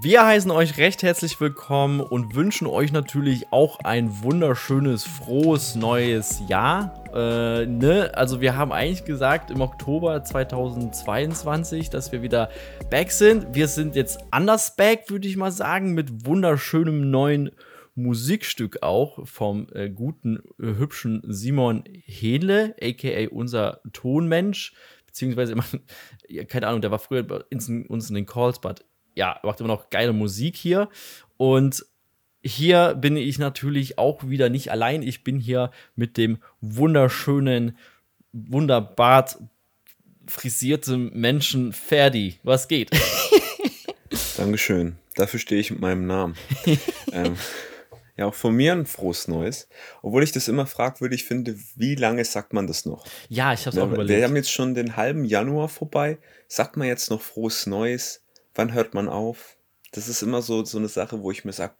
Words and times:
Wir 0.00 0.26
heißen 0.26 0.50
euch 0.50 0.76
recht 0.76 1.02
herzlich 1.02 1.40
willkommen 1.40 2.00
und 2.00 2.34
wünschen 2.34 2.66
euch 2.66 2.90
natürlich 2.90 3.52
auch 3.52 3.78
ein 3.84 4.22
wunderschönes, 4.22 5.04
frohes 5.04 5.76
neues 5.76 6.42
Jahr. 6.48 7.04
Äh, 7.14 7.66
ne? 7.66 8.10
Also 8.14 8.40
wir 8.40 8.56
haben 8.56 8.72
eigentlich 8.72 9.04
gesagt 9.04 9.50
im 9.50 9.60
Oktober 9.60 10.24
2022, 10.24 11.90
dass 11.90 12.12
wir 12.12 12.22
wieder 12.22 12.50
back 12.90 13.12
sind. 13.12 13.54
Wir 13.54 13.68
sind 13.68 13.94
jetzt 13.94 14.18
anders 14.30 14.74
back, 14.74 15.10
würde 15.10 15.28
ich 15.28 15.36
mal 15.36 15.52
sagen, 15.52 15.94
mit 15.94 16.26
wunderschönem 16.26 17.10
neuen 17.10 17.52
Musikstück 17.94 18.82
auch 18.82 19.26
vom 19.26 19.68
äh, 19.72 19.88
guten, 19.88 20.38
äh, 20.60 20.74
hübschen 20.76 21.22
Simon 21.26 21.84
Hedle, 22.04 22.74
aka 22.82 23.28
unser 23.30 23.80
Tonmensch. 23.92 24.74
Beziehungsweise, 25.06 25.54
keine 26.48 26.66
Ahnung, 26.66 26.80
der 26.80 26.90
war 26.90 26.98
früher 26.98 27.22
bei 27.22 27.40
uns 27.48 27.68
in 27.68 28.14
den 28.14 28.26
Calls, 28.26 28.60
but 28.60 28.84
ja, 29.14 29.38
macht 29.42 29.60
immer 29.60 29.68
noch 29.68 29.90
geile 29.90 30.12
Musik 30.12 30.56
hier. 30.56 30.88
Und 31.36 31.84
hier 32.42 32.94
bin 32.94 33.16
ich 33.16 33.38
natürlich 33.38 33.98
auch 33.98 34.28
wieder 34.28 34.50
nicht 34.50 34.70
allein. 34.70 35.02
Ich 35.02 35.24
bin 35.24 35.38
hier 35.38 35.70
mit 35.96 36.16
dem 36.16 36.38
wunderschönen, 36.60 37.78
wunderbar 38.32 39.26
frisierten 40.26 41.10
Menschen 41.18 41.72
Ferdi. 41.72 42.38
Was 42.42 42.68
geht? 42.68 42.90
Dankeschön. 44.36 44.96
Dafür 45.16 45.40
stehe 45.40 45.60
ich 45.60 45.70
mit 45.70 45.80
meinem 45.80 46.06
Namen. 46.06 46.36
ähm, 47.12 47.36
ja, 48.16 48.26
auch 48.26 48.34
von 48.34 48.54
mir 48.54 48.72
ein 48.72 48.86
frohes 48.86 49.28
Neues. 49.28 49.68
Obwohl 50.02 50.22
ich 50.22 50.32
das 50.32 50.48
immer 50.48 50.66
fragwürdig 50.66 51.24
finde, 51.24 51.56
wie 51.76 51.94
lange 51.94 52.24
sagt 52.24 52.52
man 52.52 52.66
das 52.66 52.84
noch? 52.84 53.06
Ja, 53.28 53.52
ich 53.52 53.60
habe 53.60 53.70
es 53.70 53.76
ja, 53.76 53.84
auch 53.84 53.92
überlegt. 53.92 54.18
Wir 54.18 54.24
haben 54.24 54.36
jetzt 54.36 54.52
schon 54.52 54.74
den 54.74 54.96
halben 54.96 55.24
Januar 55.24 55.68
vorbei. 55.68 56.18
Sagt 56.46 56.76
man 56.76 56.86
jetzt 56.86 57.10
noch 57.10 57.22
frohes 57.22 57.66
Neues? 57.66 58.23
Wann 58.54 58.72
hört 58.72 58.94
man 58.94 59.08
auf? 59.08 59.56
Das 59.92 60.08
ist 60.08 60.22
immer 60.22 60.42
so, 60.42 60.64
so 60.64 60.78
eine 60.78 60.88
Sache, 60.88 61.22
wo 61.22 61.30
ich 61.30 61.44
mir 61.44 61.52
sage, 61.52 61.74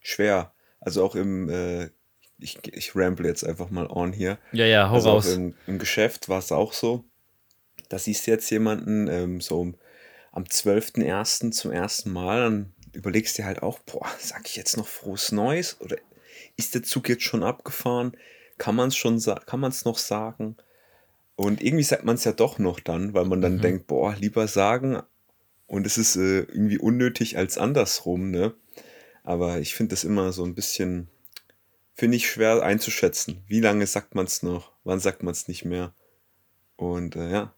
schwer. 0.00 0.52
Also 0.80 1.04
auch 1.04 1.14
im, 1.14 1.48
äh, 1.48 1.90
ich, 2.38 2.58
ich 2.72 2.94
ramble 2.94 3.26
jetzt 3.26 3.44
einfach 3.44 3.70
mal 3.70 3.86
on 3.88 4.12
hier. 4.12 4.38
Ja, 4.52 4.66
ja, 4.66 4.90
hau 4.90 4.94
also 4.94 5.10
raus. 5.10 5.28
Auch 5.28 5.34
im, 5.34 5.54
Im 5.66 5.78
Geschäft 5.78 6.28
war 6.28 6.38
es 6.38 6.52
auch 6.52 6.72
so. 6.72 7.04
Da 7.88 7.98
siehst 7.98 8.26
du 8.26 8.30
jetzt 8.30 8.50
jemanden 8.50 9.08
ähm, 9.08 9.40
so 9.40 9.72
am 10.32 10.44
12.01. 10.44 11.52
zum 11.52 11.72
ersten 11.72 12.12
Mal, 12.12 12.40
dann 12.40 12.74
überlegst 12.92 13.36
du 13.36 13.42
dir 13.42 13.46
halt 13.46 13.62
auch, 13.62 13.78
boah, 13.80 14.06
sag 14.18 14.46
ich 14.46 14.56
jetzt 14.56 14.76
noch 14.76 14.86
frohes 14.86 15.32
Neues? 15.32 15.80
Oder 15.80 15.96
ist 16.56 16.74
der 16.74 16.82
Zug 16.82 17.08
jetzt 17.08 17.22
schon 17.24 17.42
abgefahren? 17.42 18.16
Kann 18.58 18.74
man 18.74 18.88
es 18.88 18.96
schon 18.96 19.20
kann 19.46 19.60
man 19.60 19.70
es 19.70 19.84
noch 19.84 19.98
sagen? 19.98 20.56
Und 21.36 21.62
irgendwie 21.62 21.84
sagt 21.84 22.04
man 22.04 22.16
es 22.16 22.24
ja 22.24 22.32
doch 22.32 22.58
noch 22.58 22.80
dann, 22.80 23.12
weil 23.12 23.26
man 23.26 23.42
dann 23.42 23.56
mhm. 23.56 23.60
denkt, 23.60 23.86
boah, 23.86 24.14
lieber 24.18 24.48
sagen, 24.48 25.02
und 25.66 25.86
es 25.86 25.98
ist 25.98 26.16
äh, 26.16 26.40
irgendwie 26.40 26.78
unnötig 26.78 27.36
als 27.36 27.58
andersrum, 27.58 28.30
ne? 28.30 28.54
Aber 29.24 29.58
ich 29.58 29.74
finde 29.74 29.90
das 29.90 30.04
immer 30.04 30.32
so 30.32 30.44
ein 30.44 30.54
bisschen, 30.54 31.08
finde 31.94 32.16
ich 32.16 32.30
schwer 32.30 32.62
einzuschätzen. 32.62 33.42
Wie 33.48 33.60
lange 33.60 33.86
sagt 33.86 34.14
man 34.14 34.26
es 34.26 34.42
noch? 34.42 34.72
Wann 34.84 35.00
sagt 35.00 35.24
man 35.24 35.32
es 35.32 35.48
nicht 35.48 35.64
mehr? 35.64 35.92
Und 36.76 37.16
äh, 37.16 37.30
ja. 37.30 37.54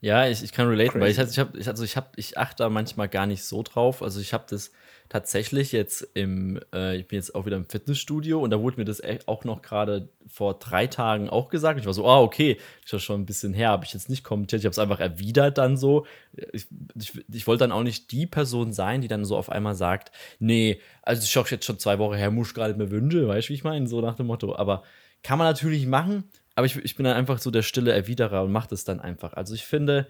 Ja, 0.00 0.26
ich, 0.28 0.42
ich 0.42 0.52
kann 0.52 0.68
relaten, 0.68 1.00
Crazy. 1.00 1.18
weil 1.18 1.26
ich, 1.26 1.32
ich, 1.32 1.38
hab, 1.38 1.56
ich, 1.56 1.68
also 1.68 1.84
ich, 1.84 1.96
hab, 1.96 2.16
ich 2.16 2.38
achte 2.38 2.62
da 2.62 2.68
manchmal 2.70 3.08
gar 3.08 3.26
nicht 3.26 3.44
so 3.44 3.62
drauf. 3.62 4.02
Also 4.02 4.20
ich 4.20 4.32
habe 4.32 4.46
das 4.48 4.70
tatsächlich 5.10 5.72
jetzt 5.72 6.08
im, 6.14 6.60
äh, 6.72 6.96
ich 6.96 7.08
bin 7.08 7.16
jetzt 7.16 7.34
auch 7.34 7.44
wieder 7.44 7.56
im 7.56 7.66
Fitnessstudio 7.66 8.40
und 8.40 8.50
da 8.50 8.60
wurde 8.60 8.76
mir 8.76 8.84
das 8.84 9.02
auch 9.26 9.44
noch 9.44 9.60
gerade 9.60 10.08
vor 10.28 10.58
drei 10.60 10.86
Tagen 10.86 11.28
auch 11.28 11.48
gesagt. 11.48 11.80
Ich 11.80 11.86
war 11.86 11.92
so, 11.92 12.06
ah, 12.06 12.20
okay, 12.20 12.58
ist 12.84 12.92
ja 12.92 13.00
schon 13.00 13.20
ein 13.20 13.26
bisschen 13.26 13.52
her, 13.52 13.70
habe 13.70 13.84
ich 13.84 13.92
jetzt 13.92 14.08
nicht 14.08 14.22
kommentiert. 14.22 14.60
Ich 14.60 14.66
habe 14.66 14.70
es 14.70 14.78
einfach 14.78 15.00
erwidert 15.00 15.58
dann 15.58 15.76
so. 15.76 16.06
Ich, 16.52 16.68
ich, 16.94 17.24
ich 17.28 17.46
wollte 17.48 17.64
dann 17.64 17.72
auch 17.72 17.82
nicht 17.82 18.12
die 18.12 18.26
Person 18.26 18.72
sein, 18.72 19.00
die 19.00 19.08
dann 19.08 19.24
so 19.24 19.36
auf 19.36 19.50
einmal 19.50 19.74
sagt, 19.74 20.12
nee, 20.38 20.80
also 21.02 21.24
ich 21.24 21.36
auch 21.38 21.48
jetzt 21.48 21.64
schon 21.64 21.80
zwei 21.80 21.98
Wochen 21.98 22.14
her, 22.14 22.30
muss 22.30 22.54
gerade 22.54 22.74
mir 22.74 22.92
wünsche, 22.92 23.26
weißt 23.26 23.48
du, 23.48 23.50
wie 23.50 23.56
ich 23.56 23.64
meine? 23.64 23.88
So 23.88 24.00
nach 24.00 24.14
dem 24.14 24.26
Motto. 24.26 24.54
Aber 24.54 24.84
kann 25.24 25.38
man 25.38 25.48
natürlich 25.48 25.86
machen, 25.86 26.22
aber 26.54 26.66
ich, 26.66 26.76
ich 26.76 26.94
bin 26.94 27.02
dann 27.02 27.16
einfach 27.16 27.40
so 27.40 27.50
der 27.50 27.62
stille 27.62 27.92
Erwiderer 27.92 28.44
und 28.44 28.52
mache 28.52 28.68
das 28.68 28.84
dann 28.84 29.00
einfach. 29.00 29.32
Also 29.32 29.56
ich 29.56 29.66
finde, 29.66 30.06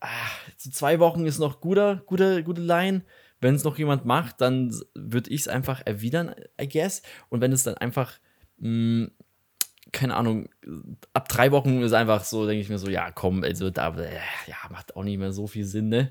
ach, 0.00 0.40
so 0.56 0.68
zwei 0.70 0.98
Wochen 0.98 1.26
ist 1.26 1.38
noch 1.38 1.60
guter, 1.60 2.02
gute, 2.06 2.42
gute 2.42 2.60
Line 2.60 3.02
wenn 3.42 3.56
es 3.56 3.64
noch 3.64 3.76
jemand 3.76 4.04
macht, 4.04 4.40
dann 4.40 4.74
würde 4.94 5.30
ich 5.30 5.42
es 5.42 5.48
einfach 5.48 5.82
erwidern, 5.84 6.34
I 6.60 6.68
guess. 6.68 7.02
Und 7.28 7.40
wenn 7.40 7.52
es 7.52 7.64
dann 7.64 7.74
einfach, 7.74 8.18
mh, 8.58 8.68
hm, 8.68 9.10
keine 9.90 10.16
Ahnung, 10.16 10.48
ab 11.12 11.28
drei 11.28 11.50
Wochen 11.50 11.82
ist 11.82 11.92
einfach 11.92 12.24
so, 12.24 12.46
denke 12.46 12.62
ich 12.62 12.68
mir 12.68 12.78
so, 12.78 12.88
ja, 12.88 13.10
komm, 13.10 13.42
also 13.42 13.68
da, 13.68 13.94
äh, 13.98 14.14
ja, 14.46 14.56
macht 14.70 14.96
auch 14.96 15.04
nicht 15.04 15.18
mehr 15.18 15.32
so 15.32 15.46
viel 15.46 15.64
Sinn, 15.64 15.88
ne? 15.88 16.10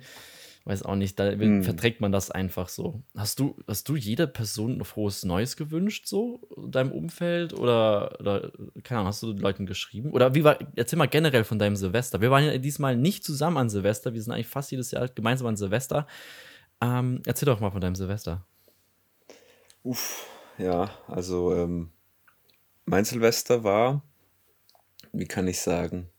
Weiß 0.66 0.84
auch 0.84 0.96
nicht, 0.96 1.20
da 1.20 1.32
hm. 1.32 1.64
verträgt 1.64 2.02
man 2.02 2.12
das 2.12 2.30
einfach 2.30 2.70
so. 2.70 3.02
Hast 3.18 3.40
du, 3.40 3.58
hast 3.68 3.90
du 3.90 3.96
jeder 3.96 4.28
Person 4.28 4.78
ein 4.78 4.84
frohes 4.84 5.26
Neues 5.26 5.58
gewünscht, 5.58 6.06
so 6.06 6.42
in 6.56 6.70
deinem 6.70 6.92
Umfeld? 6.92 7.54
Oder, 7.54 8.20
oder, 8.20 8.52
keine 8.84 9.00
Ahnung, 9.00 9.08
hast 9.08 9.24
du 9.24 9.34
den 9.34 9.42
Leuten 9.42 9.66
geschrieben? 9.66 10.12
Oder 10.12 10.36
wie 10.36 10.44
war, 10.44 10.60
erzähl 10.76 11.00
mal 11.00 11.08
generell 11.08 11.46
von 11.46 11.58
deinem 11.58 11.76
Silvester. 11.78 12.22
Wir 12.22 12.30
waren 12.30 12.46
ja 12.46 12.58
diesmal 12.60 12.96
nicht 12.96 13.24
zusammen 13.24 13.58
an 13.58 13.70
Silvester, 13.70 14.14
wir 14.14 14.22
sind 14.22 14.34
eigentlich 14.34 14.48
fast 14.48 14.70
jedes 14.70 14.92
Jahr 14.92 15.08
gemeinsam 15.08 15.48
an 15.48 15.58
Silvester. 15.58 16.06
Ähm, 16.82 17.22
erzähl 17.26 17.46
doch 17.46 17.60
mal 17.60 17.72
von 17.72 17.82
deinem 17.82 17.96
Silvester. 17.96 18.46
Uff, 19.84 20.28
ja, 20.58 20.92
also 21.08 21.54
ähm, 21.54 21.92
mein 22.86 23.06
Silvester 23.06 23.64
war, 23.64 24.04
wie 25.12 25.26
kann 25.26 25.48
ich 25.48 25.60
sagen, 25.60 26.10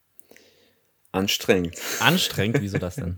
anstrengend. 1.13 1.77
Anstrengend? 2.01 2.61
Wieso 2.61 2.79
das 2.79 2.97
denn? 2.97 3.17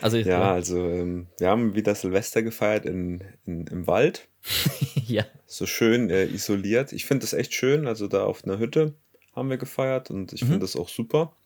Also, 0.00 0.16
ja, 0.18 0.52
also 0.52 0.78
ähm, 0.88 1.28
wir 1.38 1.48
haben 1.48 1.74
wieder 1.74 1.94
Silvester 1.94 2.42
gefeiert 2.42 2.86
in, 2.86 3.24
in 3.46 3.66
im 3.66 3.86
Wald. 3.86 4.28
ja. 5.06 5.24
So 5.46 5.66
schön 5.66 6.10
äh, 6.10 6.26
isoliert. 6.26 6.92
Ich 6.92 7.06
finde 7.06 7.22
das 7.22 7.32
echt 7.32 7.54
schön. 7.54 7.86
Also 7.86 8.06
da 8.06 8.24
auf 8.24 8.44
einer 8.44 8.58
Hütte 8.58 8.94
haben 9.34 9.50
wir 9.50 9.58
gefeiert 9.58 10.10
und 10.10 10.32
ich 10.32 10.42
mhm. 10.42 10.46
finde 10.46 10.60
das 10.60 10.76
auch 10.76 10.88
super. 10.88 11.36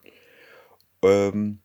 Ähm, 1.03 1.61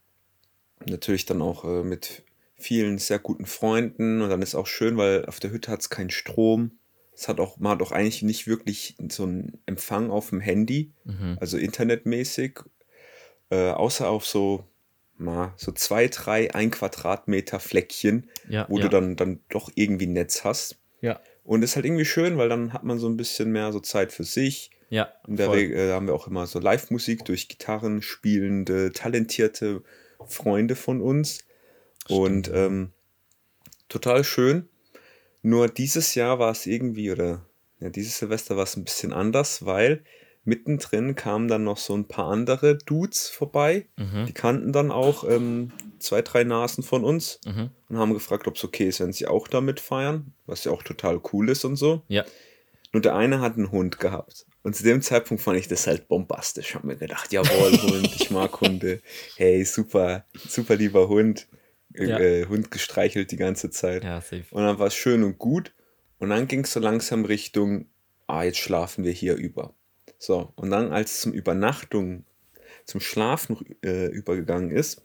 natürlich 0.86 1.26
dann 1.26 1.42
auch 1.42 1.66
äh, 1.66 1.84
mit 1.84 2.24
vielen 2.60 2.98
sehr 2.98 3.20
guten 3.20 3.46
Freunden 3.46 4.22
und 4.22 4.30
dann 4.30 4.42
ist 4.42 4.56
auch 4.56 4.68
schön, 4.68 4.98
weil 4.98 5.26
auf 5.26 5.40
der 5.40 5.52
Hütte 5.52 5.72
hat 5.72 5.82
es 5.82 5.90
keinen 5.90 6.10
Strom. 6.10 6.72
Es 7.14 7.28
hat 7.28 7.40
auch, 7.40 7.58
man 7.58 7.74
hat 7.74 7.82
auch 7.82 7.92
eigentlich 7.92 8.22
nicht 8.22 8.48
wirklich 8.48 8.96
so 9.10 9.24
einen 9.24 9.60
Empfang 9.66 10.12
auf 10.12 10.30
dem 10.30 10.40
Handy, 10.40 10.94
mhm. 11.06 11.38
also 11.40 11.58
internetmäßig, 11.58 12.60
äh, 13.50 13.72
außer 13.72 14.10
auf 14.10 14.26
so, 14.26 14.66
mal, 15.18 15.54
so 15.58 15.72
zwei, 15.72 16.08
drei, 16.08 16.54
ein 16.54 16.72
Quadratmeter 16.72 17.60
Fleckchen, 17.60 18.30
ja, 18.48 18.66
wo 18.70 18.78
ja. 18.78 18.84
du 18.84 18.90
dann, 18.90 19.16
dann 19.16 19.40
doch 19.50 19.70
irgendwie 19.76 20.08
Netz 20.08 20.44
hast. 20.44 20.78
Ja. 21.02 21.20
Und 21.44 21.64
ist 21.64 21.76
halt 21.76 21.86
irgendwie 21.86 22.06
schön, 22.06 22.38
weil 22.38 22.50
dann 22.50 22.74
hat 22.74 22.84
man 22.84 23.00
so 23.00 23.08
ein 23.08 23.18
bisschen 23.18 23.52
mehr 23.52 23.72
so 23.72 23.80
Zeit 23.80 24.12
für 24.12 24.24
sich. 24.24 24.70
Ja. 24.90 25.14
In 25.28 25.36
der 25.36 25.52
Regel 25.52 25.94
haben 25.94 26.08
wir 26.08 26.14
auch 26.14 26.28
immer 26.28 26.46
so 26.46 26.60
Live-Musik 26.60 27.26
durch 27.26 27.48
Gitarren 27.48 28.02
spielende, 28.02 28.92
talentierte 28.92 29.84
Freunde 30.26 30.76
von 30.76 31.02
uns. 31.02 31.40
Und 32.08 32.50
ähm, 32.54 32.92
total 33.88 34.24
schön. 34.24 34.68
Nur 35.42 35.68
dieses 35.68 36.16
Jahr 36.16 36.40
war 36.40 36.52
es 36.52 36.66
irgendwie, 36.66 37.12
oder 37.12 37.46
ja, 37.80 37.90
dieses 37.90 38.18
Silvester 38.18 38.58
war 38.58 38.64
es 38.64 38.76
ein 38.76 38.84
bisschen 38.84 39.14
anders, 39.14 39.66
weil 39.66 40.04
mittendrin 40.44 41.16
kamen 41.16 41.48
dann 41.48 41.64
noch 41.64 41.78
so 41.78 41.96
ein 41.96 42.06
paar 42.06 42.30
andere 42.32 42.78
Dudes 42.78 43.30
vorbei. 43.30 43.88
Mhm. 43.98 44.26
Die 44.26 44.34
kannten 44.34 44.74
dann 44.74 44.92
auch 44.92 45.24
ähm, 45.30 45.72
zwei, 46.00 46.22
drei 46.22 46.44
Nasen 46.44 46.84
von 46.84 47.04
uns 47.04 47.40
mhm. 47.46 47.70
und 47.88 47.98
haben 47.98 48.14
gefragt, 48.14 48.48
ob 48.48 48.56
es 48.56 48.64
okay 48.64 48.88
ist, 48.88 49.00
wenn 49.00 49.14
sie 49.14 49.28
auch 49.28 49.48
damit 49.48 49.80
feiern, 49.80 50.34
was 50.46 50.64
ja 50.64 50.72
auch 50.72 50.84
total 50.84 51.22
cool 51.32 51.50
ist 51.50 51.64
und 51.66 51.76
so. 51.76 52.04
Ja. 52.08 52.26
Nur 52.92 53.02
der 53.02 53.16
eine 53.16 53.40
hat 53.40 53.56
einen 53.56 53.72
Hund 53.72 54.00
gehabt. 54.00 54.46
Und 54.64 54.76
zu 54.76 54.84
dem 54.84 55.02
Zeitpunkt 55.02 55.42
fand 55.42 55.58
ich 55.58 55.68
das 55.68 55.88
halt 55.88 56.08
bombastisch. 56.08 56.76
Habe 56.76 56.88
mir 56.88 56.96
gedacht, 56.98 57.32
jawohl, 57.32 57.72
Hund, 57.82 58.16
ich 58.16 58.30
mag 58.32 58.60
Hunde. 58.60 59.02
Hey, 59.38 59.64
super, 59.64 60.26
super 60.48 60.76
lieber 60.76 61.08
Hund 61.08 61.48
ja. 61.94 62.20
äh, 62.20 62.46
Hund 62.46 62.72
gestreichelt 62.72 63.32
die 63.32 63.38
ganze 63.38 63.70
Zeit. 63.70 64.04
Ja, 64.04 64.22
safe. 64.22 64.46
Und 64.52 64.64
dann 64.64 64.80
war 64.80 64.88
es 64.88 64.96
schön 64.96 65.24
und 65.24 65.38
gut. 65.38 65.74
Und 66.20 66.30
dann 66.30 66.48
ging 66.48 66.64
es 66.64 66.74
so 66.74 66.80
langsam 66.80 67.26
Richtung, 67.26 67.86
ah, 68.28 68.44
jetzt 68.44 68.58
schlafen 68.58 69.04
wir 69.04 69.12
hier 69.12 69.36
über. 69.36 69.74
So, 70.18 70.52
und 70.56 70.70
dann, 70.70 70.92
als 70.92 71.14
es 71.14 71.22
zum 71.22 71.32
Übernachtung, 71.32 72.26
zum 72.86 73.00
Schlafen 73.00 73.58
äh, 73.84 74.08
übergegangen 74.08 74.72
ist, 74.72 75.02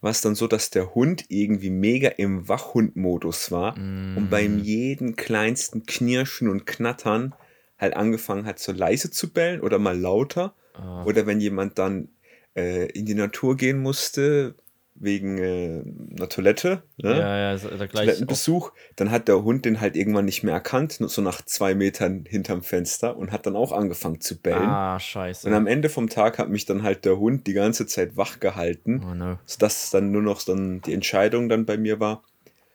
war 0.00 0.10
es 0.10 0.20
dann 0.20 0.34
so, 0.34 0.46
dass 0.46 0.70
der 0.70 0.94
Hund 0.94 1.26
irgendwie 1.28 1.70
mega 1.70 2.08
im 2.08 2.48
Wachhund-Modus 2.48 3.50
war 3.50 3.76
mm. 3.76 4.16
und 4.16 4.30
beim 4.30 4.58
jeden 4.58 5.16
kleinsten 5.16 5.86
Knirschen 5.86 6.48
und 6.48 6.66
Knattern 6.66 7.34
halt 7.78 7.94
angefangen 7.94 8.46
hat, 8.46 8.58
so 8.58 8.72
leise 8.72 9.10
zu 9.10 9.32
bellen 9.32 9.60
oder 9.60 9.78
mal 9.78 9.98
lauter. 9.98 10.54
Oh. 10.76 11.04
Oder 11.04 11.26
wenn 11.26 11.40
jemand 11.40 11.78
dann 11.78 12.08
äh, 12.56 12.86
in 12.92 13.06
die 13.06 13.14
Natur 13.14 13.56
gehen 13.56 13.80
musste, 13.80 14.54
wegen 15.00 15.38
äh, 15.38 15.82
einer 16.16 16.28
Toilette, 16.28 16.82
ne? 16.96 17.18
ja, 17.18 17.52
ja, 17.52 17.56
der 17.56 17.88
Toilettenbesuch, 17.88 18.72
dann 18.96 19.10
hat 19.10 19.28
der 19.28 19.42
Hund 19.42 19.64
den 19.64 19.80
halt 19.80 19.96
irgendwann 19.96 20.24
nicht 20.24 20.42
mehr 20.42 20.54
erkannt, 20.54 21.00
nur 21.00 21.08
so 21.08 21.22
nach 21.22 21.42
zwei 21.42 21.74
Metern 21.74 22.24
hinterm 22.28 22.62
Fenster 22.62 23.16
und 23.16 23.32
hat 23.32 23.46
dann 23.46 23.56
auch 23.56 23.72
angefangen 23.72 24.20
zu 24.20 24.40
bellen. 24.40 24.68
Ah, 24.68 24.98
scheiße. 24.98 25.46
Und 25.48 25.54
am 25.54 25.66
Ende 25.66 25.88
vom 25.88 26.08
Tag 26.08 26.38
hat 26.38 26.48
mich 26.48 26.66
dann 26.66 26.82
halt 26.82 27.04
der 27.04 27.18
Hund 27.18 27.46
die 27.46 27.52
ganze 27.52 27.86
Zeit 27.86 28.16
wach 28.16 28.40
gehalten, 28.40 29.04
oh, 29.08 29.14
no. 29.14 29.38
sodass 29.46 29.90
dann 29.90 30.10
nur 30.10 30.22
noch 30.22 30.42
dann 30.42 30.80
die 30.82 30.92
Entscheidung 30.92 31.48
dann 31.48 31.64
bei 31.64 31.76
mir 31.76 32.00
war, 32.00 32.24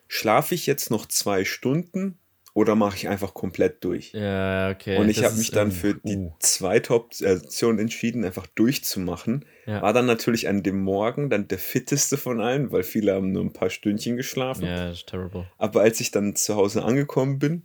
schlafe 0.08 0.56
ich 0.56 0.66
jetzt 0.66 0.92
noch 0.92 1.08
zwei 1.08 1.44
Stunden 1.44 2.18
oder 2.54 2.76
mache 2.76 2.96
ich 2.96 3.08
einfach 3.08 3.34
komplett 3.34 3.84
durch? 3.84 4.14
Ja, 4.14 4.70
okay. 4.70 4.98
Und 4.98 5.10
ich 5.10 5.24
habe 5.24 5.36
mich 5.36 5.52
dann 5.52 5.72
für 5.72 5.96
die 5.96 6.18
uh, 6.18 6.32
zweite 6.40 6.94
Option 6.94 7.80
entschieden, 7.80 8.24
einfach 8.24 8.46
durchzumachen. 8.48 9.46
Ja. 9.66 9.82
War 9.82 9.94
dann 9.94 10.06
natürlich 10.06 10.48
an 10.48 10.62
dem 10.64 10.82
Morgen 10.82 11.30
dann 11.30 11.48
der 11.48 11.58
fitteste 11.58 12.18
von 12.18 12.42
allen, 12.42 12.72
weil 12.72 12.84
viele 12.84 13.14
haben 13.14 13.32
nur 13.32 13.44
ein 13.44 13.54
paar 13.54 13.70
Stündchen 13.70 14.18
geschlafen. 14.18 14.66
Ja, 14.66 14.88
das 14.88 14.98
ist 15.00 15.10
terrible. 15.10 15.48
Aber 15.58 15.82
als 15.82 16.00
ich 16.00 16.12
dann 16.12 16.36
zu 16.36 16.56
Hause 16.56 16.84
angekommen 16.84 17.40
bin, 17.40 17.64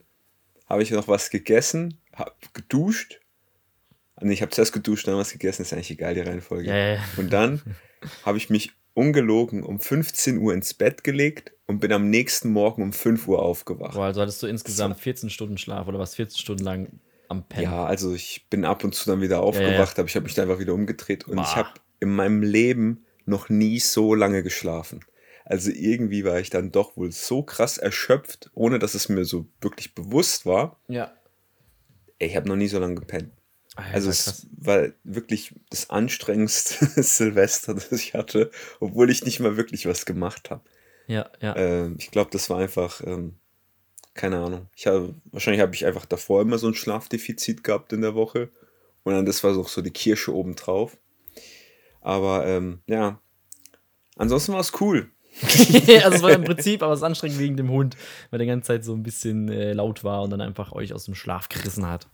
habe 0.66 0.82
ich 0.82 0.90
noch 0.90 1.08
was 1.08 1.30
gegessen, 1.30 1.98
habe 2.14 2.32
geduscht. 2.52 3.20
Nee, 4.20 4.34
ich 4.34 4.42
habe 4.42 4.50
zuerst 4.50 4.72
geduscht, 4.72 5.06
dann 5.06 5.16
was 5.16 5.32
gegessen, 5.32 5.62
ist 5.62 5.72
eigentlich 5.72 5.90
egal, 5.90 6.14
die 6.14 6.20
Reihenfolge. 6.20 6.68
Ja, 6.68 6.76
ja, 6.76 6.94
ja. 6.94 7.04
Und 7.16 7.32
dann 7.32 7.62
habe 8.24 8.38
ich 8.38 8.50
mich 8.50 8.72
ungelogen 8.94 9.62
um 9.62 9.80
15 9.80 10.38
Uhr 10.38 10.52
ins 10.52 10.74
Bett 10.74 11.04
gelegt 11.04 11.52
und 11.66 11.78
bin 11.78 11.92
am 11.92 12.10
nächsten 12.10 12.50
Morgen 12.50 12.82
um 12.82 12.92
5 12.92 13.28
Uhr 13.28 13.42
aufgewacht. 13.42 13.94
Boah, 13.94 14.06
also 14.06 14.20
hattest 14.20 14.42
du 14.42 14.46
insgesamt 14.46 14.98
14 14.98 15.30
Stunden 15.30 15.56
Schlaf 15.56 15.86
oder 15.86 15.98
was 15.98 16.16
14 16.16 16.38
Stunden 16.38 16.64
lang 16.64 17.00
am 17.28 17.46
Pennen? 17.46 17.64
Ja, 17.64 17.84
also 17.84 18.12
ich 18.14 18.46
bin 18.50 18.64
ab 18.64 18.82
und 18.82 18.94
zu 18.94 19.08
dann 19.08 19.20
wieder 19.20 19.40
aufgewacht, 19.40 19.98
aber 19.98 20.08
ich 20.08 20.16
habe 20.16 20.24
mich 20.24 20.34
da 20.34 20.42
einfach 20.42 20.58
wieder 20.58 20.74
umgedreht 20.74 21.28
und 21.28 21.36
Bah. 21.36 21.46
ich 21.48 21.56
habe 21.56 21.68
in 22.00 22.14
meinem 22.14 22.42
Leben 22.42 23.04
noch 23.24 23.48
nie 23.48 23.78
so 23.80 24.14
lange 24.14 24.42
geschlafen. 24.42 25.00
Also 25.44 25.70
irgendwie 25.70 26.24
war 26.24 26.38
ich 26.40 26.50
dann 26.50 26.72
doch 26.72 26.96
wohl 26.96 27.10
so 27.10 27.42
krass 27.42 27.78
erschöpft, 27.78 28.50
ohne 28.54 28.78
dass 28.78 28.94
es 28.94 29.08
mir 29.08 29.24
so 29.24 29.46
wirklich 29.60 29.94
bewusst 29.94 30.44
war. 30.44 30.78
Ja. 30.88 31.12
Ich 32.18 32.36
habe 32.36 32.48
noch 32.48 32.56
nie 32.56 32.68
so 32.68 32.78
lange 32.78 32.96
gepennt. 32.96 33.32
Alter, 33.76 33.94
Also 33.94 34.08
krass. 34.08 34.26
es 34.26 34.46
war 34.56 34.88
wirklich 35.04 35.54
das 35.70 35.88
anstrengendste 35.88 36.84
Silvester, 37.02 37.74
das 37.74 37.92
ich 37.92 38.14
hatte, 38.14 38.50
obwohl 38.80 39.08
ich 39.10 39.24
nicht 39.24 39.40
mal 39.40 39.56
wirklich 39.56 39.86
was 39.86 40.04
gemacht 40.04 40.50
habe. 40.50 40.62
Ja, 41.06 41.30
ja. 41.40 41.56
Ähm, 41.56 41.96
ich 41.98 42.10
glaube, 42.10 42.30
das 42.30 42.50
war 42.50 42.58
einfach, 42.58 43.00
ähm, 43.06 43.36
keine 44.14 44.38
Ahnung. 44.38 44.68
Ich 44.74 44.86
habe, 44.86 45.14
wahrscheinlich 45.26 45.62
habe 45.62 45.74
ich 45.74 45.86
einfach 45.86 46.04
davor 46.06 46.42
immer 46.42 46.58
so 46.58 46.66
ein 46.66 46.74
Schlafdefizit 46.74 47.64
gehabt 47.64 47.92
in 47.92 48.02
der 48.02 48.14
Woche. 48.14 48.50
Und 49.04 49.14
dann 49.14 49.24
das 49.24 49.42
war 49.44 49.54
so, 49.54 49.62
so 49.62 49.80
die 49.80 49.92
Kirsche 49.92 50.34
obendrauf. 50.34 50.98
Aber 52.00 52.46
ähm, 52.46 52.80
ja, 52.86 53.20
ansonsten 54.16 54.52
war 54.52 54.60
es 54.60 54.72
cool. 54.80 55.10
also 55.42 56.16
es 56.16 56.22
war 56.22 56.32
im 56.32 56.44
Prinzip, 56.44 56.82
aber 56.82 56.92
es 56.92 57.00
ist 57.00 57.04
anstrengend 57.04 57.38
wegen 57.38 57.56
dem 57.56 57.70
Hund, 57.70 57.96
weil 58.30 58.38
der 58.38 58.46
ganze 58.46 58.68
Zeit 58.68 58.84
so 58.84 58.92
ein 58.92 59.02
bisschen 59.02 59.48
äh, 59.48 59.72
laut 59.72 60.02
war 60.02 60.22
und 60.22 60.30
dann 60.30 60.40
einfach 60.40 60.72
euch 60.72 60.92
aus 60.92 61.04
dem 61.04 61.14
Schlaf 61.14 61.48
gerissen 61.48 61.86
hat. 61.86 62.08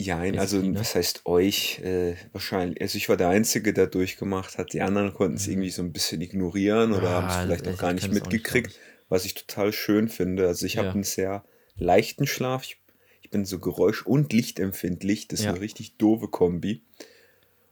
Ja, 0.00 0.18
also 0.18 0.58
ne? 0.60 0.78
was 0.78 0.94
heißt 0.94 1.22
euch? 1.26 1.80
Äh, 1.80 2.14
wahrscheinlich, 2.32 2.80
also 2.80 2.96
ich 2.96 3.08
war 3.08 3.16
der 3.16 3.28
Einzige, 3.30 3.72
der 3.72 3.86
durchgemacht 3.88 4.56
hat. 4.58 4.72
Die 4.72 4.80
anderen 4.82 5.12
konnten 5.12 5.36
es 5.36 5.48
irgendwie 5.48 5.70
so 5.70 5.82
ein 5.82 5.92
bisschen 5.92 6.20
ignorieren 6.20 6.92
oder 6.92 7.08
Ah, 7.08 7.12
haben 7.22 7.28
es 7.28 7.36
vielleicht 7.36 7.66
ich 7.66 7.72
auch 7.74 7.78
gar 7.78 7.92
nicht 7.92 8.04
auch 8.04 8.08
nicht, 8.08 8.22
mitgekriegt, 8.22 8.68
glaub 8.70 8.80
was 9.08 9.24
ich 9.24 9.34
total 9.34 9.72
schön 9.72 10.08
finde. 10.08 10.46
Also 10.46 10.66
ich 10.66 10.76
habe 10.76 10.88
Ja. 10.88 10.94
einen 10.94 11.02
sehr 11.02 11.44
leichten 11.76 12.26
Schlaf. 12.26 12.62
Ich, 12.64 12.80
ich 13.22 13.30
bin 13.30 13.44
so 13.44 13.58
geräusch- 13.58 14.04
und 14.04 14.32
lichtempfindlich. 14.32 15.26
Das 15.28 15.40
ist 15.40 15.46
Ja. 15.46 15.52
eine 15.52 15.60
richtig 15.62 15.96
doofe 15.96 16.28
Kombi. 16.28 16.82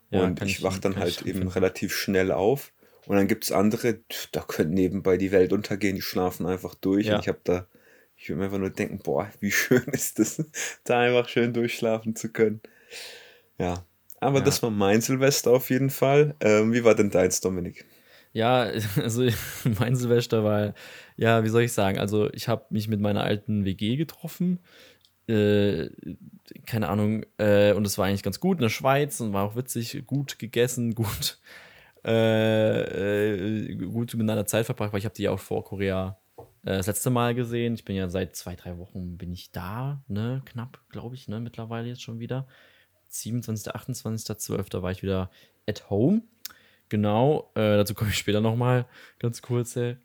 Ja, 0.09 0.23
und 0.23 0.41
ich 0.41 0.57
ich- 0.57 0.63
wach 0.63 0.79
dann 0.79 0.97
halt 0.97 1.21
eben 1.23 1.47
relativ 1.47 1.93
schnell 1.95 2.31
auf. 2.31 2.71
Und 3.05 3.15
dann 3.15 3.27
gibt 3.27 3.45
es 3.45 3.51
andere, 3.53 3.99
da 4.33 4.41
könnte 4.41 4.73
nebenbei 4.73 5.15
die 5.17 5.31
Welt 5.31 5.53
untergehen, 5.53 5.95
die 5.95 6.01
schlafen 6.01 6.45
einfach 6.45 6.75
durch. 6.75 7.07
Ja. 7.07 7.15
Und 7.15 7.21
ich 7.21 7.27
habe 7.29 7.39
da, 7.43 7.67
ich 8.17 8.27
würde 8.27 8.39
mir 8.39 8.45
einfach 8.45 8.57
nur 8.57 8.69
denken, 8.69 8.99
boah, 8.99 9.29
wie 9.39 9.51
schön 9.51 9.83
ist 9.91 10.19
das, 10.19 10.43
da 10.83 10.99
einfach 11.01 11.29
schön 11.29 11.53
durchschlafen 11.53 12.15
zu 12.15 12.29
können. 12.31 12.61
Ja, 13.59 13.85
aber 14.19 14.39
Ja. 14.39 14.45
das 14.45 14.61
war 14.63 14.69
mein 14.71 15.01
Silvester 15.01 15.51
auf 15.51 15.69
jeden 15.69 15.89
Fall. 15.89 16.35
Ähm, 16.41 16.73
wie 16.73 16.83
war 16.83 16.95
denn 16.95 17.09
deins, 17.09 17.39
Dominik? 17.41 17.85
Ja, 18.33 18.69
also 19.01 19.27
mein 19.79 19.95
Silvester 19.95 20.43
war, 20.43 20.73
ja, 21.15 21.43
wie 21.43 21.49
soll 21.49 21.63
ich 21.63 21.73
sagen, 21.73 21.97
also 21.99 22.29
ich 22.33 22.47
habe 22.47 22.65
mich 22.69 22.87
mit 22.87 22.99
meiner 22.99 23.23
alten 23.23 23.65
WG 23.65 23.95
getroffen, 23.95 24.59
äh, 25.27 25.89
keine 26.65 26.89
Ahnung, 26.89 27.25
äh, 27.37 27.73
und 27.73 27.85
es 27.85 27.97
war 27.97 28.05
eigentlich 28.05 28.23
ganz 28.23 28.39
gut 28.39 28.57
in 28.57 28.63
der 28.63 28.69
Schweiz 28.69 29.19
und 29.19 29.33
war 29.33 29.43
auch 29.43 29.55
witzig, 29.55 30.03
gut 30.07 30.39
gegessen, 30.39 30.95
gut, 30.95 31.39
äh, 32.05 33.71
äh, 33.71 33.75
gut 33.75 34.13
miteinander 34.13 34.45
Zeit 34.45 34.65
verbracht, 34.65 34.93
weil 34.93 34.99
ich 34.99 35.05
habe 35.05 35.15
die 35.15 35.23
ja 35.23 35.31
auch 35.31 35.39
vor 35.39 35.63
Korea 35.63 36.17
äh, 36.63 36.77
das 36.77 36.87
letzte 36.87 37.09
Mal 37.09 37.35
gesehen. 37.35 37.73
Ich 37.73 37.85
bin 37.85 37.95
ja 37.95 38.09
seit 38.09 38.35
zwei, 38.35 38.55
drei 38.55 38.77
Wochen 38.77 39.17
bin 39.17 39.31
ich 39.31 39.51
da, 39.51 40.03
ne, 40.07 40.41
knapp, 40.45 40.79
glaube 40.89 41.15
ich, 41.15 41.27
ne, 41.27 41.39
mittlerweile 41.39 41.87
jetzt 41.87 42.01
schon 42.01 42.19
wieder. 42.19 42.47
27., 43.09 43.73
28., 43.73 44.37
12. 44.37 44.67
war 44.81 44.91
ich 44.91 45.01
wieder 45.01 45.31
at 45.67 45.89
home. 45.89 46.23
Genau, 46.89 47.51
äh, 47.55 47.75
dazu 47.77 47.93
komme 47.93 48.11
ich 48.11 48.17
später 48.17 48.41
nochmal 48.41 48.85
ganz 49.19 49.41
kurz. 49.41 49.75
Ey. 49.75 49.97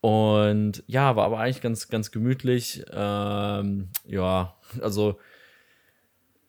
Und 0.00 0.82
ja, 0.86 1.14
war 1.16 1.26
aber 1.26 1.38
eigentlich 1.38 1.60
ganz, 1.60 1.88
ganz 1.88 2.10
gemütlich. 2.10 2.84
Ähm, 2.90 3.90
ja, 4.06 4.56
also 4.80 5.18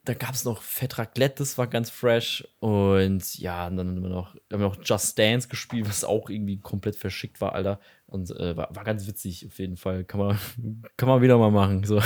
da 0.03 0.15
gab 0.15 0.33
es 0.33 0.45
noch 0.45 0.61
Fett 0.61 0.97
Raclette, 0.97 1.35
das 1.37 1.57
war 1.57 1.67
ganz 1.67 1.89
fresh. 1.89 2.47
Und 2.59 3.37
ja, 3.37 3.67
und 3.67 3.77
dann 3.77 3.89
haben 3.89 4.01
wir 4.01 4.09
noch, 4.09 4.35
haben 4.51 4.59
wir 4.61 4.69
noch 4.69 4.79
Just 4.83 5.19
Dance 5.19 5.47
gespielt, 5.47 5.87
was 5.87 6.03
auch 6.03 6.29
irgendwie 6.29 6.59
komplett 6.59 6.95
verschickt 6.95 7.39
war, 7.39 7.53
Alter. 7.53 7.79
Und 8.07 8.31
äh, 8.31 8.57
war, 8.57 8.75
war 8.75 8.83
ganz 8.83 9.05
witzig, 9.07 9.45
auf 9.45 9.59
jeden 9.59 9.77
Fall. 9.77 10.03
Kann 10.05 10.19
man, 10.19 10.39
kann 10.97 11.09
man 11.09 11.21
wieder 11.21 11.37
mal 11.37 11.51
machen. 11.51 11.83
So. 11.83 12.01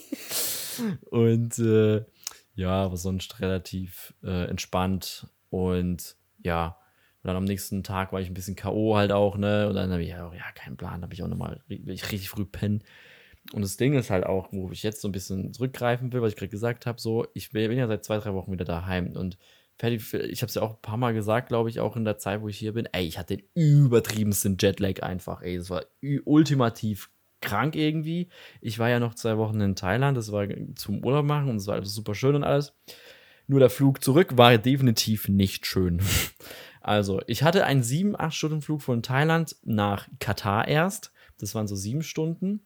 und 1.10 1.58
äh, 1.58 2.04
ja, 2.54 2.84
aber 2.84 2.96
sonst 2.96 3.40
relativ 3.40 4.14
äh, 4.22 4.46
entspannt. 4.48 5.26
Und 5.50 6.16
ja, 6.38 6.78
und 7.22 7.28
dann 7.28 7.36
am 7.36 7.44
nächsten 7.44 7.84
Tag 7.84 8.12
war 8.12 8.20
ich 8.20 8.28
ein 8.28 8.34
bisschen 8.34 8.56
K.O. 8.56 8.96
halt 8.96 9.12
auch, 9.12 9.36
ne? 9.36 9.68
Und 9.68 9.74
dann 9.74 9.92
habe 9.92 10.02
ich 10.02 10.10
ja, 10.10 10.26
auch, 10.26 10.34
ja 10.34 10.50
keinen 10.54 10.76
Plan, 10.76 11.02
habe 11.02 11.14
ich 11.14 11.22
auch 11.22 11.28
nochmal 11.28 11.60
richtig 11.68 12.28
früh 12.28 12.44
pennen. 12.44 12.82
Und 13.52 13.62
das 13.62 13.76
Ding 13.76 13.94
ist 13.94 14.10
halt 14.10 14.24
auch, 14.24 14.48
wo 14.52 14.70
ich 14.72 14.82
jetzt 14.82 15.00
so 15.00 15.08
ein 15.08 15.12
bisschen 15.12 15.52
zurückgreifen 15.52 16.12
will, 16.12 16.22
was 16.22 16.32
ich 16.32 16.38
gerade 16.38 16.50
gesagt 16.50 16.86
habe, 16.86 17.00
so, 17.00 17.26
ich 17.34 17.50
bin 17.50 17.70
ja 17.78 17.86
seit 17.86 18.04
zwei, 18.04 18.18
drei 18.18 18.34
Wochen 18.34 18.52
wieder 18.52 18.64
daheim 18.64 19.12
und 19.16 19.38
fertig, 19.78 20.14
ich 20.14 20.42
habe 20.42 20.48
es 20.48 20.54
ja 20.54 20.62
auch 20.62 20.74
ein 20.74 20.82
paar 20.82 20.96
Mal 20.96 21.14
gesagt, 21.14 21.48
glaube 21.48 21.68
ich, 21.68 21.80
auch 21.80 21.96
in 21.96 22.04
der 22.04 22.18
Zeit, 22.18 22.40
wo 22.40 22.48
ich 22.48 22.58
hier 22.58 22.72
bin, 22.72 22.86
ey, 22.92 23.06
ich 23.06 23.18
hatte 23.18 23.36
den 23.36 23.46
übertriebensten 23.54 24.56
Jetlag 24.58 25.02
einfach, 25.02 25.42
ey, 25.42 25.58
das 25.58 25.70
war 25.70 25.84
ultimativ 26.24 27.10
krank 27.40 27.74
irgendwie. 27.74 28.28
Ich 28.60 28.78
war 28.78 28.88
ja 28.88 29.00
noch 29.00 29.14
zwei 29.14 29.36
Wochen 29.38 29.60
in 29.60 29.74
Thailand, 29.74 30.16
das 30.16 30.30
war 30.30 30.46
zum 30.76 31.04
Urlaub 31.04 31.24
machen 31.24 31.50
und 31.50 31.56
es 31.56 31.66
war 31.66 31.74
alles 31.74 31.94
super 31.94 32.14
schön 32.14 32.36
und 32.36 32.44
alles. 32.44 32.74
Nur 33.48 33.58
der 33.58 33.70
Flug 33.70 34.02
zurück 34.02 34.36
war 34.36 34.56
definitiv 34.56 35.28
nicht 35.28 35.66
schön. 35.66 36.00
Also, 36.82 37.20
ich 37.26 37.42
hatte 37.42 37.64
einen 37.64 37.82
7-8-Stunden-Flug 37.82 38.82
von 38.82 39.02
Thailand 39.02 39.56
nach 39.64 40.08
Katar 40.18 40.68
erst. 40.68 41.12
Das 41.38 41.54
waren 41.54 41.68
so 41.68 41.76
sieben 41.76 42.02
Stunden. 42.02 42.60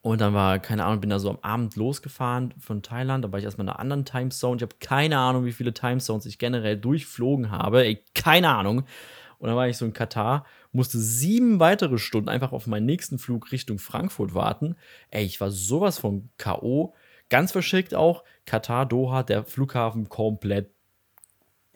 Und 0.00 0.20
dann 0.20 0.34
war, 0.34 0.58
keine 0.58 0.84
Ahnung, 0.84 1.00
bin 1.00 1.10
da 1.10 1.20
so 1.20 1.30
am 1.30 1.38
Abend 1.42 1.76
losgefahren 1.76 2.54
von 2.58 2.82
Thailand. 2.82 3.24
Da 3.24 3.30
war 3.30 3.38
ich 3.38 3.44
erstmal 3.44 3.66
in 3.66 3.70
einer 3.70 3.78
anderen 3.78 4.04
Timezone. 4.04 4.56
Ich 4.56 4.62
habe 4.62 4.74
keine 4.80 5.18
Ahnung, 5.18 5.44
wie 5.44 5.52
viele 5.52 5.72
Timezones 5.72 6.26
ich 6.26 6.38
generell 6.38 6.76
durchflogen 6.76 7.52
habe. 7.52 7.84
Ey, 7.84 8.04
keine 8.14 8.48
Ahnung. 8.48 8.84
Und 9.38 9.48
dann 9.48 9.56
war 9.56 9.68
ich 9.68 9.76
so 9.76 9.84
in 9.84 9.92
Katar, 9.92 10.44
musste 10.72 10.98
sieben 10.98 11.58
weitere 11.58 11.98
Stunden 11.98 12.28
einfach 12.28 12.52
auf 12.52 12.66
meinen 12.66 12.86
nächsten 12.86 13.18
Flug 13.18 13.50
Richtung 13.50 13.78
Frankfurt 13.78 14.34
warten. 14.34 14.76
Ey, 15.10 15.24
ich 15.24 15.40
war 15.40 15.50
sowas 15.50 15.98
von 15.98 16.30
K.O. 16.36 16.94
Ganz 17.28 17.52
verschickt 17.52 17.94
auch. 17.94 18.24
Katar, 18.44 18.86
Doha, 18.86 19.22
der 19.22 19.44
Flughafen 19.44 20.08
komplett 20.08 20.70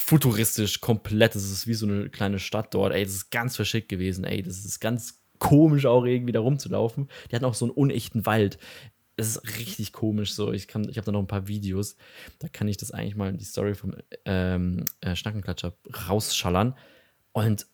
futuristisch, 0.07 0.81
komplett. 0.81 1.35
Das 1.35 1.43
ist 1.43 1.67
wie 1.67 1.75
so 1.75 1.85
eine 1.85 2.09
kleine 2.09 2.39
Stadt 2.39 2.73
dort. 2.73 2.93
Ey, 2.93 3.05
das 3.05 3.15
ist 3.15 3.31
ganz 3.31 3.57
verschickt 3.57 3.89
gewesen. 3.89 4.23
Ey, 4.23 4.41
das 4.41 4.65
ist 4.65 4.79
ganz 4.79 5.21
komisch 5.41 5.85
auch 5.85 6.05
irgendwie 6.05 6.33
da 6.33 6.39
rumzulaufen. 6.39 7.09
Die 7.29 7.35
hatten 7.35 7.45
auch 7.45 7.55
so 7.55 7.65
einen 7.65 7.73
unechten 7.73 8.25
Wald. 8.25 8.57
Das 9.17 9.27
ist 9.27 9.59
richtig 9.59 9.93
komisch 9.93 10.33
so. 10.33 10.53
Ich, 10.53 10.69
ich 10.69 10.75
habe 10.75 11.05
da 11.05 11.11
noch 11.11 11.19
ein 11.19 11.27
paar 11.27 11.49
Videos. 11.49 11.97
Da 12.39 12.47
kann 12.47 12.69
ich 12.69 12.77
das 12.77 12.93
eigentlich 12.93 13.17
mal 13.17 13.33
die 13.33 13.45
Story 13.45 13.75
vom 13.75 13.97
ähm, 14.25 14.85
äh, 15.01 15.17
Schnackenklatscher 15.17 15.75
rausschallern. 16.09 16.77
Und 17.33 17.67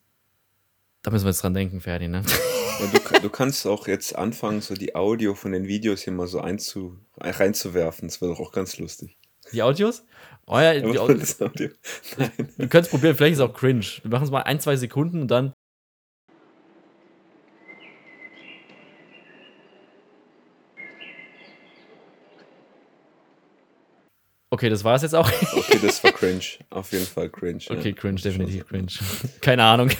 da 1.03 1.11
müssen 1.11 1.25
wir 1.25 1.29
jetzt 1.29 1.43
dran 1.43 1.53
denken, 1.53 1.81
Ferdi, 1.81 2.07
ne? 2.07 2.23
Ja, 2.79 2.87
du, 2.87 3.19
du 3.19 3.29
kannst 3.29 3.67
auch 3.67 3.87
jetzt 3.87 4.15
anfangen, 4.15 4.61
so 4.61 4.73
die 4.73 4.95
Audio 4.95 5.35
von 5.35 5.51
den 5.51 5.67
Videos 5.67 6.01
hier 6.01 6.13
mal 6.13 6.25
so 6.25 6.41
einzu, 6.41 6.97
reinzuwerfen. 7.17 8.07
Das 8.07 8.19
wäre 8.19 8.31
doch 8.31 8.39
auch 8.39 8.51
ganz 8.51 8.79
lustig. 8.79 9.15
Die 9.53 9.61
Audios? 9.61 10.03
Oh 10.47 10.59
ja, 10.59 10.73
die 10.73 10.83
Aber 10.83 11.01
Audios. 11.01 11.37
das 11.37 11.41
Audio. 11.41 11.69
Nein. 12.17 12.31
Wir 12.57 12.67
können 12.67 12.83
es 12.83 12.89
probieren, 12.89 13.15
vielleicht 13.15 13.33
ist 13.33 13.39
es 13.39 13.45
auch 13.45 13.53
cringe. 13.53 13.85
Wir 14.01 14.11
machen 14.11 14.23
es 14.23 14.31
mal 14.31 14.41
ein, 14.41 14.59
zwei 14.59 14.75
Sekunden 14.75 15.21
und 15.21 15.27
dann. 15.31 15.53
Okay, 24.49 24.69
das 24.69 24.83
war 24.83 24.95
es 24.95 25.01
jetzt 25.01 25.15
auch. 25.15 25.27
Okay, 25.55 25.79
das 25.81 26.03
war 26.03 26.11
cringe. 26.13 26.43
Auf 26.69 26.91
jeden 26.91 27.07
Fall 27.07 27.29
cringe. 27.29 27.59
ja. 27.61 27.75
Okay, 27.75 27.93
cringe, 27.93 28.15
ich 28.17 28.21
schon 28.21 28.31
definitiv 28.33 28.67
cringe. 28.67 28.91
Keine 29.41 29.63
Ahnung. 29.63 29.89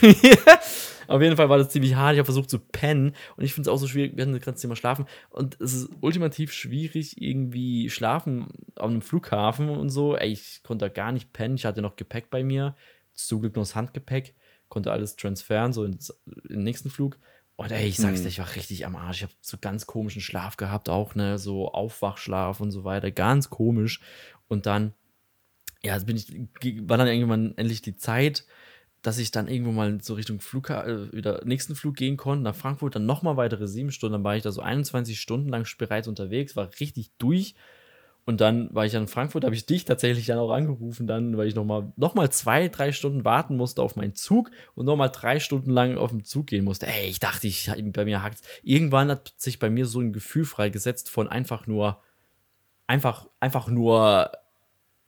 Auf 1.08 1.22
jeden 1.22 1.36
Fall 1.36 1.48
war 1.48 1.58
das 1.58 1.70
ziemlich 1.70 1.94
hart. 1.94 2.14
Ich 2.14 2.18
habe 2.18 2.24
versucht 2.26 2.50
zu 2.50 2.58
pennen 2.58 3.14
und 3.36 3.44
ich 3.44 3.54
finde 3.54 3.68
es 3.68 3.74
auch 3.74 3.78
so 3.78 3.86
schwierig. 3.86 4.16
Wir 4.16 4.22
hatten 4.22 4.32
gerade 4.32 4.52
das 4.52 4.60
Thema 4.60 4.76
Schlafen 4.76 5.06
und 5.30 5.60
es 5.60 5.72
ist 5.74 5.90
ultimativ 6.00 6.52
schwierig, 6.52 7.20
irgendwie 7.20 7.90
schlafen 7.90 8.48
auf 8.76 8.90
einem 8.90 9.02
Flughafen 9.02 9.68
und 9.68 9.90
so. 9.90 10.16
Ey, 10.16 10.32
ich 10.32 10.62
konnte 10.62 10.86
da 10.86 10.88
gar 10.88 11.12
nicht 11.12 11.32
pennen. 11.32 11.56
Ich 11.56 11.64
hatte 11.64 11.82
noch 11.82 11.96
Gepäck 11.96 12.30
bei 12.30 12.42
mir. 12.42 12.74
Zum 13.12 13.40
Glück 13.40 13.54
nur 13.56 13.64
das 13.64 13.74
Handgepäck. 13.74 14.34
Konnte 14.68 14.90
alles 14.92 15.16
transferen, 15.16 15.72
so 15.72 15.84
ins, 15.84 16.10
in 16.48 16.56
den 16.56 16.64
nächsten 16.64 16.90
Flug. 16.90 17.18
Und 17.56 17.70
ey, 17.70 17.86
ich 17.86 17.98
sag's 17.98 18.18
Hm. 18.18 18.22
dir, 18.24 18.28
ich 18.28 18.38
war 18.40 18.56
richtig 18.56 18.84
am 18.86 18.96
Arsch. 18.96 19.18
Ich 19.18 19.22
habe 19.22 19.34
so 19.40 19.56
ganz 19.60 19.86
komischen 19.86 20.20
Schlaf 20.20 20.56
gehabt, 20.56 20.88
auch, 20.88 21.14
ne, 21.14 21.38
so 21.38 21.70
Aufwachschlaf 21.70 22.60
und 22.60 22.72
so 22.72 22.82
weiter, 22.82 23.12
ganz 23.12 23.48
komisch. 23.50 24.00
Und 24.48 24.66
dann, 24.66 24.92
ja, 25.82 25.96
bin 26.00 26.16
ich, 26.16 26.32
war 26.88 26.98
dann 26.98 27.06
irgendwann 27.06 27.56
endlich 27.56 27.82
die 27.82 27.96
Zeit, 27.96 28.44
dass 29.04 29.18
ich 29.18 29.30
dann 29.30 29.48
irgendwo 29.48 29.70
mal 29.70 29.98
so 30.00 30.14
Richtung 30.14 30.40
Flug, 30.40 30.70
äh, 30.70 31.12
wieder 31.12 31.44
nächsten 31.44 31.76
Flug 31.76 31.94
gehen 31.94 32.16
konnte, 32.16 32.42
nach 32.42 32.56
Frankfurt, 32.56 32.96
dann 32.96 33.04
nochmal 33.04 33.36
weitere 33.36 33.68
sieben 33.68 33.92
Stunden, 33.92 34.14
dann 34.14 34.24
war 34.24 34.34
ich 34.34 34.42
da 34.42 34.50
so 34.50 34.62
21 34.62 35.20
Stunden 35.20 35.50
lang 35.50 35.66
bereits 35.78 36.08
unterwegs, 36.08 36.56
war 36.56 36.70
richtig 36.80 37.12
durch. 37.18 37.54
Und 38.24 38.40
dann 38.40 38.74
war 38.74 38.86
ich 38.86 38.92
dann 38.92 39.02
in 39.02 39.08
Frankfurt, 39.08 39.44
habe 39.44 39.54
ich 39.54 39.66
dich 39.66 39.84
tatsächlich 39.84 40.24
dann 40.24 40.38
auch 40.38 40.50
angerufen, 40.50 41.06
dann, 41.06 41.36
weil 41.36 41.46
ich 41.46 41.54
nochmal 41.54 41.92
noch 41.96 42.14
mal 42.14 42.30
zwei, 42.30 42.68
drei 42.68 42.92
Stunden 42.92 43.26
warten 43.26 43.58
musste 43.58 43.82
auf 43.82 43.96
meinen 43.96 44.14
Zug 44.14 44.50
und 44.74 44.86
nochmal 44.86 45.10
drei 45.10 45.38
Stunden 45.38 45.70
lang 45.70 45.98
auf 45.98 46.10
den 46.10 46.24
Zug 46.24 46.46
gehen 46.46 46.64
musste. 46.64 46.86
Ey, 46.86 47.06
ich 47.06 47.20
dachte, 47.20 47.46
ich, 47.46 47.70
bei 47.92 48.06
mir 48.06 48.22
hakt 48.22 48.40
Irgendwann 48.62 49.10
hat 49.10 49.34
sich 49.36 49.58
bei 49.58 49.68
mir 49.68 49.84
so 49.84 50.00
ein 50.00 50.14
Gefühl 50.14 50.46
freigesetzt 50.46 51.10
von 51.10 51.28
einfach 51.28 51.66
nur, 51.66 52.00
einfach, 52.86 53.28
einfach 53.40 53.68
nur, 53.68 54.32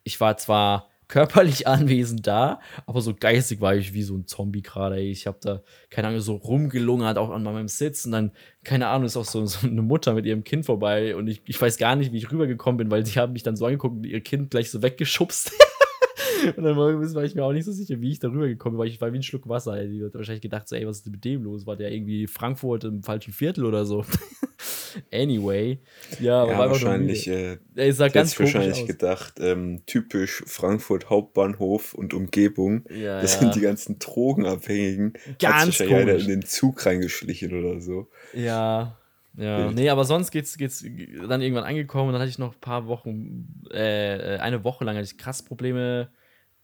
ich 0.05 0.21
war 0.21 0.37
zwar 0.37 0.91
körperlich 1.09 1.67
anwesend 1.67 2.27
da, 2.27 2.61
aber 2.87 3.01
so 3.01 3.15
geistig 3.15 3.61
war 3.61 3.75
ich 3.75 3.95
wie 3.95 4.03
so 4.03 4.17
ein 4.17 4.27
Zombie 4.27 4.63
gerade. 4.63 5.01
Ich 5.01 5.27
habe 5.27 5.39
da, 5.41 5.63
keine 5.91 6.09
Ahnung, 6.09 6.21
so 6.21 6.37
rumgelungert, 6.37 7.19
auch 7.19 7.31
an 7.31 7.43
meinem 7.43 7.69
Sitz 7.69 8.07
und 8.07 8.13
dann, 8.13 8.33
keine 8.65 8.89
Ahnung, 8.89 9.07
ist 9.07 9.17
auch 9.17 9.25
so, 9.25 9.45
so 9.47 9.67
eine 9.67 9.83
Mutter 9.83 10.15
mit 10.15 10.27
ihrem 10.27 10.45
Kind 10.45 10.67
vorbei 10.67 11.17
und 11.17 11.29
ich, 11.29 11.43
ich 11.47 11.61
weiß 11.61 11.79
gar 11.79 11.97
nicht, 11.97 12.13
wie 12.13 12.19
ich 12.19 12.31
rübergekommen 12.31 12.79
bin, 12.79 12.91
weil 12.91 13.07
sie 13.07 13.19
haben 13.19 13.33
mich 13.33 13.43
dann 13.43 13.57
so 13.57 13.67
angeguckt 13.67 13.97
und 13.97 14.05
ihr 14.05 14.21
Kind 14.21 14.51
gleich 14.51 14.71
so 14.71 14.83
weggeschubst. 14.83 15.53
und 16.57 16.65
dann 16.65 16.77
war, 16.77 17.25
ich 17.25 17.35
mir 17.35 17.45
auch 17.45 17.53
nicht 17.53 17.65
so 17.65 17.73
sicher, 17.73 18.01
wie 18.01 18.11
ich 18.11 18.19
da 18.19 18.29
rübergekommen 18.29 18.77
bin, 18.77 18.81
weil 18.81 18.89
ich 18.89 19.01
war 19.01 19.13
wie 19.13 19.19
ein 19.19 19.23
Schluck 19.23 19.49
Wasser. 19.49 19.85
Die 19.87 20.05
hat 20.05 20.15
wahrscheinlich 20.15 20.43
gedacht, 20.43 20.69
so, 20.69 20.77
ey, 20.77 20.87
was 20.87 20.99
ist 20.99 21.07
denn 21.07 21.13
mit 21.13 21.25
dem 21.25 21.43
los? 21.43 21.67
War 21.67 21.77
der 21.77 21.93
irgendwie 21.93 22.27
Frankfurt 22.27 22.85
im 22.85 23.03
falschen 23.03 23.33
Viertel 23.33 23.65
oder 23.65 23.85
so? 23.85 24.05
Anyway. 25.13 25.79
Ja, 26.21 26.47
Ja, 26.47 26.59
wahrscheinlich, 26.59 27.29
äh, 27.29 27.59
sah 27.93 28.05
hätte 28.05 28.15
ganz 28.15 28.39
wahrscheinlich 28.39 28.83
aus. 28.83 28.87
gedacht, 28.87 29.35
ähm, 29.41 29.83
typisch 29.87 30.43
Frankfurt 30.47 31.11
Hauptbahnhof 31.11 31.95
und 31.95 32.15
Umgebung. 32.15 32.85
Ja, 32.91 33.21
Das 33.21 33.35
ja. 33.35 33.41
sind 33.41 33.55
die 33.55 33.61
ganzen 33.61 33.99
Drogenabhängigen. 33.99 35.15
Hat 35.27 35.39
Ganz 35.39 35.79
sich 35.79 35.89
ja 35.91 35.99
jeder 35.99 36.13
komisch. 36.13 36.23
in 36.25 36.29
den 36.31 36.43
Zug 36.45 36.85
reingeschlichen 36.87 37.59
oder 37.59 37.81
so. 37.81 38.09
Ja, 38.33 38.99
ja. 39.37 39.71
Nee, 39.71 39.91
aber 39.91 40.05
sonst 40.05 40.31
geht's, 40.31 40.57
geht's 40.57 40.83
dann 41.29 41.43
irgendwann 41.43 41.65
angekommen. 41.65 42.13
Dann 42.13 42.21
hatte 42.21 42.31
ich 42.31 42.39
noch 42.39 42.55
ein 42.55 42.61
paar 42.61 42.87
Wochen, 42.87 43.63
äh, 43.71 44.37
äh, 44.37 44.39
eine 44.39 44.65
Woche 44.65 44.85
lang 44.85 44.97
hatte 44.97 45.05
ich 45.07 45.19
krass 45.19 45.43
Probleme. 45.43 46.09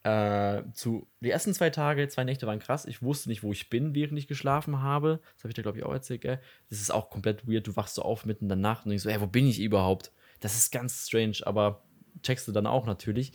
Äh, 0.05 0.65
zu, 0.73 1.07
die 1.21 1.31
ersten 1.31 1.55
zwei 1.55 1.71
Tage, 1.71 2.09
zwei 2.09 2.25
Nächte 2.25 2.47
waren 2.47 2.59
krass. 2.59 2.87
Ich 2.87 3.03
wusste 3.03 3.29
nicht, 3.29 3.43
wo 3.43 3.53
ich 3.53 3.71
bin, 3.71 3.95
während 3.95 4.19
ich 4.19 4.27
geschlafen 4.27 4.83
habe. 4.83 5.21
Das 5.35 5.45
habe 5.45 5.51
ich 5.51 5.55
dir, 5.55 5.63
glaube 5.63 5.79
ich, 5.79 5.85
auch 5.85 5.93
erzählt, 5.93 6.23
gell? 6.23 6.41
Das 6.71 6.81
ist 6.81 6.91
auch 6.91 7.09
komplett 7.09 7.47
weird. 7.47 7.67
Du 7.67 7.77
wachst 7.77 7.95
so 7.95 8.03
auf 8.03 8.27
mitten 8.27 8.47
in 8.47 8.49
der 8.49 8.57
Nacht 8.57 8.85
und 8.85 8.91
denkst 8.91 9.05
so, 9.05 9.11
ey, 9.11 9.21
wo 9.21 9.27
bin 9.27 9.47
ich 9.47 9.61
überhaupt? 9.61 10.11
Das 10.41 10.57
ist 10.57 10.73
ganz 10.73 11.07
strange, 11.07 11.39
aber 11.45 11.83
checkst 12.23 12.49
du 12.49 12.53
dann 12.53 12.67
auch 12.67 12.87
natürlich. 12.87 13.33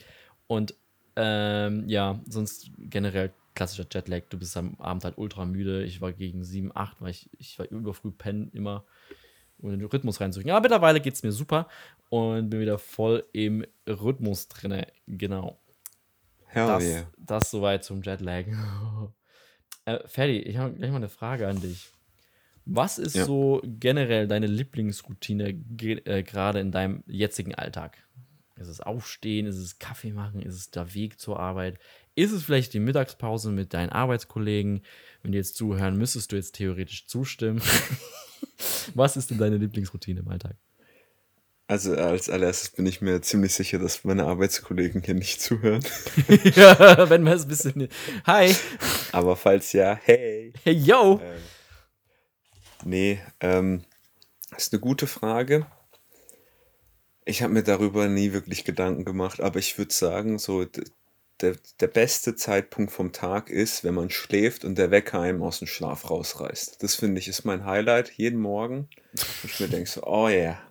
Und 0.48 0.76
ähm, 1.16 1.88
ja, 1.88 2.20
sonst 2.28 2.70
generell 2.78 3.32
klassischer 3.56 3.88
Jetlag. 3.92 4.24
Du 4.30 4.38
bist 4.38 4.56
am 4.56 4.76
Abend 4.80 5.04
halt 5.04 5.18
ultra 5.18 5.46
müde. 5.46 5.84
Ich 5.84 6.00
war 6.00 6.14
gegen 6.14 6.44
7, 6.44 6.72
8, 6.76 7.02
weil 7.02 7.10
ich, 7.10 7.30
ich 7.40 7.58
war 7.58 7.66
überfrüh 7.70 8.12
pennen 8.12 8.52
immer, 8.54 8.86
um 9.58 9.72
den 9.72 9.84
Rhythmus 9.84 10.22
reinzukriegen. 10.22 10.52
Aber 10.52 10.62
mittlerweile 10.62 11.02
geht 11.02 11.16
es 11.16 11.24
mir 11.24 11.32
super 11.32 11.68
und 12.10 12.50
bin 12.50 12.60
wieder 12.60 12.78
voll 12.78 13.26
im 13.32 13.66
Rhythmus 13.88 14.48
drin. 14.48 14.86
Genau. 15.08 15.60
Hell 16.58 16.68
Das, 16.68 16.84
yeah. 16.84 17.12
das 17.18 17.52
soweit 17.52 17.84
zum 17.84 18.02
Jetlag. 18.02 18.46
äh, 19.86 20.00
Ferdi, 20.08 20.40
ich 20.40 20.58
habe 20.58 20.74
gleich 20.74 20.92
mal 20.92 20.98
eine 20.98 21.10
Frage 21.10 21.48
an 21.48 21.62
dich. 21.62 21.90
Was 22.66 22.98
ist 22.98 23.16
Ja. 23.16 23.26
so 23.26 23.62
generell 23.64 24.28
deine 24.28 24.48
Lieblingsroutine 24.48 25.50
äh, 25.50 26.24
gerade 26.24 26.60
in 26.60 26.72
deinem 26.72 27.04
jetzigen 27.08 27.56
Alltag? 27.56 27.98
Ist 28.58 28.68
es 28.68 28.82
Aufstehen? 28.82 29.46
Ist 29.46 29.58
es 29.58 29.80
Kaffee 29.80 30.12
machen? 30.12 30.42
Ist 30.42 30.56
es 30.56 30.72
der 30.72 30.94
Weg 30.94 31.20
zur 31.20 31.40
Arbeit? 31.40 31.80
Ist 32.16 32.32
es 32.32 32.44
vielleicht 32.44 32.74
die 32.74 32.80
Mittagspause 32.80 33.52
mit 33.52 33.74
deinen 33.74 33.90
Arbeitskollegen? 33.92 34.82
Wenn 35.22 35.32
die 35.32 35.38
jetzt 35.38 35.56
zuhören, 35.56 35.98
müsstest 35.98 36.32
du 36.32 36.36
jetzt 36.36 36.56
theoretisch 36.56 37.06
zustimmen. 37.08 37.62
Was 38.96 39.16
ist 39.16 39.30
denn 39.30 39.38
deine 39.38 39.58
Lieblingsroutine 39.58 40.20
im 40.22 40.28
Alltag? 40.28 40.56
Also 41.70 41.96
als 41.96 42.30
allererstes 42.30 42.70
bin 42.70 42.86
ich 42.86 43.02
mir 43.02 43.22
ziemlich 43.22 43.54
sicher, 43.54 43.78
dass 43.78 44.06
meine 44.06 44.26
Arbeitskollegen 44.26 45.02
hier 45.02 45.16
nicht 45.16 45.42
zuhören. 45.42 45.84
ja, 46.56 47.10
wenn 47.10 47.26
wir 47.26 47.34
es 47.34 47.44
ein 47.44 47.50
bisschen. 47.50 47.90
Hi! 48.26 48.56
Aber 49.12 49.36
falls 49.36 49.74
ja, 49.74 50.00
hey. 50.02 50.54
Hey, 50.64 50.74
yo! 50.74 51.20
Äh, 51.22 51.40
nee, 52.86 53.20
ähm, 53.42 53.84
ist 54.56 54.72
eine 54.72 54.80
gute 54.80 55.08
Frage. 55.08 55.68
Ich 57.26 57.42
habe 57.42 57.52
mir 57.52 57.64
darüber 57.64 58.08
nie 58.08 58.32
wirklich 58.32 58.64
Gedanken 58.64 59.04
gemacht, 59.04 59.42
aber 59.42 59.60
ich 59.60 59.78
würde 59.78 59.94
sagen, 59.94 60.40
so 60.40 60.66
der, 61.42 61.56
der 61.82 61.88
beste 61.88 62.36
Zeitpunkt 62.36 62.94
vom 62.94 63.12
Tag 63.12 63.50
ist, 63.50 63.84
wenn 63.84 63.94
man 63.94 64.10
schläft 64.10 64.64
und 64.64 64.78
der 64.78 64.90
Wecker 64.90 65.20
einem 65.20 65.44
aus 65.44 65.60
dem 65.60 65.68
Schlaf 65.68 66.10
rausreißt. 66.10 66.82
Das 66.82 66.96
finde 66.96 67.20
ich 67.20 67.28
ist 67.28 67.44
mein 67.44 67.66
Highlight 67.66 68.12
jeden 68.12 68.40
Morgen. 68.40 68.88
Und 69.44 69.52
ich 69.52 69.60
mir 69.60 69.68
denke 69.68 69.90
so, 69.90 70.04
oh 70.04 70.30
yeah, 70.30 70.62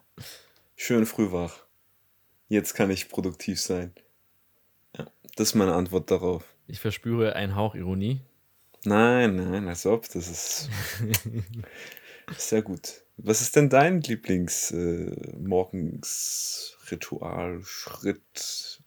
schön 0.77 1.07
früh 1.07 1.33
wach. 1.33 1.65
Jetzt 2.49 2.75
kann 2.75 2.91
ich 2.91 3.09
produktiv 3.09 3.61
sein. 3.61 3.93
Ja, 4.97 5.07
das 5.35 5.49
ist 5.49 5.55
meine 5.55 5.75
Antwort 5.75 6.11
darauf. 6.11 6.45
Ich 6.69 6.79
verspüre 6.81 7.35
einen 7.35 7.57
Hauch 7.57 7.75
Ironie. 7.75 8.21
Nein, 8.85 9.35
nein, 9.37 9.67
als 9.67 9.85
ob, 9.87 10.09
das 10.09 10.29
ist 10.29 10.71
sehr 12.37 12.63
gut. 12.63 13.03
Was 13.17 13.41
ist 13.41 13.57
denn 13.57 13.69
dein 13.69 14.01
Lieblings 14.03 14.71
äh, 14.71 15.11
Schritt, 17.65 18.81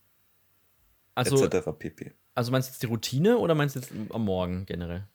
Also, 1.15 1.43
etc. 1.43 1.69
pp. 1.77 2.13
also 2.36 2.51
meinst 2.51 2.69
du 2.69 2.72
jetzt 2.72 2.84
die 2.84 2.88
Routine 2.88 3.38
oder 3.39 3.55
meinst 3.55 3.75
du 3.75 3.79
jetzt 3.79 3.91
am 4.10 4.24
Morgen 4.24 4.65
generell? 4.65 5.08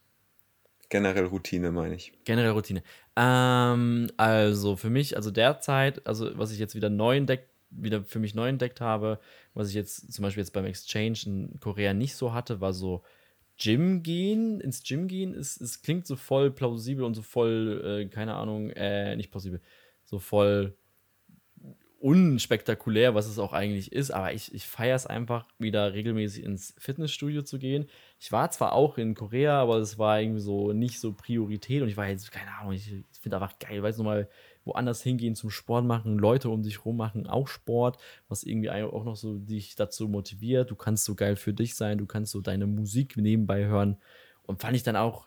Generell 0.94 1.24
Routine, 1.24 1.72
meine 1.72 1.96
ich. 1.96 2.12
Generell 2.24 2.52
Routine. 2.52 2.80
Ähm, 3.16 4.12
also 4.16 4.76
für 4.76 4.90
mich, 4.90 5.16
also 5.16 5.32
derzeit, 5.32 6.06
also 6.06 6.38
was 6.38 6.52
ich 6.52 6.60
jetzt 6.60 6.76
wieder 6.76 6.88
neu 6.88 7.16
entdeckt, 7.16 7.48
wieder 7.70 8.04
für 8.04 8.20
mich 8.20 8.36
neu 8.36 8.48
entdeckt 8.48 8.80
habe, 8.80 9.18
was 9.54 9.70
ich 9.70 9.74
jetzt 9.74 10.12
zum 10.12 10.22
Beispiel 10.22 10.42
jetzt 10.42 10.52
beim 10.52 10.66
Exchange 10.66 11.18
in 11.26 11.58
Korea 11.58 11.94
nicht 11.94 12.14
so 12.14 12.32
hatte, 12.32 12.60
war 12.60 12.72
so 12.72 13.02
Gym 13.58 14.04
gehen, 14.04 14.60
ins 14.60 14.84
Gym 14.84 15.08
gehen, 15.08 15.34
es, 15.34 15.60
es 15.60 15.82
klingt 15.82 16.06
so 16.06 16.14
voll 16.14 16.52
plausibel 16.52 17.02
und 17.02 17.14
so 17.14 17.22
voll, 17.22 18.04
äh, 18.04 18.08
keine 18.08 18.36
Ahnung, 18.36 18.70
äh, 18.70 19.16
nicht 19.16 19.32
plausibel, 19.32 19.60
so 20.04 20.20
voll 20.20 20.76
unspektakulär, 22.04 23.14
was 23.14 23.26
es 23.26 23.38
auch 23.38 23.54
eigentlich 23.54 23.90
ist, 23.90 24.10
aber 24.10 24.34
ich, 24.34 24.52
ich 24.52 24.66
feiere 24.66 24.94
es 24.94 25.06
einfach, 25.06 25.48
wieder 25.58 25.94
regelmäßig 25.94 26.44
ins 26.44 26.74
Fitnessstudio 26.76 27.40
zu 27.40 27.58
gehen. 27.58 27.86
Ich 28.20 28.30
war 28.30 28.50
zwar 28.50 28.74
auch 28.74 28.98
in 28.98 29.14
Korea, 29.14 29.58
aber 29.58 29.78
es 29.78 29.96
war 29.96 30.20
irgendwie 30.20 30.42
so 30.42 30.74
nicht 30.74 31.00
so 31.00 31.14
Priorität 31.14 31.80
und 31.80 31.88
ich 31.88 31.96
war 31.96 32.06
jetzt, 32.06 32.30
keine 32.30 32.54
Ahnung, 32.58 32.74
ich, 32.74 32.92
finde 33.22 33.36
einfach 33.38 33.58
geil, 33.58 33.82
weißt 33.82 34.00
du 34.00 34.02
mal, 34.02 34.28
woanders 34.66 35.02
hingehen 35.02 35.34
zum 35.34 35.48
Sport 35.48 35.86
machen, 35.86 36.18
Leute 36.18 36.50
um 36.50 36.62
dich 36.62 36.84
rum 36.84 36.98
machen 36.98 37.26
auch 37.26 37.48
Sport, 37.48 37.96
was 38.28 38.42
irgendwie 38.42 38.70
auch 38.70 39.04
noch 39.04 39.16
so 39.16 39.38
dich 39.38 39.74
dazu 39.74 40.06
motiviert. 40.06 40.70
Du 40.70 40.76
kannst 40.76 41.06
so 41.06 41.14
geil 41.14 41.36
für 41.36 41.54
dich 41.54 41.74
sein, 41.74 41.96
du 41.96 42.04
kannst 42.04 42.32
so 42.32 42.42
deine 42.42 42.66
Musik 42.66 43.16
nebenbei 43.16 43.64
hören 43.64 43.96
und 44.42 44.60
fand 44.60 44.76
ich 44.76 44.82
dann 44.82 44.96
auch, 44.96 45.26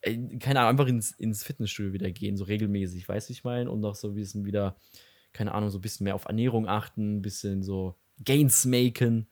ey, 0.00 0.36
keine 0.40 0.58
Ahnung, 0.58 0.70
einfach 0.70 0.88
ins, 0.88 1.12
ins 1.12 1.44
Fitnessstudio 1.44 1.92
wieder 1.92 2.10
gehen, 2.10 2.36
so 2.36 2.42
regelmäßig, 2.42 3.08
weißt 3.08 3.28
du, 3.28 3.32
ich 3.32 3.44
meine, 3.44 3.70
und 3.70 3.78
noch 3.78 3.94
so 3.94 4.08
ein 4.08 4.14
bisschen 4.14 4.44
wieder, 4.44 4.74
keine 5.32 5.52
Ahnung, 5.52 5.70
so 5.70 5.78
ein 5.78 5.82
bisschen 5.82 6.04
mehr 6.04 6.14
auf 6.14 6.26
Ernährung 6.26 6.68
achten, 6.68 7.18
ein 7.18 7.22
bisschen 7.22 7.62
so 7.62 7.94
Gains 8.24 8.64
maken. 8.64 9.28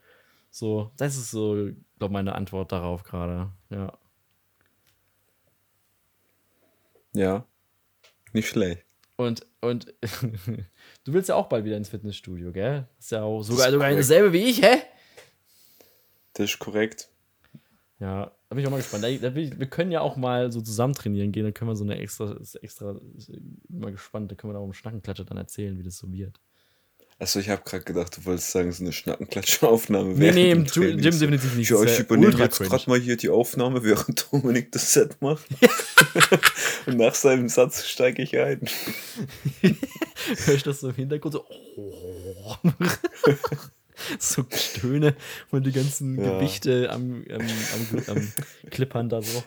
So, 0.51 0.93
das 0.97 1.17
ist 1.17 1.31
so, 1.31 1.71
glaube 1.99 2.13
meine 2.13 2.35
Antwort 2.35 2.73
darauf 2.73 3.03
gerade. 3.03 3.53
Ja. 3.71 3.99
Ja, 7.13 7.47
nicht 8.33 8.49
schlecht. 8.49 8.85
Und, 9.17 9.47
und 9.63 9.95
du 11.05 11.13
willst 11.13 11.31
ja 11.31 11.35
auch 11.35 11.49
bald 11.49 11.65
wieder 11.65 11.79
ins 11.79 11.89
Fitnessstudio, 11.89 12.53
gell? 12.53 12.87
Ist 12.99 13.13
ja 13.13 13.23
auch 13.23 13.43
sogar, 13.43 13.71
sogar 13.71 13.89
korrekt. 13.89 14.01
dasselbe 14.01 14.33
wie 14.35 14.45
ich, 14.45 14.63
hä? 14.63 14.83
Das 16.35 16.51
ist 16.51 16.59
korrekt. 16.59 17.09
Ja, 17.99 18.33
da 18.49 18.55
bin 18.55 18.59
ich 18.59 18.67
auch 18.67 18.71
mal 18.71 18.77
gespannt. 18.77 19.05
Da, 19.05 19.31
da 19.31 19.35
ich, 19.37 19.59
wir 19.59 19.67
können 19.67 19.91
ja 19.91 20.01
auch 20.01 20.17
mal 20.17 20.53
so 20.53 20.61
zusammen 20.61 20.95
trainieren 20.95 21.33
gehen, 21.33 21.45
dann 21.45 21.55
können 21.55 21.71
wir 21.71 21.77
so 21.77 21.85
eine 21.85 21.99
extra, 21.99 22.37
extra, 22.61 23.01
mal 23.69 23.93
gespannt, 23.93 24.31
da 24.31 24.35
können 24.35 24.53
wir 24.53 24.55
da 24.55 24.61
auch 24.61 24.67
im 24.67 24.75
Schnackenklatscher 24.75 25.25
dann 25.25 25.39
erzählen, 25.39 25.79
wie 25.79 25.83
das 25.83 25.97
so 25.97 26.13
wird. 26.13 26.39
Achso, 27.19 27.39
ich 27.39 27.49
habe 27.49 27.63
gerade 27.65 27.83
gedacht, 27.83 28.15
du 28.15 28.27
wolltest 28.27 28.51
sagen, 28.51 28.71
so 28.73 28.85
eine 28.85 28.93
Schnackenklatsche-Aufnahme. 28.93 30.11
Nee, 30.11 30.21
während 30.21 30.37
nee, 30.37 30.49
dem 30.51 30.59
im 30.59 30.67
Gym, 30.67 31.01
definitiv 31.01 31.55
nicht. 31.55 31.71
Ich 31.71 31.81
wär 31.81 32.01
übernehme 32.01 32.37
jetzt 32.37 32.59
gerade 32.59 32.91
mal 32.91 33.01
hier 33.01 33.17
die 33.17 33.31
Aufnahme, 33.31 33.83
während 33.83 34.31
Dominik 34.31 34.71
das 34.73 34.93
Set 34.93 35.23
macht. 35.23 35.47
Und 36.87 36.99
nach 36.99 37.15
seinem 37.15 37.49
Satz 37.49 37.87
steige 37.87 38.23
ich 38.23 38.37
ein. 38.37 38.61
Hör 40.45 40.55
ich 40.55 40.63
das 40.63 40.81
so 40.81 40.91
im 40.91 40.95
Hintergrund 40.95 41.33
so. 41.33 41.47
Oh. 41.79 42.57
so 44.19 44.45
Stöhne 44.51 45.15
und 45.51 45.67
die 45.67 45.73
ganzen 45.73 46.19
Ja. 46.23 46.39
Gewichte 46.39 46.91
am, 46.91 47.25
am, 47.31 47.41
am, 47.41 48.03
am 48.17 48.33
Klippern 48.71 49.09
da 49.09 49.23
so. 49.23 49.43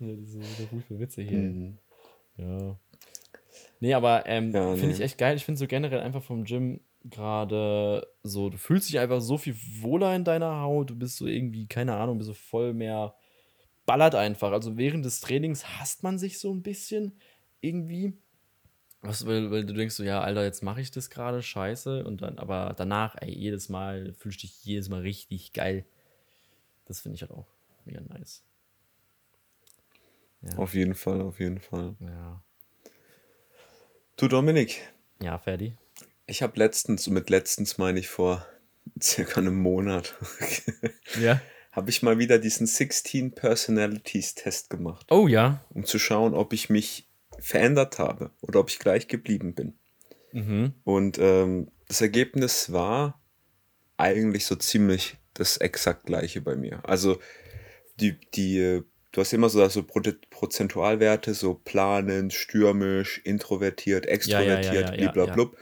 Ja, 0.00 0.14
diese, 0.14 0.38
diese 0.40 0.68
rufe 0.70 0.98
Witze 0.98 1.22
hier. 1.22 1.38
Mhm. 1.38 1.78
Ja. 2.36 2.78
Nee, 3.80 3.94
aber 3.94 4.24
ähm, 4.26 4.52
Ja, 4.52 4.74
finde 4.76 4.92
ich 4.92 4.98
nee. 4.98 5.04
echt 5.04 5.18
geil. 5.18 5.36
Ich 5.36 5.44
finde 5.44 5.58
so 5.58 5.66
generell 5.66 6.00
einfach 6.00 6.22
vom 6.22 6.44
Gym 6.44 6.80
gerade 7.04 8.06
so, 8.22 8.48
du 8.48 8.56
fühlst 8.56 8.88
dich 8.88 8.98
einfach 8.98 9.20
so 9.20 9.36
viel 9.36 9.56
wohler 9.82 10.14
in 10.16 10.24
deiner 10.24 10.60
Haut. 10.62 10.90
Du 10.90 10.96
bist 10.96 11.18
so 11.18 11.26
irgendwie, 11.26 11.66
keine 11.66 11.94
Ahnung, 11.96 12.16
bist 12.18 12.28
so 12.28 12.34
voll 12.34 12.72
mehr, 12.72 13.14
ballert 13.86 14.14
einfach. 14.14 14.52
Also 14.52 14.76
während 14.76 15.04
des 15.04 15.20
Trainings 15.20 15.66
hasst 15.78 16.02
man 16.02 16.18
sich 16.18 16.38
so 16.38 16.52
ein 16.52 16.62
bisschen 16.62 17.12
irgendwie. 17.60 18.14
Was, 19.04 19.26
weil, 19.26 19.50
weil 19.50 19.66
du 19.66 19.74
denkst 19.74 19.94
so, 19.94 20.02
ja, 20.02 20.20
Alter, 20.22 20.42
jetzt 20.44 20.62
mache 20.62 20.80
ich 20.80 20.90
das 20.90 21.10
gerade, 21.10 21.42
scheiße. 21.42 22.04
Und 22.04 22.22
dann, 22.22 22.38
aber 22.38 22.74
danach, 22.76 23.16
ey, 23.20 23.30
jedes 23.32 23.68
Mal 23.68 24.14
fühlst 24.14 24.38
du 24.42 24.46
dich 24.46 24.64
jedes 24.64 24.88
Mal 24.88 25.00
richtig 25.02 25.52
geil. 25.52 25.84
Das 26.86 27.00
finde 27.00 27.16
ich 27.16 27.22
halt 27.22 27.32
auch 27.32 27.46
mega 27.84 28.00
nice. 28.00 28.42
Ja, 30.42 30.56
Auf 30.58 30.74
jeden 30.74 30.94
Fall, 30.94 31.20
auf 31.22 31.40
jeden 31.40 31.60
Fall. 31.60 31.94
ja. 32.00 32.42
Du 34.16 34.28
Dominik, 34.28 34.80
Ja, 35.20 35.38
fertig. 35.38 35.74
ich 36.26 36.42
habe 36.42 36.58
letztens, 36.58 37.08
mit 37.08 37.30
letztens 37.30 37.78
meine 37.78 37.98
ich 37.98 38.08
vor 38.08 38.46
circa 39.02 39.40
einem 39.40 39.56
Monat, 39.60 40.14
Ja. 41.20 41.40
habe 41.72 41.90
ich 41.90 42.02
mal 42.02 42.18
wieder 42.18 42.38
diesen 42.38 42.66
16 42.66 43.32
Personalities 43.34 44.34
Test 44.34 44.70
gemacht, 44.70 45.06
Oh 45.10 45.26
ja. 45.26 45.64
um 45.70 45.84
zu 45.84 45.98
schauen, 45.98 46.34
ob 46.34 46.52
ich 46.52 46.70
mich 46.70 47.03
verändert 47.40 47.98
habe 47.98 48.30
oder 48.40 48.60
ob 48.60 48.70
ich 48.70 48.78
gleich 48.78 49.08
geblieben 49.08 49.54
bin. 49.54 49.78
Mhm. 50.32 50.74
Und 50.84 51.18
ähm, 51.18 51.70
das 51.88 52.00
Ergebnis 52.00 52.72
war 52.72 53.20
eigentlich 53.96 54.46
so 54.46 54.56
ziemlich 54.56 55.16
das 55.34 55.56
exakt 55.56 56.06
gleiche 56.06 56.40
bei 56.40 56.56
mir. 56.56 56.80
Also 56.88 57.18
die, 58.00 58.18
die, 58.34 58.82
du 59.12 59.20
hast 59.20 59.32
immer 59.32 59.48
so, 59.48 59.66
so 59.68 59.82
Pro- 59.82 60.00
Prozentualwerte, 60.30 61.34
so 61.34 61.54
planend, 61.54 62.32
stürmisch, 62.32 63.20
introvertiert, 63.24 64.06
extrovertiert, 64.06 64.90
ja, 64.90 64.94
ja, 64.94 64.94
ja. 64.94 64.96
bliblablub. 64.96 65.56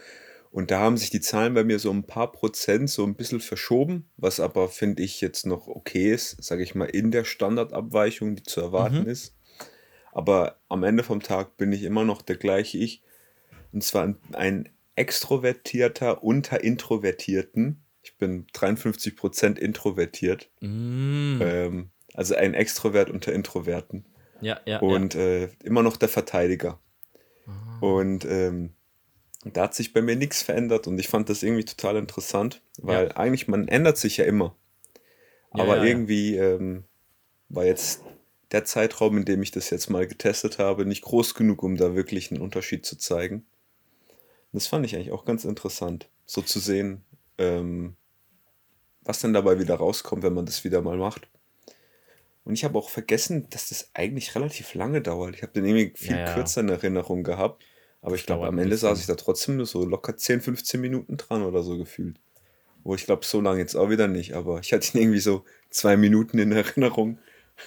Und 0.51 0.69
da 0.69 0.79
haben 0.79 0.97
sich 0.97 1.09
die 1.09 1.21
Zahlen 1.21 1.55
bei 1.55 1.63
mir 1.63 1.79
so 1.79 1.91
ein 1.91 2.03
paar 2.03 2.31
Prozent 2.31 2.89
so 2.89 3.03
ein 3.05 3.15
bisschen 3.15 3.39
verschoben, 3.39 4.09
was 4.17 4.39
aber, 4.39 4.69
finde 4.69 5.01
ich, 5.01 5.19
jetzt 5.19 5.47
noch 5.47 5.67
okay 5.67 6.11
ist, 6.11 6.43
sage 6.43 6.61
ich 6.61 6.75
mal, 6.75 6.85
in 6.85 7.09
der 7.09 7.23
Standardabweichung, 7.23 8.35
die 8.35 8.43
zu 8.43 8.61
erwarten 8.61 9.03
Mhm. 9.03 9.07
ist. 9.07 9.33
Aber 10.13 10.57
am 10.69 10.83
Ende 10.83 11.03
vom 11.03 11.21
Tag 11.21 11.57
bin 11.57 11.71
ich 11.71 11.83
immer 11.83 12.03
noch 12.03 12.21
der 12.21 12.37
gleiche 12.37 12.77
Ich. 12.77 13.01
Und 13.71 13.83
zwar 13.83 14.13
ein, 14.33 14.69
extrovertierter 14.95 16.23
unter 16.23 16.63
Introvertierten. 16.63 17.83
Ich 18.03 18.17
bin 18.17 18.45
53% 18.53 19.57
introvertiert. 19.57 20.51
Mm. 20.61 21.41
Ähm, 21.41 21.89
also 22.13 22.35
ein 22.35 22.53
Extrovert 22.53 23.09
unter 23.09 23.33
Introverten. 23.33 24.05
Ja, 24.41 24.59
ja, 24.65 24.79
Und 24.79 25.15
äh, 25.15 25.49
immer 25.63 25.83
noch 25.83 25.97
der 25.97 26.09
Verteidiger. 26.09 26.79
ja. 27.47 27.87
Und 27.87 28.25
ähm, 28.25 28.73
da 29.45 29.63
hat 29.63 29.73
sich 29.73 29.93
bei 29.93 30.01
mir 30.01 30.15
nichts 30.15 30.41
verändert 30.41 30.87
und 30.87 30.97
ich 30.99 31.07
fand 31.07 31.29
das 31.29 31.43
irgendwie 31.43 31.65
total 31.65 31.97
interessant, 31.97 32.61
weil 32.77 33.11
eigentlich 33.13 33.47
man 33.47 33.67
ändert 33.67 33.97
sich 33.97 34.17
ja 34.17 34.25
immer. 34.25 34.55
Ja, 35.55 35.63
Aber 35.63 35.77
ja, 35.77 35.83
ja. 35.83 35.89
irgendwie 35.89 36.37
ähm, 36.37 36.85
war 37.49 37.65
jetzt 37.65 38.03
der 38.53 38.63
Zeitraum, 38.65 39.17
in 39.17 39.25
dem 39.25 39.41
ich 39.41 39.51
das 39.51 39.69
jetzt 39.71 39.89
mal 39.89 40.07
getestet 40.07 40.59
habe, 40.59 40.85
nicht 40.85 41.01
groß 41.01 41.33
genug, 41.33 41.63
um 41.63 41.75
da 41.75 41.95
wirklich 41.95 42.31
einen 42.31 42.41
Unterschied 42.41 42.85
zu 42.85 42.97
zeigen. 42.97 43.45
Das 44.53 44.67
fand 44.67 44.85
ich 44.85 44.95
eigentlich 44.95 45.11
auch 45.11 45.25
ganz 45.25 45.43
interessant, 45.45 46.07
so 46.27 46.41
zu 46.41 46.59
sehen, 46.59 47.01
ähm, 47.39 47.95
was 49.01 49.19
denn 49.19 49.33
dabei 49.33 49.59
wieder 49.59 49.75
rauskommt, 49.75 50.21
wenn 50.23 50.35
man 50.35 50.45
das 50.45 50.63
wieder 50.63 50.81
mal 50.81 50.97
macht. 50.97 51.27
Und 52.45 52.53
ich 52.53 52.63
habe 52.63 52.77
auch 52.77 52.89
vergessen, 52.89 53.47
dass 53.49 53.69
das 53.69 53.89
eigentlich 53.93 54.35
relativ 54.35 54.75
lange 54.75 55.01
dauert. 55.01 55.35
Ich 55.35 55.41
habe 55.41 55.53
den 55.53 55.65
irgendwie 55.65 55.93
viel 55.95 56.15
Ja, 56.17 56.25
ja. 56.27 56.33
kürzer 56.33 56.61
in 56.61 56.69
Erinnerung 56.69 57.23
gehabt. 57.23 57.63
Aber 58.01 58.15
ich 58.15 58.25
glaube, 58.25 58.45
am 58.47 58.59
Ende 58.59 58.77
saß 58.77 58.99
ich 58.99 59.05
da 59.05 59.15
trotzdem 59.15 59.55
nur 59.55 59.65
so 59.65 59.85
locker 59.85 60.17
10, 60.17 60.41
15 60.41 60.79
Minuten 60.79 61.15
dran 61.17 61.41
oder 61.41 61.63
so 61.63 61.77
gefühlt. 61.77 62.19
Wo 62.83 62.95
ich 62.95 63.05
glaube, 63.05 63.25
so 63.25 63.39
lange 63.39 63.59
jetzt 63.59 63.75
auch 63.75 63.89
wieder 63.89 64.09
nicht. 64.09 64.33
Aber 64.33 64.59
ich 64.59 64.73
hatte 64.73 64.95
ihn 64.97 65.01
irgendwie 65.01 65.21
so 65.21 65.45
zwei 65.69 65.95
Minuten 65.95 66.37
in 66.37 66.51
Erinnerung. 66.51 67.17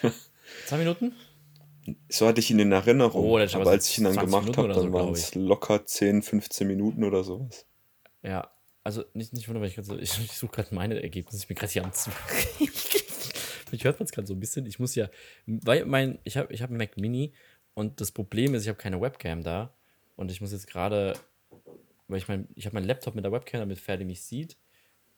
Zwei 0.66 0.78
Minuten? 0.78 1.14
So 2.08 2.26
hatte 2.26 2.40
ich 2.40 2.50
ihn 2.50 2.58
in 2.58 2.72
Erinnerung. 2.72 3.24
Oh, 3.24 3.36
aber 3.36 3.48
so 3.48 3.58
als 3.60 3.88
ich 3.88 3.98
ihn 3.98 4.04
dann 4.04 4.14
20 4.14 4.30
gemacht 4.30 4.56
habe, 4.56 4.74
so, 4.74 4.80
dann 4.80 4.90
glaub 4.90 5.04
waren 5.04 5.12
es 5.12 5.34
locker 5.34 5.86
10, 5.86 6.22
15 6.22 6.66
Minuten 6.66 7.04
oder 7.04 7.22
sowas. 7.22 7.66
Ja, 8.22 8.50
also 8.82 9.04
nicht, 9.14 9.32
nicht 9.32 9.48
wundern, 9.48 9.62
weil 9.62 9.68
ich 9.68 9.76
gerade 9.76 9.86
so, 9.86 9.98
ich, 9.98 10.18
ich 10.24 10.32
suche 10.32 10.52
gerade 10.52 10.74
meine 10.74 11.00
Ergebnisse. 11.02 11.38
Ich 11.38 11.46
bin 11.46 11.56
gerade 11.56 11.72
hier 11.72 11.84
am 11.84 11.92
zu. 11.92 12.10
ich 13.72 13.84
hört 13.84 13.98
man 13.98 14.04
es 14.04 14.12
gerade 14.12 14.26
so 14.26 14.34
ein 14.34 14.40
bisschen. 14.40 14.66
Ich 14.66 14.78
muss 14.78 14.94
ja, 14.94 15.08
weil 15.46 15.84
mein, 15.84 16.18
ich 16.24 16.36
habe 16.36 16.52
ich 16.52 16.62
hab 16.62 16.70
einen 16.70 16.78
Mac 16.78 16.96
Mini 16.96 17.32
und 17.74 18.00
das 18.00 18.10
Problem 18.10 18.54
ist, 18.54 18.62
ich 18.62 18.68
habe 18.68 18.78
keine 18.78 19.00
Webcam 19.00 19.42
da 19.42 19.72
und 20.16 20.30
ich 20.30 20.40
muss 20.40 20.52
jetzt 20.52 20.66
gerade, 20.66 21.14
weil 22.08 22.18
ich 22.18 22.28
mein, 22.28 22.48
ich 22.54 22.66
habe 22.66 22.74
meinen 22.74 22.86
Laptop 22.86 23.14
mit 23.14 23.24
der 23.24 23.32
Webcam, 23.32 23.60
damit 23.60 23.78
Ferdi 23.78 24.04
mich 24.04 24.22
sieht, 24.22 24.56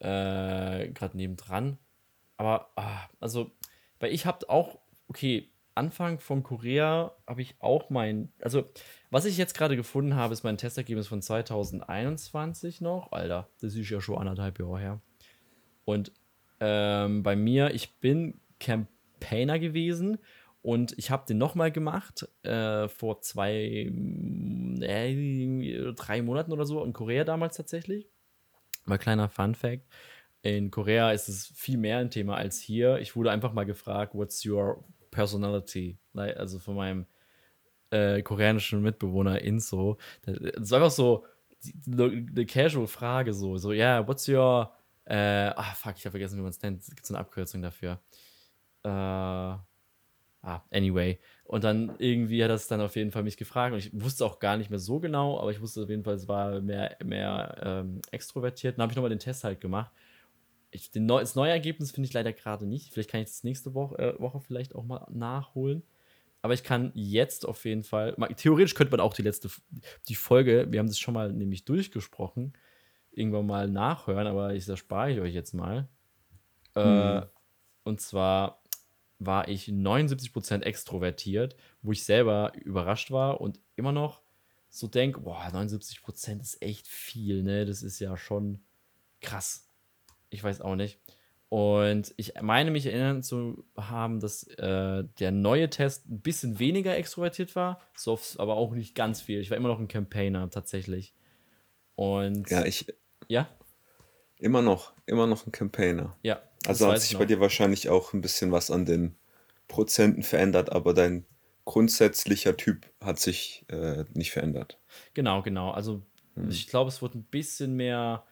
äh, 0.01 0.89
gerade 0.89 1.17
nebendran. 1.17 1.79
Aber, 2.37 2.71
ah, 2.77 3.09
also, 3.21 3.51
weil 4.01 4.13
ich 4.13 4.27
habe 4.27 4.49
auch, 4.49 4.79
okay, 5.09 5.51
Anfang 5.75 6.19
von 6.19 6.43
Korea 6.43 7.15
habe 7.27 7.41
ich 7.41 7.55
auch 7.61 7.89
mein, 7.89 8.33
also, 8.41 8.65
was 9.11 9.25
ich 9.25 9.39
jetzt 9.39 9.57
gerade 9.57 9.77
gefunden 9.77 10.17
habe, 10.17 10.33
ist 10.33 10.43
mein 10.43 10.59
Testergebnis 10.59 11.07
von 11.07 11.23
2021 11.23 12.81
noch. 12.81 13.13
Alter, 13.13 13.49
das 13.61 13.75
ist 13.75 13.89
ja 13.89 14.01
schon 14.01 14.19
anderthalb 14.19 14.59
Jahre 14.59 14.81
her. 14.81 15.01
Und 15.85 16.13
ähm, 16.61 17.23
bei 17.23 17.37
mir, 17.37 17.73
ich 17.75 18.01
bin 18.01 18.41
Campaigner 18.59 19.61
gewesen 19.61 20.19
und 20.63 20.99
ich 20.99 21.13
habe 21.13 21.27
den 21.27 21.39
nochmal 21.39 21.71
gemacht 21.71 22.29
äh, 22.43 22.89
vor 22.89 23.21
zwei, 23.21 23.89
mm, 23.89 24.83
äh, 24.83 25.93
drei 25.95 26.23
Monaten 26.23 26.53
oder 26.53 26.67
so 26.67 26.85
in 26.85 26.93
Korea 26.93 27.23
damals 27.23 27.57
tatsächlich. 27.57 28.09
Mal 28.85 28.99
kleiner 28.99 29.29
Fun 29.29 29.55
Fact. 29.55 29.87
In 30.43 30.73
Korea 30.73 31.13
ist 31.13 31.29
es 31.29 31.47
viel 31.55 31.79
mehr 31.79 31.99
ein 31.99 32.11
Thema 32.11 32.37
als 32.37 32.59
hier. 32.61 32.99
Ich 32.99 33.15
wurde 33.15 33.31
einfach 33.31 33.53
mal 33.53 33.65
gefragt, 33.65 34.15
what's 34.15 34.45
your 34.45 34.85
personality? 35.11 35.99
Also 36.15 36.59
von 36.59 36.77
meinem 36.77 37.07
äh, 37.91 38.23
koreanischen 38.23 38.83
Mitbewohner 38.83 39.41
Inso. 39.43 39.99
Das 40.23 40.71
war 40.71 40.79
einfach 40.79 40.91
so 40.91 41.25
eine 41.87 42.47
casual 42.47 42.87
Frage, 42.87 43.33
so, 43.33 43.57
so, 43.57 43.73
yeah, 43.73 44.07
what's 44.07 44.29
your, 44.29 44.73
äh, 45.05 45.51
ah, 45.57 45.75
fuck, 45.75 45.95
ich 45.97 46.05
habe 46.05 46.13
vergessen, 46.13 46.39
wie 46.39 46.43
man 46.43 46.51
es 46.51 46.63
nennt. 46.63 46.85
Gibt 46.87 47.05
es 47.05 47.11
eine 47.11 47.19
Abkürzung 47.19 47.63
dafür? 47.63 48.01
Äh, 48.85 48.89
ah, 48.89 49.63
anyway. 50.71 51.19
Und 51.45 51.65
dann 51.65 51.95
irgendwie 51.99 52.43
hat 52.45 52.51
das 52.51 52.69
dann 52.69 52.81
auf 52.81 52.95
jeden 52.95 53.11
Fall 53.11 53.25
mich 53.25 53.37
gefragt 53.37 53.73
und 53.73 53.79
ich 53.79 53.91
wusste 53.93 54.25
auch 54.25 54.39
gar 54.39 54.57
nicht 54.57 54.71
mehr 54.71 54.79
so 54.79 55.01
genau, 55.01 55.41
aber 55.41 55.51
ich 55.51 55.61
wusste 55.61 55.83
auf 55.83 55.89
jeden 55.89 56.05
Fall, 56.05 56.15
es 56.15 56.29
war 56.29 56.61
mehr, 56.61 56.97
mehr 57.05 57.57
ähm, 57.63 58.01
extrovertiert. 58.11 58.77
Dann 58.77 58.83
habe 58.83 58.93
ich 58.93 58.97
nochmal 58.97 59.11
den 59.11 59.19
Test 59.19 59.45
halt 59.45 59.61
gemacht. 59.61 59.91
Ich, 60.71 60.91
den 60.91 61.07
neu, 61.07 61.21
das 61.21 61.35
neue 61.35 61.51
Ergebnis 61.51 61.91
finde 61.93 62.09
ich 62.09 62.13
leider 62.13 62.33
gerade 62.33 62.67
nicht. 62.67 62.93
Vielleicht 62.93 63.11
kann 63.11 63.21
ich 63.21 63.29
das 63.29 63.45
nächste 63.45 63.75
Woche, 63.75 63.99
äh, 63.99 64.21
Woche 64.21 64.41
vielleicht 64.41 64.75
auch 64.75 64.85
mal 64.85 65.07
nachholen. 65.11 65.83
Aber 66.43 66.55
ich 66.55 66.63
kann 66.63 66.93
jetzt 66.95 67.47
auf 67.47 67.65
jeden 67.65 67.83
Fall, 67.83 68.15
mal, 68.17 68.29
theoretisch 68.29 68.75
könnte 68.75 68.93
man 68.93 69.01
auch 69.01 69.15
die 69.15 69.23
letzte, 69.23 69.51
die 70.09 70.15
Folge, 70.15 70.67
wir 70.71 70.79
haben 70.79 70.87
das 70.87 70.99
schon 70.99 71.15
mal 71.15 71.33
nämlich 71.33 71.65
durchgesprochen, 71.65 72.53
irgendwann 73.11 73.47
mal 73.47 73.69
nachhören, 73.69 74.27
aber 74.27 74.55
ich, 74.55 74.65
das 74.67 74.79
spare 74.79 75.13
ich 75.13 75.21
euch 75.21 75.35
jetzt 75.35 75.55
mal. 75.55 75.89
Äh, 76.75 77.23
und 77.83 78.01
zwar 78.01 78.63
war 79.19 79.49
ich 79.49 79.67
79% 79.67 80.63
extrovertiert, 80.63 81.57
wo 81.83 81.93
ich 81.93 82.05
selber 82.05 82.53
überrascht 82.63 83.11
war 83.11 83.41
und 83.41 83.59
immer 83.75 83.93
noch 83.93 84.23
so 84.71 84.87
denke, 84.87 85.21
boah, 85.21 85.51
79% 85.53 86.41
ist 86.41 86.63
echt 86.63 86.87
viel, 86.87 87.43
ne? 87.43 87.65
Das 87.65 87.83
ist 87.83 87.99
ja 87.99 88.17
schon 88.17 88.63
krass. 89.21 89.68
Ich 90.31 90.43
weiß 90.43 90.61
auch 90.61 90.77
nicht. 90.77 90.99
Und 91.51 92.13
ich 92.19 92.35
meine 92.43 92.71
mich 92.71 92.85
erinnern 92.85 93.23
zu 93.23 93.65
haben, 93.77 94.21
dass 94.21 94.43
äh, 94.59 95.05
der 95.19 95.31
neue 95.33 95.71
Test 95.71 96.07
ein 96.11 96.21
bisschen 96.21 96.59
weniger 96.59 96.95
extrovertiert 96.97 97.57
war, 97.57 97.81
so, 97.95 98.19
aber 98.37 98.57
auch 98.57 98.73
nicht 98.75 98.95
ganz 98.95 99.23
viel. 99.23 99.41
Ich 99.41 99.51
war 99.51 99.57
immer 99.57 99.69
noch 99.69 99.79
ein 99.79 99.89
Campaigner 99.89 100.51
tatsächlich. 100.51 101.15
Und 101.95 102.51
Ja, 102.51 102.65
ich 102.67 102.87
ja, 103.29 103.49
immer 104.39 104.61
noch, 104.63 104.93
immer 105.07 105.27
noch 105.27 105.47
ein 105.47 105.53
Campaigner. 105.53 106.17
ja. 106.23 106.41
Also 106.67 106.89
hat 106.89 107.01
sich 107.01 107.13
noch. 107.13 107.21
bei 107.21 107.27
dir 107.27 107.41
wahrscheinlich 107.41 107.89
auch 107.89 108.13
ein 108.13 108.21
bisschen 108.21 108.53
was 108.53 108.71
an 108.71 108.85
den 108.85 109.17
Prozenten 109.69 110.23
verändert, 110.23 110.71
aber 110.71 110.93
dein 110.93 111.25
grundsätzlicher 111.65 112.57
Typ 112.57 112.91
hat 113.01 113.21
sich 113.21 113.65
äh, 113.69 114.05
nicht 114.13 114.33
verändert. 114.33 114.79
Genau, 115.15 115.41
genau. 115.43 115.71
Also 115.71 116.03
Hm. 116.35 116.51
ich 116.51 116.67
glaube, 116.67 116.89
es 116.89 117.01
wird 117.01 117.15
ein 117.15 117.25
bisschen 117.25 117.75
mehr 117.75 118.25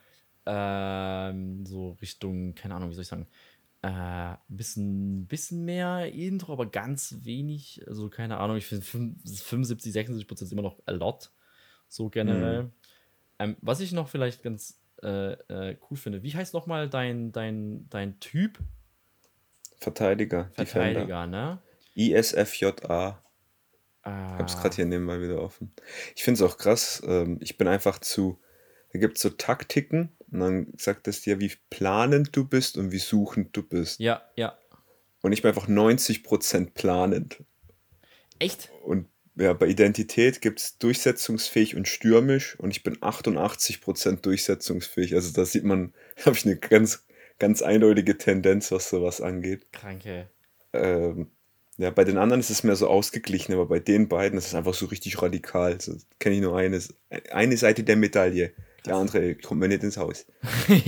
ähm, 0.46 1.66
so 1.66 1.90
Richtung, 2.00 2.54
keine 2.54 2.74
Ahnung, 2.74 2.90
wie 2.90 2.94
soll 2.94 3.02
ich 3.02 3.08
sagen, 3.08 3.26
äh, 3.82 3.88
ein 3.88 4.38
bisschen, 4.48 5.26
bisschen 5.26 5.64
mehr 5.64 6.12
Intro, 6.12 6.52
aber 6.52 6.66
ganz 6.66 7.16
wenig. 7.22 7.82
Also 7.86 8.08
keine 8.08 8.38
Ahnung, 8.38 8.56
ich 8.56 8.66
finde 8.66 8.84
75, 8.84 9.92
76 9.92 10.26
Prozent 10.26 10.46
ist 10.46 10.52
immer 10.52 10.62
noch 10.62 10.80
a 10.86 10.92
lot, 10.92 11.30
so 11.88 12.08
generell. 12.08 12.62
Hm. 12.64 12.72
Ähm, 13.38 13.56
was 13.60 13.80
ich 13.80 13.92
noch 13.92 14.08
vielleicht 14.08 14.42
ganz 14.42 14.80
äh, 15.02 15.32
äh, 15.32 15.76
cool 15.90 15.96
finde, 15.96 16.22
wie 16.22 16.34
heißt 16.34 16.54
nochmal 16.54 16.88
dein, 16.88 17.32
dein, 17.32 17.88
dein 17.90 18.18
Typ? 18.18 18.58
Verteidiger, 19.78 20.44
Defender. 20.58 20.66
Verteidiger, 20.66 21.26
ne? 21.26 21.62
ISFJA. 21.94 23.22
Ah. 24.02 24.26
Ich 24.26 24.32
habe 24.32 24.44
es 24.44 24.56
gerade 24.56 24.76
hier 24.76 24.86
nebenbei 24.86 25.20
wieder 25.20 25.42
offen. 25.42 25.72
Ich 26.14 26.22
finde 26.22 26.42
es 26.42 26.50
auch 26.50 26.58
krass. 26.58 27.02
Ähm, 27.06 27.38
ich 27.40 27.58
bin 27.58 27.68
einfach 27.68 27.98
zu. 27.98 28.40
Da 28.92 28.98
gibt 28.98 29.16
es 29.16 29.22
so 29.22 29.30
Taktiken 29.30 30.10
und 30.30 30.40
dann 30.40 30.72
sagt 30.78 31.08
es 31.08 31.22
dir, 31.22 31.40
wie 31.40 31.52
planend 31.70 32.34
du 32.34 32.44
bist 32.44 32.76
und 32.76 32.92
wie 32.92 32.98
suchend 32.98 33.56
du 33.56 33.62
bist. 33.62 34.00
Ja, 34.00 34.22
ja. 34.36 34.56
Und 35.22 35.32
ich 35.32 35.42
bin 35.42 35.48
einfach 35.48 35.68
90% 35.68 36.74
planend. 36.74 37.42
Echt? 38.38 38.70
Und 38.84 39.08
ja, 39.36 39.52
bei 39.52 39.66
Identität 39.66 40.40
gibt 40.40 40.60
es 40.60 40.78
durchsetzungsfähig 40.78 41.76
und 41.76 41.88
stürmisch 41.88 42.58
und 42.58 42.70
ich 42.70 42.82
bin 42.82 42.96
88% 42.96 44.22
durchsetzungsfähig. 44.22 45.14
Also 45.14 45.32
da 45.32 45.44
sieht 45.44 45.64
man, 45.64 45.92
habe 46.24 46.36
ich 46.36 46.46
eine 46.46 46.56
ganz, 46.56 47.04
ganz 47.38 47.62
eindeutige 47.62 48.16
Tendenz, 48.16 48.72
was 48.72 48.88
sowas 48.88 49.20
angeht. 49.20 49.72
Kranke. 49.72 50.30
Ähm, 50.72 51.30
ja, 51.78 51.90
bei 51.90 52.04
den 52.04 52.16
anderen 52.16 52.40
ist 52.40 52.48
es 52.50 52.64
mehr 52.64 52.76
so 52.76 52.88
ausgeglichen, 52.88 53.52
aber 53.52 53.66
bei 53.66 53.78
den 53.78 54.08
beiden 54.08 54.38
ist 54.38 54.46
es 54.46 54.54
einfach 54.54 54.72
so 54.72 54.86
richtig 54.86 55.20
radikal. 55.20 55.74
Also, 55.74 55.96
kenne 56.18 56.36
ich 56.36 56.40
nur 56.40 56.56
eine, 56.56 56.80
eine 57.30 57.56
Seite 57.58 57.84
der 57.84 57.96
Medaille. 57.96 58.52
Die 58.86 58.92
andere 58.92 59.34
kommt 59.34 59.60
mir 59.60 59.68
nicht 59.68 59.82
ins 59.82 59.96
Haus. 59.96 60.26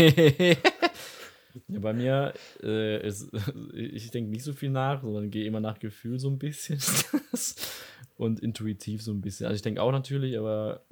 ja, 1.66 1.80
bei 1.80 1.92
mir 1.92 2.32
äh, 2.62 3.06
ist, 3.06 3.28
ich 3.74 4.10
denke 4.10 4.30
nicht 4.30 4.44
so 4.44 4.52
viel 4.52 4.70
nach, 4.70 5.02
sondern 5.02 5.30
gehe 5.30 5.44
immer 5.44 5.60
nach 5.60 5.78
Gefühl 5.78 6.18
so 6.18 6.28
ein 6.30 6.38
bisschen 6.38 6.78
und 8.16 8.40
intuitiv 8.40 9.02
so 9.02 9.12
ein 9.12 9.20
bisschen. 9.20 9.46
Also 9.46 9.56
ich 9.56 9.62
denke 9.62 9.82
auch 9.82 9.92
natürlich, 9.92 10.38
aber 10.38 10.84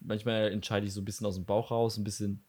manchmal 0.00 0.52
entscheide 0.52 0.86
ich 0.86 0.92
so 0.92 1.00
ein 1.00 1.04
bisschen 1.04 1.26
aus 1.26 1.34
dem 1.34 1.44
Bauch 1.44 1.70
raus, 1.70 1.96
ein 1.96 2.04
bisschen 2.04 2.42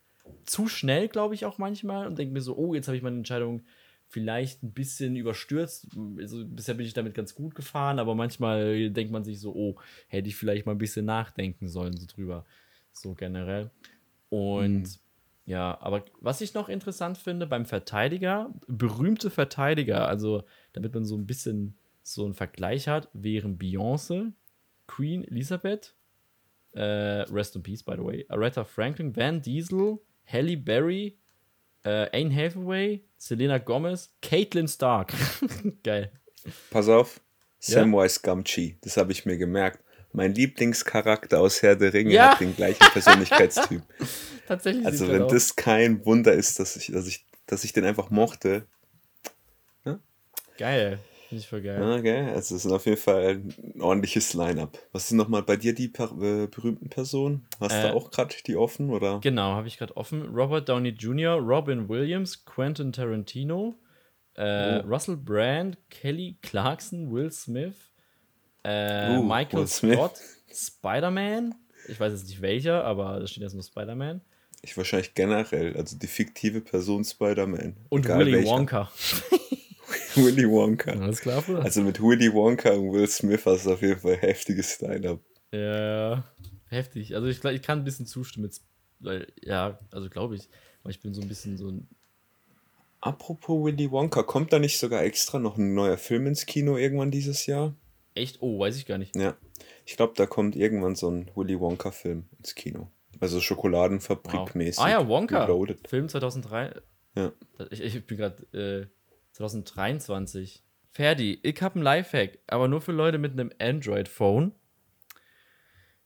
zu 0.45 0.67
schnell, 0.67 1.07
glaube 1.07 1.33
ich 1.33 1.45
auch 1.45 1.57
manchmal 1.57 2.07
und 2.07 2.17
denke 2.17 2.33
mir 2.33 2.41
so, 2.41 2.55
oh, 2.55 2.73
jetzt 2.73 2.87
habe 2.87 2.97
ich 2.97 3.03
meine 3.03 3.17
Entscheidung 3.17 3.63
vielleicht 4.07 4.61
ein 4.61 4.73
bisschen 4.73 5.15
überstürzt. 5.15 5.87
Also 6.19 6.45
bisher 6.45 6.75
bin 6.75 6.85
ich 6.85 6.93
damit 6.93 7.15
ganz 7.15 7.33
gut 7.33 7.55
gefahren, 7.55 7.97
aber 7.97 8.13
manchmal 8.13 8.91
denkt 8.91 9.11
man 9.11 9.23
sich 9.23 9.39
so, 9.39 9.55
oh, 9.55 9.75
hätte 10.07 10.29
ich 10.29 10.35
vielleicht 10.35 10.67
mal 10.67 10.73
ein 10.73 10.77
bisschen 10.77 11.05
nachdenken 11.05 11.67
sollen 11.67 11.97
so 11.97 12.05
drüber, 12.05 12.45
so 12.91 13.15
generell. 13.15 13.71
Und 14.33 14.81
mhm. 14.81 14.87
ja, 15.45 15.77
aber 15.79 16.05
was 16.19 16.41
ich 16.41 16.55
noch 16.55 16.67
interessant 16.67 17.19
finde 17.19 17.45
beim 17.45 17.67
Verteidiger, 17.67 18.51
berühmte 18.65 19.29
Verteidiger, 19.29 20.07
also 20.07 20.43
damit 20.71 20.95
man 20.95 21.05
so 21.05 21.15
ein 21.15 21.27
bisschen 21.27 21.77
so 22.01 22.25
einen 22.25 22.33
Vergleich 22.33 22.87
hat, 22.87 23.09
wären 23.13 23.59
Beyoncé, 23.59 24.31
Queen 24.87 25.23
Elizabeth, 25.23 25.93
äh, 26.71 26.81
Rest 26.81 27.55
in 27.55 27.61
Peace, 27.61 27.83
by 27.83 27.93
the 27.95 28.03
way, 28.03 28.25
Aretha 28.27 28.63
Franklin, 28.63 29.15
Van 29.15 29.39
Diesel, 29.39 29.99
Halle 30.25 30.57
Berry, 30.57 31.19
äh, 31.83 32.09
Anne 32.11 32.35
Hathaway, 32.35 33.03
Selena 33.17 33.59
Gomez, 33.59 34.15
Caitlin 34.23 34.67
Stark. 34.67 35.13
Geil. 35.83 36.11
Pass 36.71 36.89
auf, 36.89 37.21
Samwise 37.59 38.19
ja? 38.23 38.33
Gamgee, 38.33 38.77
das 38.81 38.97
habe 38.97 39.11
ich 39.11 39.27
mir 39.27 39.37
gemerkt. 39.37 39.82
Mein 40.13 40.33
Lieblingscharakter 40.33 41.39
aus 41.39 41.61
Herr 41.61 41.75
der 41.75 41.93
Ringe 41.93 42.13
ja. 42.13 42.31
hat 42.31 42.39
den 42.39 42.55
gleichen 42.55 42.85
Persönlichkeitstyp. 42.91 43.81
Tatsächlich. 44.47 44.85
Also 44.85 45.07
wenn 45.07 45.27
das 45.27 45.55
kein 45.55 46.05
Wunder 46.05 46.33
ist, 46.33 46.59
dass 46.59 46.75
ich, 46.75 46.91
dass 46.91 47.07
ich, 47.07 47.25
dass 47.47 47.63
ich 47.63 47.73
den 47.73 47.83
einfach 47.83 48.09
mochte. 48.11 48.67
Ja? 49.85 49.99
Geil. 50.57 50.99
Finde 51.33 51.41
ich 51.41 51.47
voll 51.47 51.61
geil. 51.63 51.99
Okay, 51.99 52.29
also 52.29 52.55
es 52.55 52.63
ist 52.63 52.71
auf 52.71 52.85
jeden 52.85 52.99
Fall 52.99 53.41
ein 53.41 53.81
ordentliches 53.81 54.35
Line-up. 54.35 54.77
Was 54.91 55.09
sind 55.09 55.17
nochmal 55.17 55.41
bei 55.41 55.55
dir 55.55 55.73
die 55.73 55.85
äh, 55.85 56.47
berühmten 56.47 56.89
Personen? 56.89 57.47
Hast 57.59 57.73
äh, 57.73 57.89
du 57.89 57.95
auch 57.95 58.11
gerade 58.11 58.35
die 58.45 58.55
offen, 58.55 58.91
oder? 58.91 59.19
Genau, 59.19 59.53
habe 59.53 59.67
ich 59.67 59.79
gerade 59.79 59.97
offen. 59.97 60.35
Robert 60.35 60.69
Downey 60.69 60.89
Jr., 60.89 61.39
Robin 61.39 61.89
Williams, 61.89 62.45
Quentin 62.45 62.91
Tarantino, 62.93 63.73
äh, 64.35 64.81
oh. 64.83 64.87
Russell 64.87 65.17
Brand, 65.17 65.77
Kelly 65.89 66.37
Clarkson, 66.43 67.11
Will 67.11 67.31
Smith, 67.31 67.92
äh, 68.63 69.17
uh, 69.17 69.23
Michael 69.23 69.67
Scott, 69.67 70.13
Spider-Man. 70.51 71.55
Ich 71.87 71.99
weiß 71.99 72.13
jetzt 72.13 72.27
nicht 72.27 72.41
welcher, 72.41 72.83
aber 72.85 73.19
da 73.19 73.27
steht 73.27 73.43
jetzt 73.43 73.53
nur 73.53 73.63
Spider-Man. 73.63 74.21
Ich 74.61 74.77
wahrscheinlich 74.77 75.13
generell, 75.13 75.75
also 75.75 75.97
die 75.97 76.07
fiktive 76.07 76.61
Person 76.61 77.03
Spider-Man. 77.03 77.75
Und 77.89 78.07
Willy 78.07 78.33
welcher. 78.33 78.49
Wonka. 78.49 78.91
Willy 80.15 80.49
Wonka. 80.49 80.91
Alles 80.91 81.19
klar, 81.19 81.43
oder? 81.49 81.63
Also 81.63 81.81
mit 81.81 82.01
Willy 82.01 82.33
Wonka 82.33 82.71
und 82.71 82.93
Will 82.93 83.07
Smith 83.07 83.45
hast 83.45 83.65
du 83.65 83.73
auf 83.73 83.81
jeden 83.81 83.99
Fall 83.99 84.15
heftiges 84.17 84.79
Line-Up. 84.79 85.19
Ja, 85.51 86.23
heftig. 86.69 87.15
Also 87.15 87.27
ich, 87.27 87.43
ich 87.43 87.61
kann 87.61 87.79
ein 87.79 87.83
bisschen 87.83 88.05
zustimmen, 88.05 88.45
jetzt, 88.45 88.63
weil, 88.99 89.27
ja, 89.41 89.77
also 89.91 90.09
glaube 90.09 90.35
ich, 90.35 90.47
weil 90.83 90.91
ich 90.91 91.01
bin 91.01 91.13
so 91.13 91.21
ein 91.21 91.27
bisschen 91.27 91.57
so 91.57 91.69
ein 91.69 91.87
Apropos 93.01 93.65
Willy 93.65 93.91
Wonka, 93.91 94.23
kommt 94.23 94.53
da 94.53 94.59
nicht 94.59 94.79
sogar 94.79 95.03
extra 95.03 95.37
noch 95.37 95.57
ein 95.57 95.73
neuer 95.73 95.97
Film 95.97 96.25
ins 96.25 96.45
Kino 96.45 96.77
irgendwann 96.77 97.11
dieses 97.11 97.45
Jahr? 97.47 97.75
Echt? 98.15 98.41
Oh, 98.41 98.59
weiß 98.59 98.77
ich 98.77 98.85
gar 98.85 98.97
nicht. 98.97 99.15
Ja. 99.15 99.35
Ich 99.85 99.97
glaube, 99.97 100.13
da 100.15 100.25
kommt 100.25 100.55
irgendwann 100.55 100.95
so 100.95 101.09
ein 101.09 101.31
Willy 101.35 101.59
Wonka-Film 101.59 102.25
ins 102.37 102.55
Kino. 102.55 102.91
Also 103.19 103.39
Schokoladenfabrik-mäßig. 103.39 104.77
Wow. 104.77 104.85
Ah 104.85 104.89
ja, 104.89 105.07
Wonka. 105.07 105.45
Reloaded. 105.45 105.87
Film 105.87 106.09
2003. 106.09 106.81
Ja. 107.15 107.31
Ich, 107.69 107.81
ich 107.81 108.05
bin 108.05 108.17
gerade 108.17 108.43
äh, 108.53 108.87
2023. 109.33 110.63
Ferdi, 110.91 111.39
ich 111.41 111.61
habe 111.61 111.75
einen 111.75 111.83
Lifehack, 111.83 112.39
aber 112.47 112.67
nur 112.67 112.81
für 112.81 112.91
Leute 112.91 113.17
mit 113.17 113.33
einem 113.33 113.51
Android-Phone. 113.59 114.51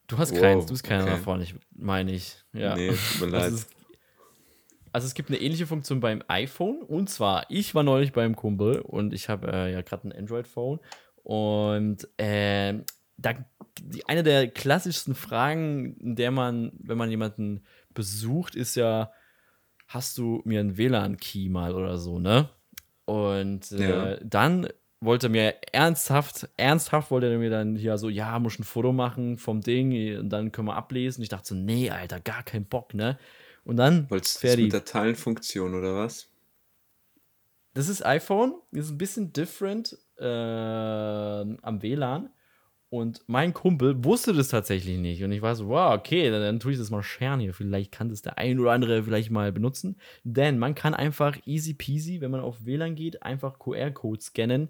Du 0.08 0.18
hast 0.18 0.32
wow, 0.32 0.40
keins, 0.40 0.66
du 0.66 0.72
bist 0.74 0.86
keiner 0.86 1.04
okay. 1.04 1.12
davon, 1.12 1.42
ich, 1.42 1.56
meine 1.76 2.14
ich. 2.14 2.38
Ja. 2.54 2.76
Nee, 2.76 2.90
tut 2.90 3.22
mir 3.22 3.28
leid. 3.32 3.44
Also 3.44 3.58
es, 3.58 3.68
also 4.94 5.06
es 5.08 5.14
gibt 5.14 5.30
eine 5.30 5.40
ähnliche 5.40 5.68
Funktion 5.68 6.00
beim 6.00 6.24
iPhone 6.30 6.82
und 6.82 7.10
zwar, 7.10 7.46
ich 7.50 7.76
war 7.76 7.84
neulich 7.84 8.14
beim 8.14 8.36
Kumpel 8.36 8.80
und 8.80 9.14
ich 9.14 9.28
habe 9.28 9.52
äh, 9.52 9.74
ja 9.74 9.82
gerade 9.82 10.08
ein 10.08 10.14
Android-Phone 10.14 10.80
und 11.28 12.08
äh, 12.18 12.74
da, 13.18 13.34
die, 13.82 14.08
eine 14.08 14.24
der 14.24 14.48
klassischsten 14.48 15.14
Fragen, 15.14 15.98
in 15.98 16.16
der 16.16 16.32
man, 16.32 16.72
wenn 16.80 16.98
man 16.98 17.10
jemanden 17.10 17.66
besucht, 17.94 18.56
ist 18.56 18.76
ja, 18.76 19.12
hast 19.90 20.18
du 20.18 20.42
mir 20.46 20.62
einen 20.62 20.78
WLAN-Key 20.78 21.50
mal 21.50 21.76
oder 21.76 21.98
so, 21.98 22.18
ne? 22.18 22.50
Und 23.04 23.74
äh, 23.74 23.90
ja. 23.90 24.18
dann 24.24 24.70
wollte 25.02 25.28
er 25.28 25.32
mir 25.32 25.56
ernsthaft, 25.74 26.48
ernsthaft 26.56 27.12
wollte 27.12 27.30
er 27.30 27.40
mir 27.40 27.50
dann 27.50 27.76
hier 27.76 27.98
so, 27.98 28.08
ja, 28.08 28.40
muss 28.40 28.58
ein 28.58 28.64
Foto 28.64 28.94
machen 28.94 29.38
vom 29.38 29.60
Ding 29.60 30.18
und 30.20 30.30
dann 30.30 30.54
können 30.54 30.70
wir 30.70 30.78
ablesen. 30.78 31.24
Ich 31.24 31.30
dachte 31.30 31.50
so, 31.50 31.56
nee, 31.56 31.90
Alter, 31.90 32.22
gar 32.22 32.44
kein 32.44 32.64
Bock, 32.64 32.94
ne? 32.94 33.20
Und 33.66 33.76
dann. 33.76 34.10
Wolltest 34.10 34.42
du 34.42 34.48
das 34.48 34.56
mit 34.56 34.72
der 34.72 34.86
Teilenfunktion 34.86 35.76
oder 35.76 35.94
was? 35.94 36.30
Das 37.74 37.90
ist 37.90 38.06
iPhone, 38.06 38.54
ist 38.72 38.92
ein 38.92 38.98
bisschen 38.98 39.34
different 39.34 39.98
äh, 40.20 40.26
am 40.26 41.82
WLAN. 41.82 42.30
Und 42.90 43.22
mein 43.28 43.54
Kumpel 43.54 44.02
wusste 44.06 44.32
das 44.32 44.48
tatsächlich 44.48 44.98
nicht. 44.98 45.22
Und 45.22 45.34
ich 45.34 45.42
war 45.42 45.56
so, 45.56 45.68
wow, 45.68 45.94
okay, 45.94 46.32
dann, 46.32 46.42
dann 46.42 46.60
tue 46.60 46.72
ich 46.72 46.78
das 46.78 46.90
mal 46.90 47.04
scheren 47.04 47.42
hier. 47.42 47.54
Vielleicht 47.54 47.92
kann 47.92 48.10
das 48.10 48.22
der 48.22 48.38
ein 48.38 48.60
oder 48.60 48.72
andere 48.72 49.04
vielleicht 49.04 49.30
mal 49.30 49.52
benutzen. 49.52 49.98
Denn 50.24 50.58
man 50.58 50.74
kann 50.74 50.94
einfach 50.94 51.38
easy 51.46 51.74
peasy, 51.74 52.22
wenn 52.22 52.32
man 52.32 52.40
auf 52.40 52.66
WLAN 52.66 52.96
geht, 52.96 53.24
einfach 53.24 53.60
QR-Code 53.60 54.22
scannen, 54.22 54.70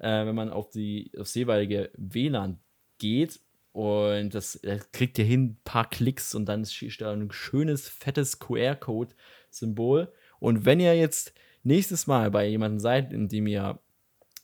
äh, 0.00 0.26
wenn 0.26 0.34
man 0.34 0.50
auf 0.50 0.70
die 0.70 1.12
aufs 1.16 1.34
jeweilige 1.34 1.90
WLAN 1.96 2.58
geht. 2.98 3.40
Und 3.70 4.34
das, 4.34 4.60
das 4.62 4.90
kriegt 4.90 5.18
ihr 5.18 5.24
hin, 5.24 5.44
ein 5.44 5.60
paar 5.64 5.88
Klicks 5.88 6.34
und 6.34 6.46
dann 6.46 6.62
ist 6.62 7.00
da 7.00 7.12
ein 7.12 7.30
schönes, 7.30 7.88
fettes 7.88 8.38
QR-Code-Symbol. 8.40 10.12
Und 10.40 10.66
wenn 10.66 10.80
ihr 10.80 10.96
jetzt 10.96 11.32
nächstes 11.62 12.06
Mal 12.06 12.30
bei 12.30 12.48
jemandem 12.48 12.80
seid, 12.80 13.12
in 13.12 13.28
dem 13.28 13.46
ihr 13.46 13.78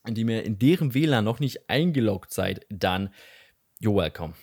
in 0.09 0.15
dem 0.15 0.29
ihr 0.29 0.43
in 0.43 0.59
deren 0.59 0.95
WLAN 0.95 1.25
noch 1.25 1.39
nicht 1.39 1.69
eingeloggt 1.71 2.33
seid, 2.33 2.67
dann 2.71 3.13
you're 3.81 3.97
welcome. 3.97 4.35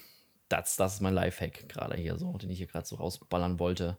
Das, 0.48 0.76
das 0.76 0.96
ist 0.96 1.02
mein 1.02 1.14
Lifehack 1.14 1.68
gerade 1.68 1.98
hier 1.98 2.18
so, 2.18 2.38
den 2.38 2.50
ich 2.52 2.60
hier 2.60 2.68
gerade 2.68 2.86
so 2.86 2.96
rausballern 2.96 3.60
wollte. 3.60 3.98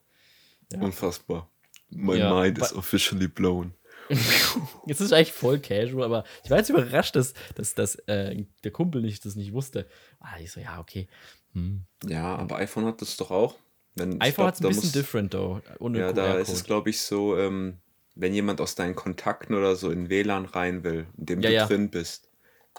Ja. 0.72 0.80
Unfassbar. 0.80 1.50
My 1.90 2.16
ja, 2.16 2.32
mind 2.32 2.58
is 2.58 2.72
officially 2.72 3.28
blown. 3.28 3.74
jetzt 4.86 5.00
ist 5.00 5.12
eigentlich 5.12 5.32
voll 5.32 5.58
casual, 5.58 6.04
aber 6.04 6.24
ich 6.44 6.50
war 6.50 6.58
jetzt 6.58 6.70
überrascht, 6.70 7.16
dass, 7.16 7.34
dass, 7.54 7.74
dass 7.74 7.96
äh, 8.06 8.44
der 8.62 8.70
Kumpel 8.70 9.02
nicht, 9.02 9.24
das 9.24 9.34
nicht 9.34 9.52
wusste. 9.52 9.88
Ah, 10.20 10.38
ich 10.40 10.52
so, 10.52 10.60
ja, 10.60 10.78
okay. 10.78 11.08
Hm. 11.52 11.84
Ja, 12.06 12.36
aber 12.36 12.56
iPhone 12.56 12.86
hat 12.86 13.02
das 13.02 13.16
doch 13.16 13.30
auch. 13.30 13.56
Wenn, 13.94 14.20
iPhone 14.20 14.46
hat 14.46 14.54
es 14.54 14.60
ein 14.60 14.68
bisschen 14.68 14.84
muss, 14.84 14.92
different, 14.92 15.32
though. 15.32 15.60
Ohne 15.80 15.98
ja, 15.98 16.12
da 16.12 16.34
ist 16.34 16.50
es, 16.50 16.64
glaube 16.64 16.90
ich, 16.90 17.00
so, 17.00 17.36
ähm, 17.36 17.78
wenn 18.16 18.34
jemand 18.34 18.60
aus 18.60 18.74
deinen 18.74 18.96
Kontakten 18.96 19.54
oder 19.54 19.76
so 19.76 19.90
in 19.90 20.08
WLAN 20.08 20.46
rein 20.46 20.82
will, 20.82 21.06
in 21.16 21.26
dem 21.26 21.40
ja, 21.40 21.50
du 21.50 21.54
ja. 21.54 21.66
drin 21.66 21.90
bist, 21.90 22.28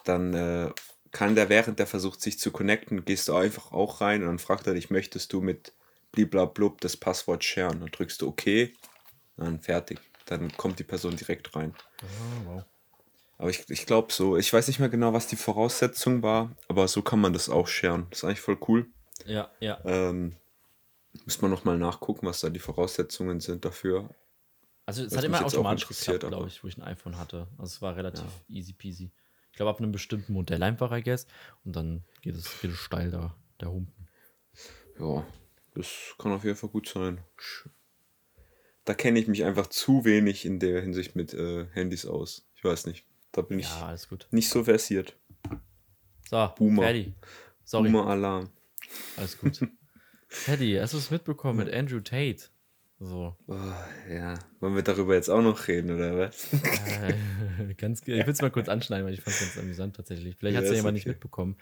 dann 0.03 0.33
äh, 0.33 0.71
kann 1.11 1.35
der, 1.35 1.49
während 1.49 1.79
der 1.79 1.87
versucht, 1.87 2.21
sich 2.21 2.39
zu 2.39 2.51
connecten, 2.51 3.05
gehst 3.05 3.27
du 3.27 3.35
einfach 3.35 3.71
auch 3.71 4.01
rein 4.01 4.21
und 4.21 4.27
dann 4.27 4.39
fragt 4.39 4.67
er 4.67 4.73
dich, 4.73 4.89
möchtest 4.89 5.31
du 5.31 5.41
mit 5.41 5.73
bliblablub 6.11 6.81
das 6.81 6.97
Passwort 6.97 7.43
sharen? 7.43 7.79
Dann 7.79 7.91
drückst 7.91 8.21
du 8.21 8.29
OK, 8.29 8.69
dann 9.37 9.61
fertig. 9.61 9.99
Dann 10.25 10.51
kommt 10.57 10.79
die 10.79 10.83
Person 10.83 11.15
direkt 11.15 11.55
rein. 11.55 11.73
Oh, 12.03 12.49
wow. 12.49 12.63
Aber 13.37 13.49
ich, 13.49 13.69
ich 13.69 13.85
glaube 13.85 14.11
so, 14.11 14.35
ich 14.35 14.51
weiß 14.51 14.67
nicht 14.67 14.79
mehr 14.79 14.89
genau, 14.89 15.13
was 15.13 15.27
die 15.27 15.35
Voraussetzung 15.35 16.23
war, 16.23 16.55
aber 16.67 16.87
so 16.87 17.03
kann 17.03 17.21
man 17.21 17.33
das 17.33 17.49
auch 17.49 17.67
sharen. 17.67 18.07
Das 18.09 18.19
ist 18.19 18.23
eigentlich 18.23 18.41
voll 18.41 18.57
cool. 18.67 18.87
Ja, 19.25 19.51
ja. 19.59 19.79
Ähm, 19.85 20.35
muss 21.25 21.41
man 21.41 21.51
nochmal 21.51 21.77
nachgucken, 21.77 22.25
was 22.25 22.39
da 22.39 22.49
die 22.49 22.59
Voraussetzungen 22.59 23.39
sind 23.39 23.63
dafür. 23.63 24.09
Also 24.87 25.03
es 25.03 25.17
hat 25.17 25.25
immer 25.25 25.45
automatisch 25.45 25.85
geklappt, 25.85 26.21
glaube 26.21 26.47
ich, 26.47 26.63
wo 26.63 26.67
ich 26.69 26.77
ein 26.77 26.83
iPhone 26.83 27.17
hatte. 27.17 27.47
Also 27.57 27.75
es 27.75 27.81
war 27.81 27.97
relativ 27.97 28.23
ja. 28.23 28.55
easy 28.55 28.71
peasy. 28.71 29.11
glaube, 29.51 29.69
ab 29.69 29.79
einem 29.79 29.91
bestimmten 29.91 30.31
Modell 30.31 30.63
einfach, 30.63 30.93
I 30.93 31.03
guess. 31.03 31.27
Und 31.65 31.75
dann 31.75 32.05
geht 32.21 32.35
es, 32.35 32.61
geht 32.61 32.71
es 32.71 32.77
steil 32.77 33.11
da, 33.11 33.35
der 33.59 33.69
Humpen. 33.69 34.07
Ja, 34.97 35.27
das 35.75 36.15
kann 36.17 36.31
auf 36.31 36.45
jeden 36.45 36.55
Fall 36.55 36.69
gut 36.69 36.87
sein. 36.87 37.19
Da 38.85 38.93
kenne 38.93 39.19
ich 39.19 39.27
mich 39.27 39.43
einfach 39.43 39.67
zu 39.67 40.05
wenig 40.05 40.45
in 40.45 40.59
der 40.59 40.81
Hinsicht 40.81 41.17
mit 41.17 41.33
äh, 41.33 41.67
Handys 41.73 42.05
aus. 42.05 42.47
Ich 42.55 42.63
weiß 42.63 42.85
nicht. 42.87 43.05
Da 43.33 43.41
bin 43.41 43.59
ich 43.59 43.67
Ja, 43.67 43.93
gut. 44.07 44.27
nicht 44.31 44.49
so 44.49 44.63
versiert. 44.63 45.17
So, 46.29 46.49
Boomer. 46.57 46.83
fertig. 46.83 47.13
Sorry, 47.65 47.89
Boomer-Alarm. 47.89 48.49
alles 49.17 49.37
gut. 49.37 49.59
Teddy, 50.45 50.77
hast 50.79 50.93
du 50.93 50.97
es 50.97 51.11
mitbekommen 51.11 51.57
mit 51.57 51.73
Andrew 51.73 51.99
Tate? 51.99 52.45
So. 52.99 53.35
Oh, 53.45 53.55
ja, 54.11 54.39
wollen 54.59 54.75
wir 54.75 54.81
darüber 54.81 55.13
jetzt 55.13 55.29
auch 55.29 55.41
noch 55.41 55.67
reden, 55.67 55.91
oder 55.91 56.17
was? 56.17 56.51
Äh, 56.53 57.73
ganz, 57.77 58.01
ich 58.01 58.07
will 58.07 58.27
es 58.27 58.41
mal 58.41 58.49
kurz 58.49 58.69
anschneiden, 58.69 59.05
weil 59.05 59.13
ich 59.13 59.21
fand 59.21 59.35
es 59.35 59.41
ganz 59.41 59.57
amüsant 59.59 59.95
tatsächlich. 59.95 60.35
Vielleicht 60.35 60.57
hat 60.57 60.63
es 60.63 60.69
Ja, 60.69 60.75
ja 60.75 60.79
jemand 60.79 60.95
nicht 60.95 61.03
okay. 61.03 61.11
mitbekommen. 61.11 61.57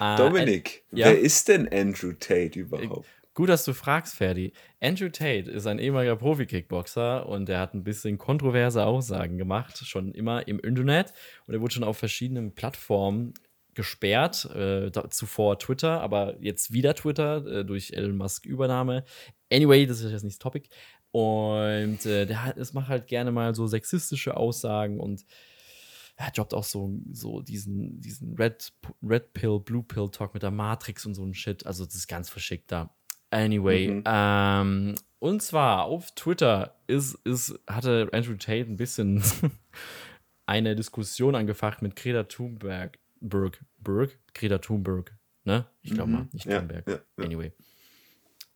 Äh, 0.00 0.16
Dominik, 0.16 0.84
ja? 0.90 1.06
wer 1.06 1.18
ist 1.18 1.46
denn 1.48 1.68
Andrew 1.72 2.12
Tate 2.12 2.58
überhaupt? 2.58 3.06
Gut, 3.34 3.48
dass 3.48 3.64
du 3.64 3.72
fragst, 3.72 4.16
Ferdi. 4.16 4.52
Andrew 4.80 5.08
Tate 5.08 5.48
ist 5.48 5.66
ein 5.66 5.78
ehemaliger 5.78 6.16
Profi-Kickboxer 6.16 7.26
und 7.28 7.48
er 7.48 7.60
hat 7.60 7.74
ein 7.74 7.84
bisschen 7.84 8.18
kontroverse 8.18 8.84
Aussagen 8.84 9.38
gemacht, 9.38 9.78
schon 9.86 10.12
immer 10.12 10.48
im 10.48 10.58
Internet. 10.58 11.14
Und 11.46 11.54
er 11.54 11.60
wurde 11.60 11.72
schon 11.72 11.84
auf 11.84 11.96
verschiedenen 11.96 12.52
Plattformen 12.56 13.34
gesperrt, 13.74 14.46
äh, 14.54 14.90
da, 14.90 15.08
zuvor 15.10 15.58
Twitter, 15.60 16.00
aber 16.00 16.36
jetzt 16.40 16.72
wieder 16.72 16.94
Twitter 16.94 17.46
äh, 17.46 17.64
durch 17.64 17.92
Elon 17.92 18.16
Musk 18.16 18.44
Übernahme. 18.44 19.04
Anyway, 19.52 19.86
das 19.86 20.00
ist 20.00 20.10
jetzt 20.12 20.22
nicht 20.24 20.34
das 20.36 20.38
Topic. 20.38 20.68
Und 21.12 22.06
äh, 22.06 22.24
der 22.26 22.44
hat, 22.44 22.56
es 22.56 22.72
macht 22.72 22.88
halt 22.88 23.06
gerne 23.08 23.32
mal 23.32 23.54
so 23.54 23.66
sexistische 23.66 24.36
Aussagen 24.36 25.00
und 25.00 25.24
er 26.16 26.30
droppt 26.30 26.52
auch 26.54 26.64
so, 26.64 26.92
so 27.12 27.40
diesen, 27.40 28.00
diesen 28.00 28.34
Red, 28.36 28.72
Red 29.02 29.32
Pill, 29.32 29.58
Blue 29.58 29.82
Pill 29.82 30.08
Talk 30.10 30.34
mit 30.34 30.42
der 30.42 30.50
Matrix 30.50 31.06
und 31.06 31.14
so 31.14 31.24
ein 31.24 31.34
Shit. 31.34 31.66
Also, 31.66 31.84
das 31.84 31.94
ist 31.94 32.08
ganz 32.08 32.28
verschickt 32.28 32.70
da. 32.70 32.94
Anyway, 33.30 33.88
Mhm. 33.88 34.02
ähm, 34.06 34.94
und 35.18 35.40
zwar 35.42 35.84
auf 35.84 36.10
Twitter 36.14 36.76
ist, 36.86 37.14
ist, 37.24 37.58
hatte 37.68 38.08
Andrew 38.12 38.34
Tate 38.34 38.70
ein 38.70 38.76
bisschen 38.76 39.22
eine 40.46 40.74
Diskussion 40.76 41.34
angefacht 41.34 41.80
mit 41.82 41.96
Greta 41.96 42.24
Thunberg. 42.24 42.98
Berg, 43.20 43.64
Berg? 43.78 44.18
Greta 44.34 44.58
Thunberg, 44.58 45.14
ne? 45.44 45.66
Ich 45.82 45.92
glaube 45.92 46.10
mal, 46.10 46.28
nicht 46.32 46.46
Mhm. 46.46 46.52
Ja, 46.52 46.58
Thunberg. 46.60 46.88
ja, 46.88 46.94
ja. 47.18 47.24
Anyway. 47.24 47.52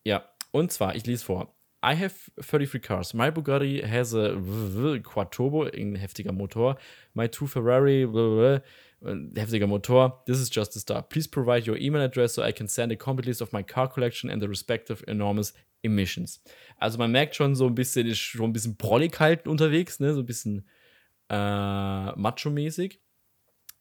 Ja, 0.03 0.29
und 0.55 0.71
zwar, 0.71 0.95
ich 0.95 1.05
lese 1.05 1.25
vor. 1.25 1.53
I 1.83 1.95
have 1.95 2.15
33 2.37 2.81
cars. 2.81 3.13
My 3.13 3.29
Bugatti 3.29 3.85
has 3.85 4.15
a 4.15 4.37
Quad 5.03 5.37
ein 5.73 5.95
heftiger 5.95 6.31
Motor. 6.31 6.77
My 7.13 7.27
two 7.27 7.45
Ferrari, 7.45 8.07
heftiger 9.35 9.67
Motor. 9.67 10.23
This 10.25 10.39
is 10.39 10.49
just 10.49 10.75
a 10.77 10.79
start. 10.79 11.09
Please 11.09 11.27
provide 11.27 11.67
your 11.67 11.77
email 11.77 12.01
address 12.01 12.35
so 12.35 12.41
I 12.41 12.53
can 12.53 12.69
send 12.69 12.93
a 12.93 12.95
complete 12.95 13.27
list 13.27 13.41
of 13.41 13.51
my 13.51 13.63
car 13.63 13.89
collection 13.89 14.29
and 14.29 14.41
the 14.41 14.47
respective 14.47 15.03
enormous 15.07 15.53
emissions. 15.83 16.41
Also 16.79 16.97
man 16.97 17.11
merkt 17.11 17.35
schon 17.35 17.53
so 17.55 17.67
ein 17.67 17.75
bisschen, 17.75 18.07
ist 18.07 18.19
schon 18.19 18.49
ein 18.49 18.53
bisschen 18.53 18.77
prollig 18.77 19.19
halt 19.19 19.47
unterwegs, 19.47 19.99
ne? 19.99 20.13
So 20.13 20.21
ein 20.21 20.25
bisschen 20.25 20.65
äh, 21.29 21.35
macho-mäßig. 22.15 23.01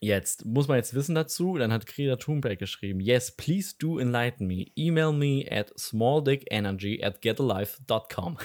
Jetzt 0.05 0.45
muss 0.45 0.69
man 0.69 0.77
jetzt 0.77 0.93
wissen 0.93 1.15
dazu, 1.15 1.57
dann 1.57 1.73
hat 1.73 1.87
Greta 1.87 2.17
Thunberg 2.17 2.59
geschrieben, 2.59 3.01
yes, 3.01 3.35
please 3.35 3.75
do 3.79 3.99
enlighten 3.99 4.47
me. 4.47 4.67
Email 4.77 5.13
me 5.13 5.47
at 5.51 5.73
smalldickenergy 5.79 7.03
at 7.03 7.23
getalife.com. 7.23 8.37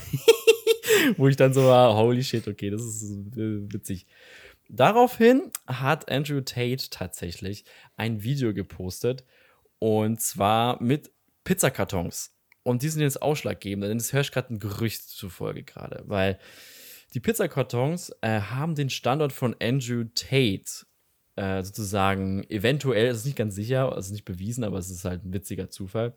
Wo 1.17 1.27
ich 1.27 1.35
dann 1.35 1.53
so 1.53 1.65
war, 1.65 1.97
holy 1.97 2.23
shit, 2.23 2.47
okay, 2.47 2.69
das 2.69 2.81
ist 2.81 3.11
äh, 3.35 3.73
witzig. 3.73 4.07
Daraufhin 4.69 5.51
hat 5.67 6.09
Andrew 6.09 6.39
Tate 6.39 6.89
tatsächlich 6.89 7.65
ein 7.97 8.23
Video 8.23 8.53
gepostet 8.53 9.25
und 9.79 10.21
zwar 10.21 10.81
mit 10.81 11.11
Pizzakartons. 11.43 12.33
Und 12.63 12.83
die 12.83 12.89
sind 12.89 13.01
jetzt 13.01 13.21
ausschlaggebend, 13.21 13.83
denn 13.83 13.97
das 13.97 14.13
höre 14.13 14.21
ich 14.21 14.31
gerade 14.31 14.53
ein 14.53 14.59
Gerücht 14.59 15.09
zufolge 15.09 15.63
gerade, 15.63 16.03
weil 16.05 16.39
die 17.13 17.19
Pizzakartons 17.19 18.11
äh, 18.21 18.39
haben 18.39 18.75
den 18.75 18.89
Standort 18.89 19.33
von 19.33 19.55
Andrew 19.59 20.05
Tate 20.15 20.85
äh, 21.39 21.63
sozusagen 21.63 22.43
eventuell, 22.49 23.07
es 23.07 23.19
ist 23.19 23.25
nicht 23.25 23.37
ganz 23.37 23.55
sicher, 23.55 23.95
es 23.97 24.07
ist 24.07 24.11
nicht 24.11 24.25
bewiesen, 24.25 24.65
aber 24.65 24.77
es 24.77 24.89
ist 24.89 25.05
halt 25.05 25.23
ein 25.23 25.33
witziger 25.33 25.69
Zufall, 25.69 26.13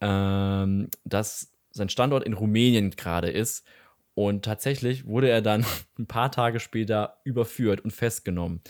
ähm, 0.00 0.88
dass 1.04 1.52
sein 1.70 1.90
Standort 1.90 2.24
in 2.24 2.32
Rumänien 2.32 2.90
gerade 2.90 3.30
ist. 3.30 3.66
Und 4.14 4.44
tatsächlich 4.44 5.06
wurde 5.06 5.28
er 5.28 5.42
dann 5.42 5.66
ein 5.98 6.06
paar 6.06 6.30
Tage 6.32 6.60
später 6.60 7.18
überführt 7.24 7.82
und 7.82 7.90
festgenommen. 7.90 8.62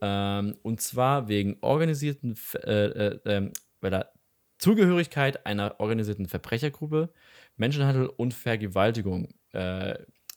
Ähm, 0.00 0.56
und 0.62 0.80
zwar 0.80 1.28
wegen 1.28 1.58
organisierten, 1.60 2.38
äh, 2.62 2.86
äh, 2.86 3.20
ähm, 3.26 3.52
weil 3.82 3.92
er 3.92 4.12
Zugehörigkeit 4.58 5.44
einer 5.44 5.78
organisierten 5.78 6.26
Verbrechergruppe, 6.26 7.12
Menschenhandel 7.56 8.06
und 8.06 8.32
Vergewaltigung. 8.32 9.28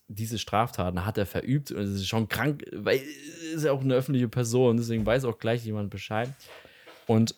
Diese 0.10 0.39
Straftaten 0.39 1.06
hat 1.06 1.17
er 1.17 1.26
verübt 1.26 1.72
und 1.72 1.82
es 1.82 1.91
ist 1.91 2.08
schon 2.08 2.30
krank, 2.30 2.63
weil 2.74 2.98
er 3.00 3.56
ist 3.56 3.63
ja 3.65 3.72
auch 3.72 3.82
eine 3.82 3.93
öffentliche 3.96 4.30
Person, 4.30 4.78
deswegen 4.78 5.06
weiß 5.06 5.26
auch 5.26 5.38
gleich 5.38 5.65
jemand 5.65 5.89
Bescheid. 5.89 6.30
Und 7.08 7.36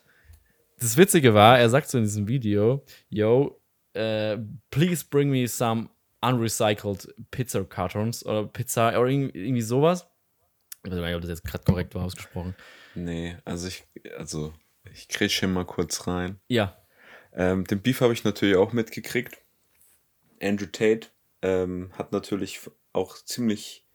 das 0.79 0.95
Witzige 0.97 1.34
war, 1.34 1.60
er 1.60 1.69
sagt 1.69 1.89
so 1.89 1.97
in 1.97 2.03
diesem 2.03 2.27
Video, 2.27 2.84
yo, 3.10 3.60
äh, 3.93 4.38
please 4.69 5.03
bring 5.10 5.29
me 5.29 5.47
some 5.47 5.89
unrecycled 6.21 7.13
Pizza 7.32 7.63
Cartons 7.63 8.25
oder 8.25 8.45
Pizza 8.45 8.89
oder 8.99 9.10
irgendwie, 9.10 9.62
sowas. 9.62 10.08
Ich 10.84 10.91
weiß 10.91 10.99
nicht, 10.99 11.15
ob 11.15 11.21
das 11.21 11.29
jetzt 11.29 11.43
gerade 11.43 11.63
korrekt 11.63 11.95
war 11.95 12.03
ausgesprochen. 12.03 12.55
Nee, 12.95 13.36
also 13.45 13.67
ich, 13.67 13.84
also 14.17 14.53
ich 14.93 15.08
kriege 15.08 15.34
hier 15.34 15.47
mal 15.47 15.65
kurz 15.65 16.08
rein. 16.08 16.39
Ja, 16.47 16.75
Ähm, 17.34 17.63
den 17.65 17.82
Beef 17.82 18.01
habe 18.01 18.13
ich 18.13 18.23
natürlich 18.23 18.55
auch 18.55 18.73
mitgekriegt. 18.73 19.38
Andrew 20.41 20.65
Tate 20.65 21.10
ähm, 21.41 21.91
hat 21.93 22.12
natürlich 22.12 22.60
auch 22.93 23.17
ziemlich 23.17 23.86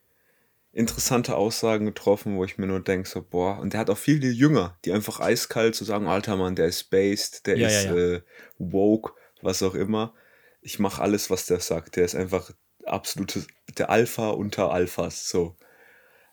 interessante 0.73 1.37
Aussagen 1.37 1.87
getroffen, 1.87 2.37
wo 2.37 2.45
ich 2.45 2.59
mir 2.59 2.67
nur 2.67 2.81
denke, 2.81 3.09
so, 3.09 3.23
boah, 3.23 3.59
und 3.61 3.73
der 3.73 3.81
hat 3.81 3.91
auch 3.91 3.99
viele 3.99 4.29
Jünger, 4.29 4.77
die 4.85 4.93
einfach 4.93 5.21
eiskalt 5.21 5.77
so 5.77 5.85
sagen, 5.85 6.07
alter 6.09 6.37
Mann, 6.37 6.57
der 6.57 6.67
ist 6.67 6.91
based, 6.91 7.47
der 7.47 7.59
Ja, 7.59 7.69
ist 7.69 7.85
ja, 7.85 7.95
ja. 7.95 8.15
Äh, 8.15 8.23
woke, 8.59 9.13
was 9.41 9.63
auch 9.63 9.75
immer. 9.75 10.15
Ich 10.63 10.79
mache 10.79 11.01
alles, 11.01 11.31
was 11.31 11.47
der 11.47 11.61
sagt. 11.61 11.97
Der 11.97 12.05
ist 12.05 12.15
einfach 12.17 12.51
absolute, 12.85 13.47
der 13.79 13.91
Alpha 13.91 14.31
unter 14.31 14.73
Alphas, 14.73 15.29
so. 15.29 15.57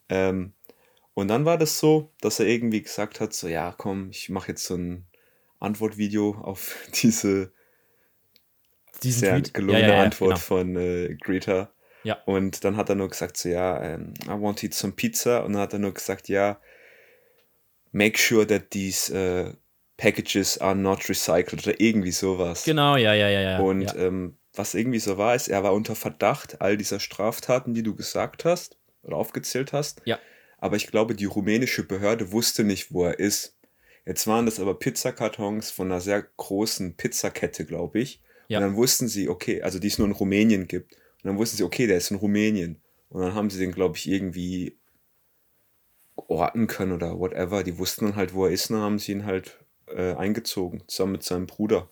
Ähm, 0.09 0.53
und 1.13 1.27
dann 1.27 1.45
war 1.45 1.57
das 1.57 1.77
so, 1.79 2.11
dass 2.21 2.39
er 2.39 2.47
irgendwie 2.47 2.81
gesagt 2.81 3.19
hat, 3.19 3.33
so, 3.33 3.47
ja, 3.47 3.73
komm, 3.77 4.09
ich 4.09 4.29
mache 4.29 4.49
jetzt 4.49 4.65
so 4.65 4.75
ein 4.75 5.07
Antwortvideo 5.59 6.35
auf 6.41 6.75
diese 7.03 7.53
diesen 9.03 9.19
sehr 9.19 9.33
Tweet. 9.35 9.53
gelungene 9.53 9.87
ja, 9.87 9.95
ja, 9.95 10.03
Antwort 10.03 10.35
genau. 10.35 10.39
von 10.39 10.75
äh, 10.75 11.15
Greta. 11.19 11.71
Ja. 12.03 12.17
Und 12.25 12.63
dann 12.63 12.77
hat 12.77 12.89
er 12.89 12.95
nur 12.95 13.09
gesagt, 13.09 13.37
so, 13.37 13.49
ja, 13.49 13.81
ähm, 13.81 14.13
I 14.25 14.29
want 14.29 14.59
to 14.59 14.65
eat 14.65 14.73
some 14.73 14.93
pizza. 14.93 15.43
Und 15.43 15.53
dann 15.53 15.61
hat 15.61 15.73
er 15.73 15.79
nur 15.79 15.93
gesagt, 15.93 16.29
ja, 16.29 16.59
make 17.91 18.17
sure 18.17 18.45
that 18.47 18.71
these 18.71 19.13
äh, 19.15 19.53
packages 19.97 20.57
are 20.59 20.75
not 20.75 21.07
recycled 21.09 21.67
oder 21.67 21.79
irgendwie 21.79 22.11
sowas. 22.11 22.63
Genau, 22.63 22.95
ja, 22.95 23.13
ja, 23.13 23.29
ja, 23.29 23.41
ja. 23.41 23.59
Und 23.59 23.81
ja. 23.81 23.95
ähm, 23.95 24.37
was 24.53 24.73
irgendwie 24.73 24.99
so 24.99 25.17
war, 25.17 25.35
ist, 25.35 25.47
er 25.47 25.63
war 25.63 25.73
unter 25.73 25.95
Verdacht 25.95 26.59
all 26.61 26.75
dieser 26.75 26.99
Straftaten, 26.99 27.73
die 27.73 27.83
du 27.83 27.95
gesagt 27.95 28.45
hast 28.45 28.77
oder 29.03 29.17
aufgezählt 29.17 29.73
hast. 29.73 30.01
Ja. 30.05 30.19
Aber 30.57 30.75
ich 30.75 30.87
glaube, 30.87 31.15
die 31.15 31.25
rumänische 31.25 31.83
Behörde 31.83 32.31
wusste 32.31 32.63
nicht, 32.63 32.93
wo 32.93 33.05
er 33.05 33.19
ist. 33.19 33.57
Jetzt 34.05 34.27
waren 34.27 34.45
das 34.45 34.59
aber 34.59 34.77
Pizzakartons 34.77 35.71
von 35.71 35.91
einer 35.91 36.01
sehr 36.01 36.21
großen 36.21 36.95
Pizzakette, 36.97 37.65
glaube 37.65 37.99
ich. 37.99 38.21
Ja. 38.51 38.59
Und 38.59 38.65
dann 38.65 38.75
wussten 38.75 39.07
sie, 39.07 39.29
okay, 39.29 39.61
also 39.61 39.79
die 39.79 39.87
es 39.87 39.97
nur 39.97 40.07
in 40.07 40.13
Rumänien 40.13 40.67
gibt. 40.67 40.93
Und 40.93 41.29
dann 41.29 41.37
wussten 41.37 41.55
sie, 41.55 41.63
okay, 41.63 41.87
der 41.87 41.95
ist 41.95 42.11
in 42.11 42.17
Rumänien. 42.17 42.81
Und 43.07 43.21
dann 43.21 43.33
haben 43.33 43.49
sie 43.49 43.59
den, 43.59 43.71
glaube 43.71 43.95
ich, 43.95 44.09
irgendwie 44.09 44.77
orten 46.15 46.67
können 46.67 46.91
oder 46.91 47.17
whatever. 47.17 47.63
Die 47.63 47.77
wussten 47.77 48.05
dann 48.05 48.15
halt, 48.17 48.33
wo 48.33 48.45
er 48.45 48.51
ist, 48.51 48.69
und 48.69 48.75
dann 48.75 48.83
haben 48.83 48.99
sie 48.99 49.13
ihn 49.13 49.25
halt 49.25 49.57
äh, 49.87 50.15
eingezogen, 50.15 50.83
zusammen 50.87 51.13
mit 51.13 51.23
seinem 51.23 51.47
Bruder. 51.47 51.89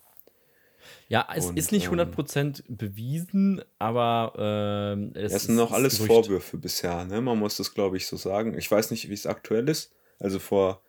Ja, 1.08 1.26
es 1.34 1.45
Und, 1.45 1.58
ist 1.58 1.72
nicht 1.72 1.88
ähm, 1.88 2.00
100% 2.00 2.63
bewiesen, 2.67 3.62
aber 3.78 4.34
ähm, 4.38 5.12
es 5.15 5.32
Das 5.32 5.43
sind 5.43 5.56
noch 5.56 5.72
alles. 5.72 5.98
Vorwürfe 5.98 6.58
bisher, 6.58 7.06
ne? 7.06 7.22
Man 7.22 7.39
muss 7.39 7.56
das, 7.56 7.74
glaube 7.74 7.95
ich, 7.95 8.06
so 8.06 8.17
sagen. 8.17 8.58
Ich 8.58 8.69
weiß 8.69 8.91
nicht, 8.91 9.08
wie 9.08 9.13
es 9.13 9.26
aktuell 9.26 9.69
ist. 9.69 9.93
Also 10.19 10.39
vor 10.39 10.82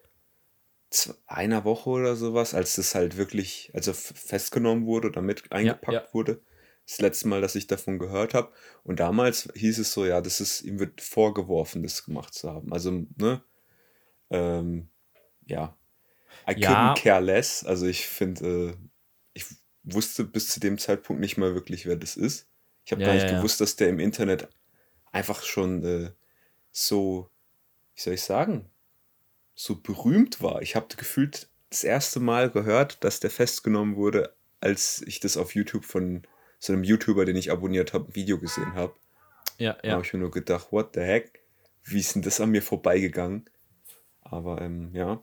einer 1.26 1.64
Woche 1.64 1.90
oder 1.90 2.16
sowas, 2.16 2.54
als 2.54 2.76
das 2.76 2.94
halt 2.94 3.16
wirklich, 3.16 3.70
also 3.74 3.92
festgenommen 3.92 4.86
wurde 4.86 5.08
oder 5.08 5.22
mit 5.22 5.52
eingepackt 5.52 5.92
ja. 5.92 6.08
wurde. 6.14 6.42
Das 6.86 7.00
letzte 7.00 7.28
Mal, 7.28 7.40
dass 7.40 7.54
ich 7.54 7.68
davon 7.68 7.98
gehört 7.98 8.34
habe. 8.34 8.52
Und 8.82 8.98
damals 9.00 9.48
hieß 9.54 9.78
es 9.78 9.92
so, 9.92 10.04
ja, 10.06 10.20
das 10.20 10.40
ist, 10.40 10.62
ihm 10.62 10.80
wird 10.80 11.00
vorgeworfen, 11.00 11.82
das 11.84 12.04
gemacht 12.04 12.34
zu 12.34 12.50
haben. 12.50 12.72
Also, 12.72 12.90
ne? 13.16 13.44
Ähm, 14.30 14.90
ja. 15.46 15.78
I 16.48 16.54
Ja. 16.54 16.60
couldn't 16.60 16.94
care 16.94 17.20
less. 17.22 17.64
Also 17.64 17.86
ich 17.86 18.06
finde, 18.06 18.46
äh, 18.72 18.76
ich 19.34 19.46
wusste 19.84 20.24
bis 20.24 20.48
zu 20.50 20.60
dem 20.60 20.78
Zeitpunkt 20.78 21.20
nicht 21.20 21.38
mal 21.38 21.54
wirklich, 21.54 21.86
wer 21.86 21.96
das 21.96 22.16
ist. 22.16 22.48
Ich 22.84 22.92
habe 22.92 23.02
Ja, 23.02 23.04
gar 23.04 23.14
nicht 23.14 23.26
ja, 23.26 23.30
ja. 23.30 23.42
gewusst, 23.42 23.60
dass 23.60 23.76
der 23.76 23.88
im 23.88 24.00
Internet 24.00 24.48
einfach 25.12 25.42
schon 25.44 25.84
äh, 25.84 26.12
so, 26.72 27.30
wie 27.96 28.02
soll 28.02 28.14
ich 28.14 28.22
sagen, 28.22 28.69
so 29.60 29.76
berühmt 29.76 30.42
war. 30.42 30.62
Ich 30.62 30.74
habe 30.74 30.86
gefühlt 30.96 31.50
das 31.68 31.84
erste 31.84 32.18
Mal 32.18 32.48
gehört, 32.50 33.04
dass 33.04 33.20
der 33.20 33.28
festgenommen 33.28 33.94
wurde, 33.94 34.34
als 34.60 35.02
ich 35.06 35.20
das 35.20 35.36
auf 35.36 35.54
YouTube 35.54 35.84
von 35.84 36.22
so 36.58 36.72
einem 36.72 36.82
YouTuber, 36.82 37.26
den 37.26 37.36
ich 37.36 37.50
abonniert 37.50 37.92
habe, 37.92 38.08
ein 38.08 38.14
Video 38.14 38.38
gesehen 38.38 38.72
habe. 38.72 38.94
Ja, 39.58 39.74
Da 39.74 39.88
ja. 39.88 39.92
habe 39.92 40.02
ich 40.02 40.14
mir 40.14 40.20
nur 40.20 40.30
gedacht, 40.30 40.72
what 40.72 40.94
the 40.94 41.00
heck? 41.00 41.42
Wie 41.84 42.00
ist 42.00 42.14
denn 42.14 42.22
das 42.22 42.40
an 42.40 42.50
mir 42.50 42.62
vorbeigegangen? 42.62 43.50
Aber 44.22 44.62
ähm, 44.62 44.94
ja, 44.94 45.22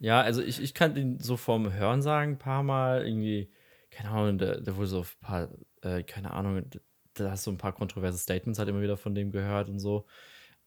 Ja, 0.00 0.20
also 0.20 0.42
ich, 0.42 0.60
ich 0.60 0.74
kannte 0.74 0.98
ihn 0.98 1.20
so 1.20 1.36
vom 1.36 1.72
Hörensagen 1.72 2.34
ein 2.34 2.38
paar 2.38 2.64
Mal 2.64 3.06
irgendwie, 3.06 3.52
keine 3.92 4.10
Ahnung, 4.10 4.38
der, 4.38 4.62
der 4.62 4.76
wurde 4.76 4.88
so 4.88 5.02
ein 5.02 5.06
paar, 5.20 5.48
äh, 5.82 6.02
keine 6.02 6.32
Ahnung, 6.32 6.64
da 7.14 7.30
hast 7.30 7.46
du 7.46 7.52
ein 7.52 7.58
paar 7.58 7.72
kontroverse 7.72 8.18
Statements 8.18 8.58
halt 8.58 8.68
immer 8.68 8.82
wieder 8.82 8.96
von 8.96 9.14
dem 9.14 9.30
gehört 9.30 9.68
und 9.68 9.78
so. 9.78 10.06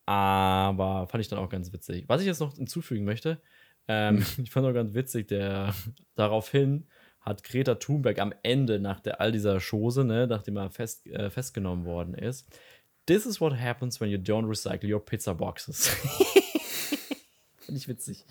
Aber 0.08 1.06
fand 1.08 1.22
ich 1.22 1.28
dann 1.28 1.38
auch 1.38 1.50
ganz 1.50 1.72
witzig. 1.74 2.06
Was 2.08 2.22
ich 2.22 2.28
jetzt 2.28 2.40
noch 2.40 2.56
hinzufügen 2.56 3.06
möchte, 3.06 3.40
ähm, 3.88 4.26
ich 4.44 4.50
fand 4.50 4.66
auch 4.66 4.74
ganz 4.74 4.94
witzig, 4.96 5.28
der 5.28 5.76
daraufhin 6.16 6.88
hat 7.22 7.44
Greta 7.44 7.76
Thunberg 7.76 8.20
am 8.20 8.34
Ende 8.42 8.80
nach 8.80 9.02
der, 9.02 9.20
all 9.20 9.32
dieser 9.34 9.60
Chose, 9.60 10.06
ne, 10.06 10.28
nachdem 10.28 10.56
er 10.58 10.70
fest, 10.72 11.06
äh, 11.08 11.30
festgenommen 11.30 11.86
worden 11.86 12.14
ist, 12.16 12.48
This 13.06 13.26
is 13.26 13.40
what 13.40 13.58
happens 13.58 14.02
when 14.02 14.10
you 14.10 14.18
don't 14.18 14.50
recycle 14.50 14.94
your 14.94 15.00
pizza 15.04 15.34
boxes. 15.34 15.88
Fand 17.60 17.78
ich 17.78 17.88
witzig. 17.88 18.26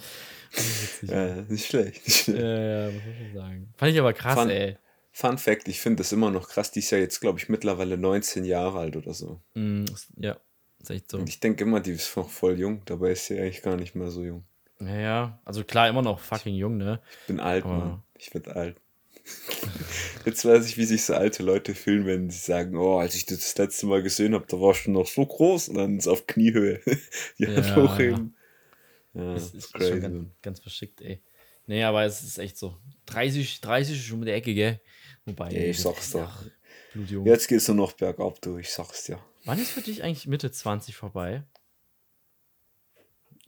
Fand 0.51 0.67
ich 0.67 1.03
witzig. 1.03 1.11
äh, 1.11 1.43
nicht 1.49 1.67
schlecht. 1.67 2.05
Nicht 2.07 2.17
schlecht. 2.25 2.39
Ja, 2.43 2.87
ja, 2.87 2.91
muss 2.91 3.03
schon 3.03 3.35
sagen. 3.35 3.75
Fand 3.77 3.93
ich 3.93 3.99
aber 4.01 4.13
krass, 4.13 4.35
Fun- 4.39 4.51
ey. 4.51 4.77
Fun 5.13 5.39
Fact, 5.39 5.69
ich 5.69 5.81
finde 5.81 6.03
das 6.03 6.13
immer 6.13 6.31
noch 6.31 6.49
krass. 6.51 6.73
Die 6.73 6.81
ist 6.81 6.91
ja 6.91 6.99
jetzt, 6.99 7.21
glaube 7.21 7.39
ich, 7.39 7.49
mittlerweile 7.49 7.97
19 7.97 8.45
Jahre 8.45 8.79
alt 8.81 8.97
oder 8.97 9.15
so. 9.15 9.41
Mm, 9.55 9.85
ja, 10.19 10.37
ist 10.91 10.97
echt 10.97 11.11
so. 11.11 11.19
Und 11.19 11.29
ich 11.29 11.41
denke 11.41 11.65
immer, 11.65 11.81
die 11.81 11.93
ist 11.93 12.17
noch 12.17 12.31
voll 12.31 12.59
jung. 12.59 12.83
Dabei 12.85 13.13
ist 13.13 13.27
sie 13.27 13.39
eigentlich 13.39 13.63
gar 13.63 13.77
nicht 13.77 13.95
mehr 13.95 14.11
so 14.11 14.23
jung. 14.25 14.45
Ja, 14.81 14.97
ja, 14.99 15.41
also 15.45 15.65
klar, 15.65 15.89
immer 15.89 16.03
noch 16.03 16.21
fucking 16.21 16.55
jung, 16.55 16.77
ne? 16.77 17.01
Ich 17.23 17.27
bin 17.29 17.41
alt, 17.41 17.65
Aber- 17.65 17.75
Mann. 17.79 18.03
Ich 18.19 18.33
werde 18.35 18.55
alt. 18.57 18.77
Jetzt 20.25 20.45
weiß 20.45 20.67
ich, 20.67 20.77
wie 20.77 20.85
sich 20.85 21.05
so 21.05 21.15
alte 21.15 21.43
Leute 21.43 21.75
fühlen, 21.75 22.07
wenn 22.07 22.31
sie 22.31 22.39
sagen, 22.39 22.77
oh, 22.77 22.99
als 22.99 23.15
ich 23.15 23.27
das 23.27 23.39
das 23.41 23.59
letzte 23.59 23.87
Mal 23.87 24.03
gesehen 24.03 24.35
habe, 24.35 24.47
da 24.49 24.61
warst 24.61 24.87
du 24.87 24.91
noch 24.91 25.07
so 25.07 25.25
groß 25.27 25.69
und 25.69 25.77
dann 25.77 25.99
ist 25.99 26.07
auf 26.09 26.27
Kniehöhe. 26.27 26.81
Die 27.39 27.47
Hand 27.47 27.67
Ja, 27.67 27.77
hochheben. 27.77 28.37
Ja, 29.15 29.35
Das 29.35 29.45
ist, 29.47 29.55
ist 29.55 29.71
schon 29.73 29.81
crazy. 29.81 30.01
ganz, 30.01 30.27
ganz 30.43 30.61
verschickt, 30.61 31.01
ey. 31.01 31.21
Nee, 31.67 31.83
aber 31.83 32.05
es 32.05 32.23
ist 32.23 32.39
echt 32.39 32.57
so. 32.57 32.77
30, 33.07 33.61
30 33.61 33.97
ist 33.97 34.05
schon 34.05 34.19
um 34.21 34.25
die 34.25 34.31
Ecke, 34.33 34.55
gell? 34.55 34.81
Wobei. 35.25 35.51
Ja, 35.51 35.61
ich 35.63 35.81
sag's 35.81 36.13
doch. 36.13 36.45
Blutjung. 36.93 37.27
Jetzt 37.27 37.49
geht's 37.49 37.67
nur 37.69 37.77
noch 37.77 37.93
bergab, 37.93 38.41
du, 38.43 38.59
ich 38.59 38.71
sag's 38.71 39.05
dir. 39.05 39.19
Wann 39.47 39.61
ist 39.61 39.71
für 39.71 39.81
dich 39.81 40.03
eigentlich 40.03 40.27
Mitte 40.27 40.51
20 40.51 40.97
vorbei? 40.97 41.45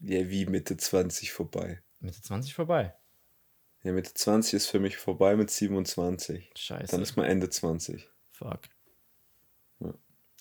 Ja, 0.00 0.30
wie 0.30 0.46
Mitte 0.46 0.76
20 0.76 1.32
vorbei. 1.32 1.82
Mitte 1.98 2.22
20 2.22 2.54
vorbei. 2.54 2.94
Ja, 3.82 3.92
Mitte 3.92 4.14
20 4.14 4.54
ist 4.54 4.66
für 4.68 4.78
mich 4.78 4.96
vorbei 4.96 5.34
mit 5.34 5.50
27. 5.50 6.52
Scheiße. 6.56 6.92
Dann 6.92 7.02
ist 7.02 7.16
man 7.16 7.26
Ende 7.26 7.50
20. 7.50 8.08
Fuck. 8.30 8.60
Ja. 9.80 9.92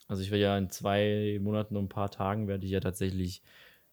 Also 0.07 0.21
ich 0.21 0.29
werde 0.29 0.43
ja 0.43 0.57
in 0.59 0.69
zwei 0.69 1.39
Monaten 1.41 1.75
und 1.75 1.85
ein 1.85 1.89
paar 1.89 2.11
Tagen 2.11 2.47
werde 2.47 2.65
ich 2.65 2.71
ja 2.71 2.79
tatsächlich 2.79 3.41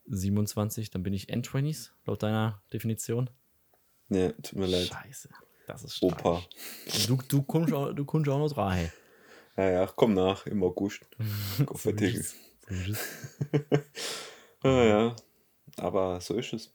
27, 0.07 0.91
dann 0.91 1.03
bin 1.03 1.15
ich 1.15 1.31
End-20s, 1.31 1.93
laut 2.05 2.23
deiner 2.23 2.63
Definition. 2.75 3.31
Ja, 4.11 4.33
tut 4.33 4.59
mir 4.59 4.67
leid. 4.67 4.89
Scheiße. 4.89 5.31
Das 5.67 5.83
ist 5.83 6.03
Opa. 6.03 6.43
tragisch. 6.43 7.07
Du, 7.07 7.17
du, 7.27 7.43
kommst 7.43 7.73
auch, 7.73 7.95
du 7.95 8.05
kommst 8.05 8.29
auch 8.29 8.39
noch 8.39 8.53
drei. 8.53 8.93
Ja, 9.57 9.71
ja, 9.71 9.87
komm 9.95 10.15
nach, 10.15 10.47
im 10.47 10.63
August. 10.63 11.07
Es. 12.01 12.35
Ja, 14.65 14.85
ja. 14.85 15.17
Aber 15.77 16.21
so 16.21 16.35
ist 16.35 16.53
es. 16.53 16.75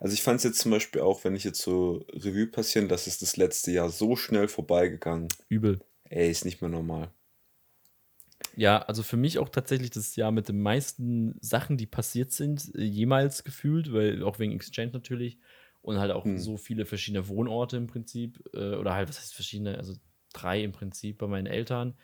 Also 0.00 0.14
ich 0.14 0.22
fand 0.22 0.38
es 0.38 0.44
jetzt 0.44 0.60
zum 0.60 0.70
Beispiel 0.70 1.00
auch, 1.00 1.24
wenn 1.24 1.36
ich 1.36 1.44
jetzt 1.44 1.60
so 1.62 2.04
Revue 2.12 2.46
passieren, 2.46 2.88
dass 2.88 3.06
es 3.06 3.18
das 3.18 3.36
letzte 3.36 3.72
Jahr 3.72 3.90
so 3.90 4.16
schnell 4.16 4.48
vorbeigegangen. 4.48 5.28
Übel. 5.48 5.80
Ey, 6.04 6.30
ist 6.30 6.44
nicht 6.44 6.60
mehr 6.60 6.70
normal. 6.70 7.10
Ja, 8.54 8.78
also 8.82 9.02
für 9.02 9.16
mich 9.16 9.38
auch 9.38 9.48
tatsächlich 9.48 9.90
das 9.90 10.16
Jahr 10.16 10.30
mit 10.32 10.48
den 10.48 10.60
meisten 10.60 11.36
Sachen, 11.40 11.76
die 11.76 11.86
passiert 11.86 12.32
sind, 12.32 12.74
äh, 12.74 12.82
jemals 12.82 13.44
gefühlt, 13.44 13.92
weil 13.92 14.22
auch 14.22 14.38
wegen 14.38 14.52
Exchange 14.52 14.92
natürlich 14.92 15.38
und 15.82 15.98
halt 15.98 16.12
auch 16.12 16.24
Hm. 16.24 16.38
so 16.38 16.56
viele 16.56 16.86
verschiedene 16.86 17.28
Wohnorte 17.28 17.76
im 17.76 17.86
Prinzip 17.86 18.42
äh, 18.54 18.74
oder 18.74 18.94
halt, 18.94 19.08
was 19.08 19.18
heißt 19.20 19.34
verschiedene, 19.34 19.78
also 19.78 19.94
drei 20.40 20.62
im 20.62 20.72
Prinzip 20.72 21.18
bei 21.18 21.26
meinen 21.26 21.46
Eltern, 21.46 21.94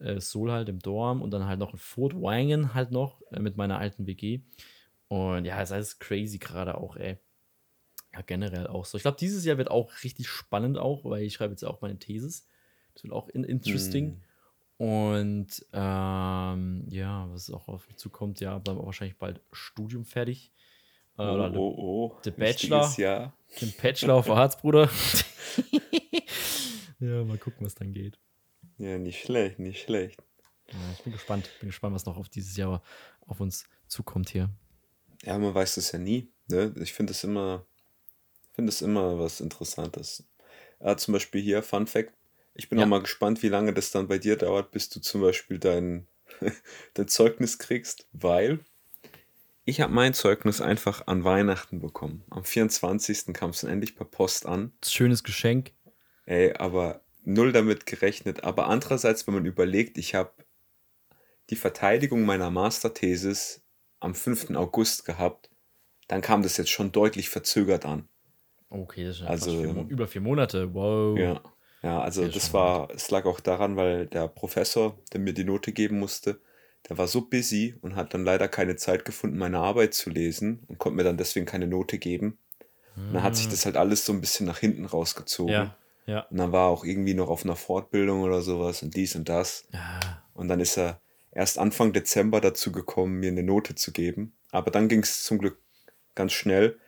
äh, 0.00 0.20
Seoul 0.20 0.52
halt 0.52 0.68
im 0.68 0.78
Dorm 0.78 1.22
und 1.22 1.30
dann 1.30 1.46
halt 1.46 1.58
noch 1.58 1.72
in 1.72 1.78
Fort 1.78 2.14
Wangen 2.14 2.74
halt 2.74 2.90
noch 2.90 3.20
äh, 3.32 3.40
mit 3.40 3.56
meiner 3.56 3.78
alten 3.78 4.06
WG 4.06 4.40
und 5.08 5.44
ja, 5.44 5.60
es 5.60 5.70
ist 5.70 5.72
alles 5.72 5.98
crazy 5.98 6.38
gerade 6.38 6.78
auch, 6.78 6.96
ey. 6.96 7.18
Ja, 8.12 8.22
generell 8.22 8.66
auch 8.66 8.84
so. 8.84 8.96
Ich 8.96 9.02
glaube, 9.02 9.18
dieses 9.18 9.44
Jahr 9.44 9.58
wird 9.58 9.70
auch 9.70 9.92
richtig 10.02 10.28
spannend 10.28 10.78
auch, 10.78 11.04
weil 11.04 11.22
ich 11.22 11.34
schreibe 11.34 11.52
jetzt 11.52 11.64
auch 11.64 11.80
meine 11.80 11.98
Thesis. 11.98 12.46
Das 12.94 13.04
wird 13.04 13.12
auch 13.12 13.28
in 13.28 13.44
interesting. 13.44 14.06
Hm. 14.06 14.20
Und 14.78 15.66
ähm, 15.72 16.86
ja, 16.90 17.28
was 17.30 17.50
auch 17.50 17.68
auf 17.68 17.86
mich 17.86 17.96
zukommt, 17.96 18.40
ja, 18.40 18.58
dann 18.58 18.78
auch 18.78 18.86
wahrscheinlich 18.86 19.18
bald 19.18 19.40
Studium 19.52 20.04
fertig. 20.04 20.50
Äh, 21.18 21.22
Oh, 21.22 21.32
oder 21.32 21.54
oh, 21.54 21.74
oh. 21.78 22.20
der 22.26 22.36
Wichtiges 22.36 22.68
Bachelor. 22.68 23.32
Den 23.60 23.72
Bachelor 23.80 24.14
auf 24.16 24.26
der 24.26 24.36
Harzbruder. 24.36 24.90
ja, 27.00 27.24
mal 27.24 27.38
gucken, 27.38 27.64
was 27.66 27.74
dann 27.74 27.92
geht. 27.92 28.18
Ja, 28.78 28.98
nicht 28.98 29.22
schlecht, 29.22 29.58
nicht 29.58 29.82
schlecht. 29.82 30.22
Ja, 30.72 30.78
ich 30.96 31.02
bin 31.04 31.12
gespannt. 31.12 31.50
Bin 31.60 31.68
gespannt, 31.68 31.94
was 31.94 32.04
noch 32.06 32.16
auf 32.16 32.28
dieses 32.28 32.56
Jahr 32.56 32.82
auf 33.26 33.40
uns 33.40 33.64
zukommt 33.86 34.30
hier. 34.30 34.50
Ja, 35.22 35.38
man 35.38 35.54
weiß 35.54 35.76
das 35.76 35.92
ja 35.92 35.98
nie. 35.98 36.28
Ne? 36.48 36.74
Ich 36.80 36.92
finde 36.92 37.12
es 37.12 37.22
immer, 37.24 37.64
finde 38.52 38.70
es 38.70 38.82
immer 38.82 39.18
was 39.18 39.40
Interessantes. 39.40 40.24
Ja, 40.80 40.96
zum 40.96 41.12
Beispiel 41.12 41.40
hier, 41.40 41.62
Fun 41.62 41.86
Fact. 41.86 42.12
Ich 42.54 42.68
bin 42.68 42.78
Ja. 42.78 42.84
auch 42.84 42.88
mal 42.88 43.00
gespannt, 43.02 43.42
wie 43.42 43.48
lange 43.48 43.72
das 43.72 43.90
dann 43.90 44.08
bei 44.08 44.18
dir 44.18 44.36
dauert, 44.36 44.70
bis 44.72 44.88
du 44.88 45.00
zum 45.00 45.20
Beispiel 45.20 45.58
dein, 45.58 46.06
dein 46.94 47.08
Zeugnis 47.08 47.58
kriegst, 47.58 48.08
weil 48.12 48.60
ich 49.64 49.80
habe 49.80 49.92
mein 49.92 50.14
Zeugnis 50.14 50.60
einfach 50.60 51.06
an 51.06 51.24
Weihnachten 51.24 51.80
bekommen. 51.80 52.24
Am 52.30 52.44
24. 52.44 53.32
kam 53.34 53.50
es 53.50 53.64
endlich 53.64 53.96
per 53.96 54.06
Post 54.06 54.46
an. 54.46 54.72
Schönes 54.84 55.24
Geschenk. 55.24 55.72
Ey, 56.26 56.52
aber 56.54 57.00
null 57.24 57.52
damit 57.52 57.86
gerechnet. 57.86 58.44
Aber 58.44 58.68
andererseits, 58.68 59.26
wenn 59.26 59.34
man 59.34 59.46
überlegt, 59.46 59.96
ich 59.98 60.14
habe 60.14 60.32
die 61.50 61.56
Verteidigung 61.56 62.24
meiner 62.24 62.50
Masterthesis 62.50 63.62
am 64.00 64.14
5. 64.14 64.56
August 64.56 65.04
gehabt, 65.04 65.50
dann 66.08 66.20
kam 66.20 66.42
das 66.42 66.56
jetzt 66.56 66.70
schon 66.70 66.92
deutlich 66.92 67.28
verzögert 67.30 67.86
an. 67.86 68.08
Okay, 68.68 69.04
das 69.04 69.16
ist 69.16 69.22
ja 69.22 69.28
Also, 69.28 69.50
vier 69.50 69.86
über 69.88 70.08
vier 70.08 70.20
Monate. 70.20 70.74
Wow. 70.74 71.18
Ja. 71.18 71.40
Ja, 71.82 72.00
also 72.00 72.22
Ja, 72.22 72.28
das 72.28 72.52
war, 72.52 72.90
es 72.90 73.10
lag 73.10 73.26
auch 73.26 73.38
daran, 73.38 73.76
weil 73.76 74.06
der 74.06 74.26
Professor, 74.28 74.98
der 75.12 75.20
mir 75.20 75.34
die 75.34 75.44
Note 75.44 75.72
geben 75.72 76.00
musste, 76.00 76.40
der 76.88 76.98
war 76.98 77.06
so 77.06 77.28
busy 77.28 77.76
und 77.80 77.94
hat 77.94 78.12
dann 78.14 78.24
leider 78.24 78.48
keine 78.48 78.76
Zeit 78.76 79.04
gefunden, 79.04 79.38
meine 79.38 79.58
Arbeit 79.58 79.94
zu 79.94 80.10
lesen 80.10 80.64
und 80.66 80.78
konnte 80.78 80.96
mir 80.96 81.04
dann 81.04 81.16
deswegen 81.16 81.46
keine 81.46 81.66
Note 81.68 81.98
geben. 81.98 82.38
Und 82.96 83.14
dann 83.14 83.22
hat 83.22 83.36
sich 83.36 83.48
das 83.48 83.66
halt 83.66 83.76
alles 83.76 84.04
so 84.04 84.12
ein 84.12 84.20
bisschen 84.20 84.46
nach 84.46 84.58
hinten 84.58 84.84
rausgezogen. 84.84 85.52
Ja, 85.54 85.76
ja. 86.06 86.20
Und 86.30 86.38
dann 86.38 86.52
war 86.52 86.68
er 86.68 86.70
auch 86.70 86.84
irgendwie 86.84 87.14
noch 87.14 87.28
auf 87.28 87.44
einer 87.44 87.56
Fortbildung 87.56 88.22
oder 88.22 88.42
sowas 88.42 88.82
und 88.82 88.94
dies 88.96 89.16
und 89.16 89.28
das. 89.28 89.66
Ja, 89.72 90.22
Und 90.34 90.48
dann 90.48 90.60
ist 90.60 90.78
er 90.78 91.00
erst 91.32 91.58
Anfang 91.58 91.92
Dezember 91.92 92.40
dazu 92.40 92.72
gekommen, 92.72 93.20
mir 93.20 93.30
eine 93.30 93.42
Note 93.42 93.74
zu 93.74 93.92
geben. 93.92 94.36
Aber 94.52 94.70
dann 94.70 94.88
ging 94.88 95.02
es 95.02 95.24
zum 95.24 95.38
Glück 95.38 95.58
ganz 96.14 96.32
schnell. 96.32 96.78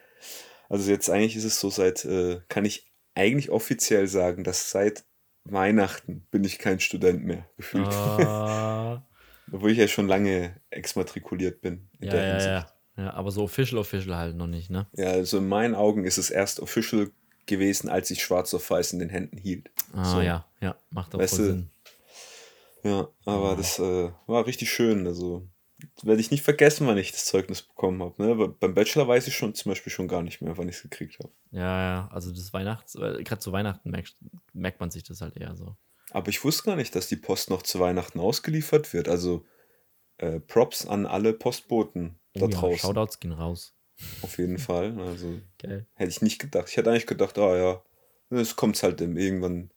Also 0.68 0.90
jetzt 0.90 1.10
eigentlich 1.10 1.36
ist 1.36 1.44
es 1.44 1.60
so, 1.60 1.70
seit, 1.70 2.04
äh, 2.04 2.40
kann 2.48 2.64
ich 2.64 2.90
eigentlich 3.14 3.50
offiziell 3.50 4.06
sagen, 4.06 4.44
dass 4.44 4.70
seit 4.70 5.04
Weihnachten 5.44 6.26
bin 6.30 6.44
ich 6.44 6.58
kein 6.58 6.78
Student 6.78 7.24
mehr 7.24 7.48
gefühlt. 7.56 7.88
Ah, 7.88 9.02
Obwohl 9.52 9.72
ich 9.72 9.78
ja 9.78 9.88
schon 9.88 10.08
lange 10.08 10.60
exmatrikuliert 10.70 11.60
bin 11.60 11.88
in 12.00 12.06
ja, 12.08 12.12
der 12.12 12.22
ja, 12.22 12.30
Hinsicht. 12.30 12.50
ja. 12.50 12.72
Ja, 12.98 13.14
aber 13.14 13.30
so 13.30 13.44
official, 13.44 13.78
official 13.78 14.16
halt 14.16 14.34
noch 14.34 14.48
nicht, 14.48 14.70
ne? 14.70 14.88
Ja, 14.92 15.12
also 15.12 15.38
in 15.38 15.46
meinen 15.46 15.76
Augen 15.76 16.04
ist 16.04 16.18
es 16.18 16.30
erst 16.30 16.58
official 16.58 17.12
gewesen, 17.48 17.88
als 17.88 18.10
ich 18.10 18.22
schwarz 18.22 18.54
auf 18.54 18.70
weiß 18.70 18.92
in 18.92 18.98
den 19.00 19.08
Händen 19.10 19.36
hielt. 19.38 19.70
Ah, 19.92 20.04
So. 20.04 20.20
ja, 20.20 20.46
ja, 20.60 20.76
macht 20.90 21.14
auch 21.14 21.18
Weißt 21.18 21.34
voll 21.36 21.44
du, 21.46 21.50
Sinn. 21.52 21.70
Ja, 22.84 23.08
aber 23.24 23.50
Ja. 23.50 23.56
das 23.56 23.78
äh, 23.78 24.10
war 24.26 24.46
richtig 24.46 24.70
schön. 24.70 25.06
Also 25.06 25.48
werde 26.02 26.20
ich 26.20 26.30
nicht 26.30 26.42
vergessen, 26.44 26.86
wann 26.86 26.98
ich 26.98 27.12
das 27.12 27.24
Zeugnis 27.24 27.62
bekommen 27.62 28.02
habe. 28.02 28.22
Ne? 28.22 28.30
Aber 28.32 28.48
beim 28.48 28.74
Bachelor 28.74 29.06
weiß 29.08 29.26
ich 29.28 29.36
schon 29.36 29.54
zum 29.54 29.70
Beispiel 29.70 29.92
schon 29.92 30.08
gar 30.08 30.22
nicht 30.22 30.40
mehr, 30.40 30.56
wann 30.58 30.68
ich 30.68 30.76
es 30.76 30.82
gekriegt 30.82 31.18
habe. 31.20 31.32
Ja, 31.50 31.60
ja, 31.82 32.08
also 32.12 32.30
das 32.32 32.52
Weihnachts, 32.52 32.94
äh, 32.94 33.22
gerade 33.22 33.40
zu 33.40 33.52
Weihnachten 33.52 33.90
merkt, 33.90 34.16
merkt 34.52 34.80
man 34.80 34.90
sich 34.90 35.02
das 35.04 35.20
halt 35.20 35.36
eher 35.36 35.56
so. 35.56 35.76
Aber 36.10 36.28
ich 36.30 36.42
wusste 36.42 36.64
gar 36.64 36.76
nicht, 36.76 36.94
dass 36.94 37.08
die 37.08 37.16
Post 37.16 37.50
noch 37.50 37.62
zu 37.62 37.80
Weihnachten 37.80 38.18
ausgeliefert 38.18 38.92
wird. 38.92 39.08
Also 39.08 39.44
äh, 40.18 40.40
Props 40.40 40.86
an 40.86 41.04
alle 41.06 41.32
Postboten 41.32 42.18
da 42.34 42.40
ja, 42.42 42.46
draußen. 42.48 42.78
Shoutouts 42.78 43.20
gehen 43.20 43.32
raus. 43.32 43.74
Auf 44.22 44.38
jeden 44.38 44.58
Fall. 44.58 44.98
Also 45.00 45.40
Geil. 45.58 45.86
hätte 45.94 46.10
ich 46.10 46.22
nicht 46.22 46.38
gedacht. 46.38 46.68
Ich 46.68 46.76
hätte 46.76 46.90
eigentlich 46.90 47.06
gedacht, 47.06 47.36
ah 47.38 47.56
ja, 47.56 47.82
es 48.30 48.56
kommt 48.56 48.80
halt 48.82 49.00
irgendwann 49.00 49.70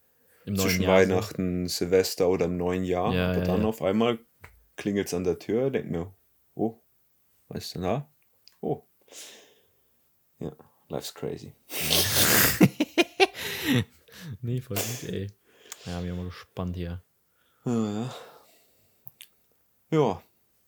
Im 0.45 0.57
zwischen 0.57 0.83
Jahr. 0.83 0.99
Weihnachten, 0.99 1.67
Silvester 1.67 2.29
oder 2.29 2.45
im 2.45 2.57
neuen 2.57 2.83
Jahr. 2.83 3.13
Ja, 3.13 3.29
Aber 3.29 3.39
ja, 3.39 3.43
dann 3.45 3.61
ja. 3.61 3.67
auf 3.67 3.81
einmal 3.81 4.19
klingelt 4.75 5.07
es 5.07 5.13
an 5.13 5.23
der 5.23 5.39
Tür, 5.39 5.69
denk 5.69 5.89
mir, 5.89 6.13
oh, 6.55 6.79
was 7.47 7.65
ist 7.65 7.75
denn 7.75 7.83
da? 7.83 8.09
Oh. 8.61 8.83
Ja, 10.39 10.51
life's 10.89 11.13
crazy. 11.13 11.53
nee, 14.41 14.61
voll 14.61 14.77
gut, 14.77 15.09
ey. 15.09 15.27
Ja, 15.85 15.99
bin 16.01 16.15
mal 16.15 16.25
gespannt 16.25 16.75
hier. 16.75 17.01
Ja, 17.65 18.13
ja. 19.89 20.23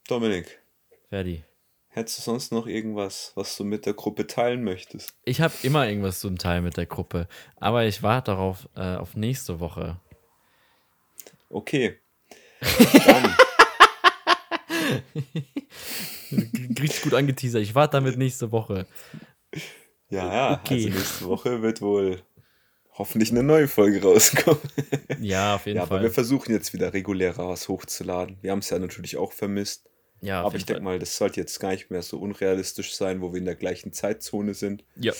Dominik. 0.08 0.60
Ferdi. 1.08 1.44
Hättest 1.94 2.18
du 2.18 2.22
sonst 2.22 2.50
noch 2.50 2.66
irgendwas, 2.66 3.30
was 3.36 3.56
du 3.56 3.62
mit 3.62 3.86
der 3.86 3.94
Gruppe 3.94 4.26
teilen 4.26 4.64
möchtest? 4.64 5.14
Ich 5.24 5.40
habe 5.40 5.54
immer 5.62 5.86
irgendwas 5.86 6.18
zum 6.18 6.38
Teil 6.38 6.60
mit 6.60 6.76
der 6.76 6.86
Gruppe, 6.86 7.28
aber 7.54 7.84
ich 7.84 8.02
warte 8.02 8.32
darauf 8.32 8.68
äh, 8.74 8.96
auf 8.96 9.14
nächste 9.14 9.60
Woche. 9.60 10.00
Okay. 11.50 12.00
Dann. 13.06 13.36
Richtig 16.80 17.02
gut 17.02 17.14
angeteasert. 17.14 17.62
Ich 17.62 17.76
warte 17.76 17.92
damit 17.98 18.18
nächste 18.18 18.50
Woche. 18.50 18.88
Ja, 20.10 20.34
ja. 20.34 20.60
Okay. 20.60 20.86
Also 20.86 20.88
nächste 20.88 21.26
Woche 21.26 21.62
wird 21.62 21.80
wohl 21.80 22.22
hoffentlich 22.98 23.30
eine 23.30 23.44
neue 23.44 23.68
Folge 23.68 24.02
rauskommen. 24.02 24.58
Ja, 25.20 25.54
auf 25.54 25.66
jeden 25.66 25.76
ja, 25.76 25.86
Fall. 25.86 25.98
Aber 25.98 26.06
wir 26.08 26.12
versuchen 26.12 26.50
jetzt 26.50 26.72
wieder 26.72 26.92
regulärer 26.92 27.48
was 27.48 27.68
hochzuladen. 27.68 28.36
Wir 28.42 28.50
haben 28.50 28.58
es 28.58 28.70
ja 28.70 28.80
natürlich 28.80 29.16
auch 29.16 29.30
vermisst. 29.30 29.88
Ja, 30.20 30.42
aber 30.42 30.56
ich 30.56 30.64
denke 30.64 30.82
mal, 30.82 30.98
das 30.98 31.16
sollte 31.16 31.40
jetzt 31.40 31.58
gar 31.60 31.72
nicht 31.72 31.90
mehr 31.90 32.02
so 32.02 32.18
unrealistisch 32.18 32.94
sein, 32.94 33.20
wo 33.20 33.32
wir 33.32 33.38
in 33.38 33.44
der 33.44 33.56
gleichen 33.56 33.92
Zeitzone 33.92 34.54
sind. 34.54 34.84
Ja. 34.96 35.12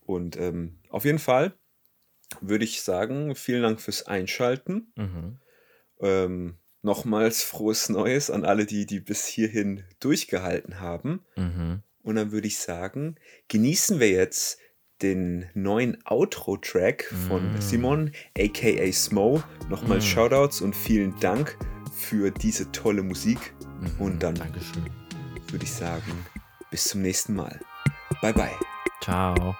Und 0.00 0.36
ähm, 0.36 0.78
auf 0.88 1.04
jeden 1.04 1.18
Fall 1.18 1.52
würde 2.40 2.64
ich 2.64 2.82
sagen, 2.82 3.34
vielen 3.34 3.62
Dank 3.62 3.80
fürs 3.80 4.06
Einschalten. 4.06 4.92
Mhm. 4.96 5.38
Ähm, 6.00 6.58
nochmals 6.82 7.42
frohes 7.42 7.88
Neues 7.88 8.30
an 8.30 8.44
alle, 8.44 8.64
die, 8.64 8.86
die 8.86 9.00
bis 9.00 9.26
hierhin 9.26 9.84
durchgehalten 10.00 10.80
haben. 10.80 11.24
Mhm. 11.36 11.82
Und 12.02 12.14
dann 12.14 12.30
würde 12.32 12.46
ich 12.46 12.58
sagen, 12.58 13.16
genießen 13.48 13.98
wir 14.00 14.10
jetzt 14.10 14.60
den 15.02 15.50
neuen 15.54 15.98
Outro-Track 16.06 17.12
von 17.28 17.52
mm. 17.52 17.60
Simon, 17.60 18.12
aka 18.38 18.92
Smo. 18.92 19.42
Nochmal 19.68 19.98
mm. 19.98 20.02
Shoutouts 20.02 20.60
und 20.62 20.74
vielen 20.74 21.18
Dank 21.20 21.58
für 21.96 22.30
diese 22.30 22.70
tolle 22.72 23.02
Musik. 23.02 23.54
Mhm. 23.80 24.00
Und 24.00 24.22
dann 24.22 24.34
Dankeschön. 24.34 24.84
würde 25.50 25.64
ich 25.64 25.72
sagen, 25.72 26.26
bis 26.70 26.84
zum 26.84 27.02
nächsten 27.02 27.34
Mal. 27.34 27.58
Bye 28.20 28.32
bye. 28.34 28.54
Ciao. 29.02 29.56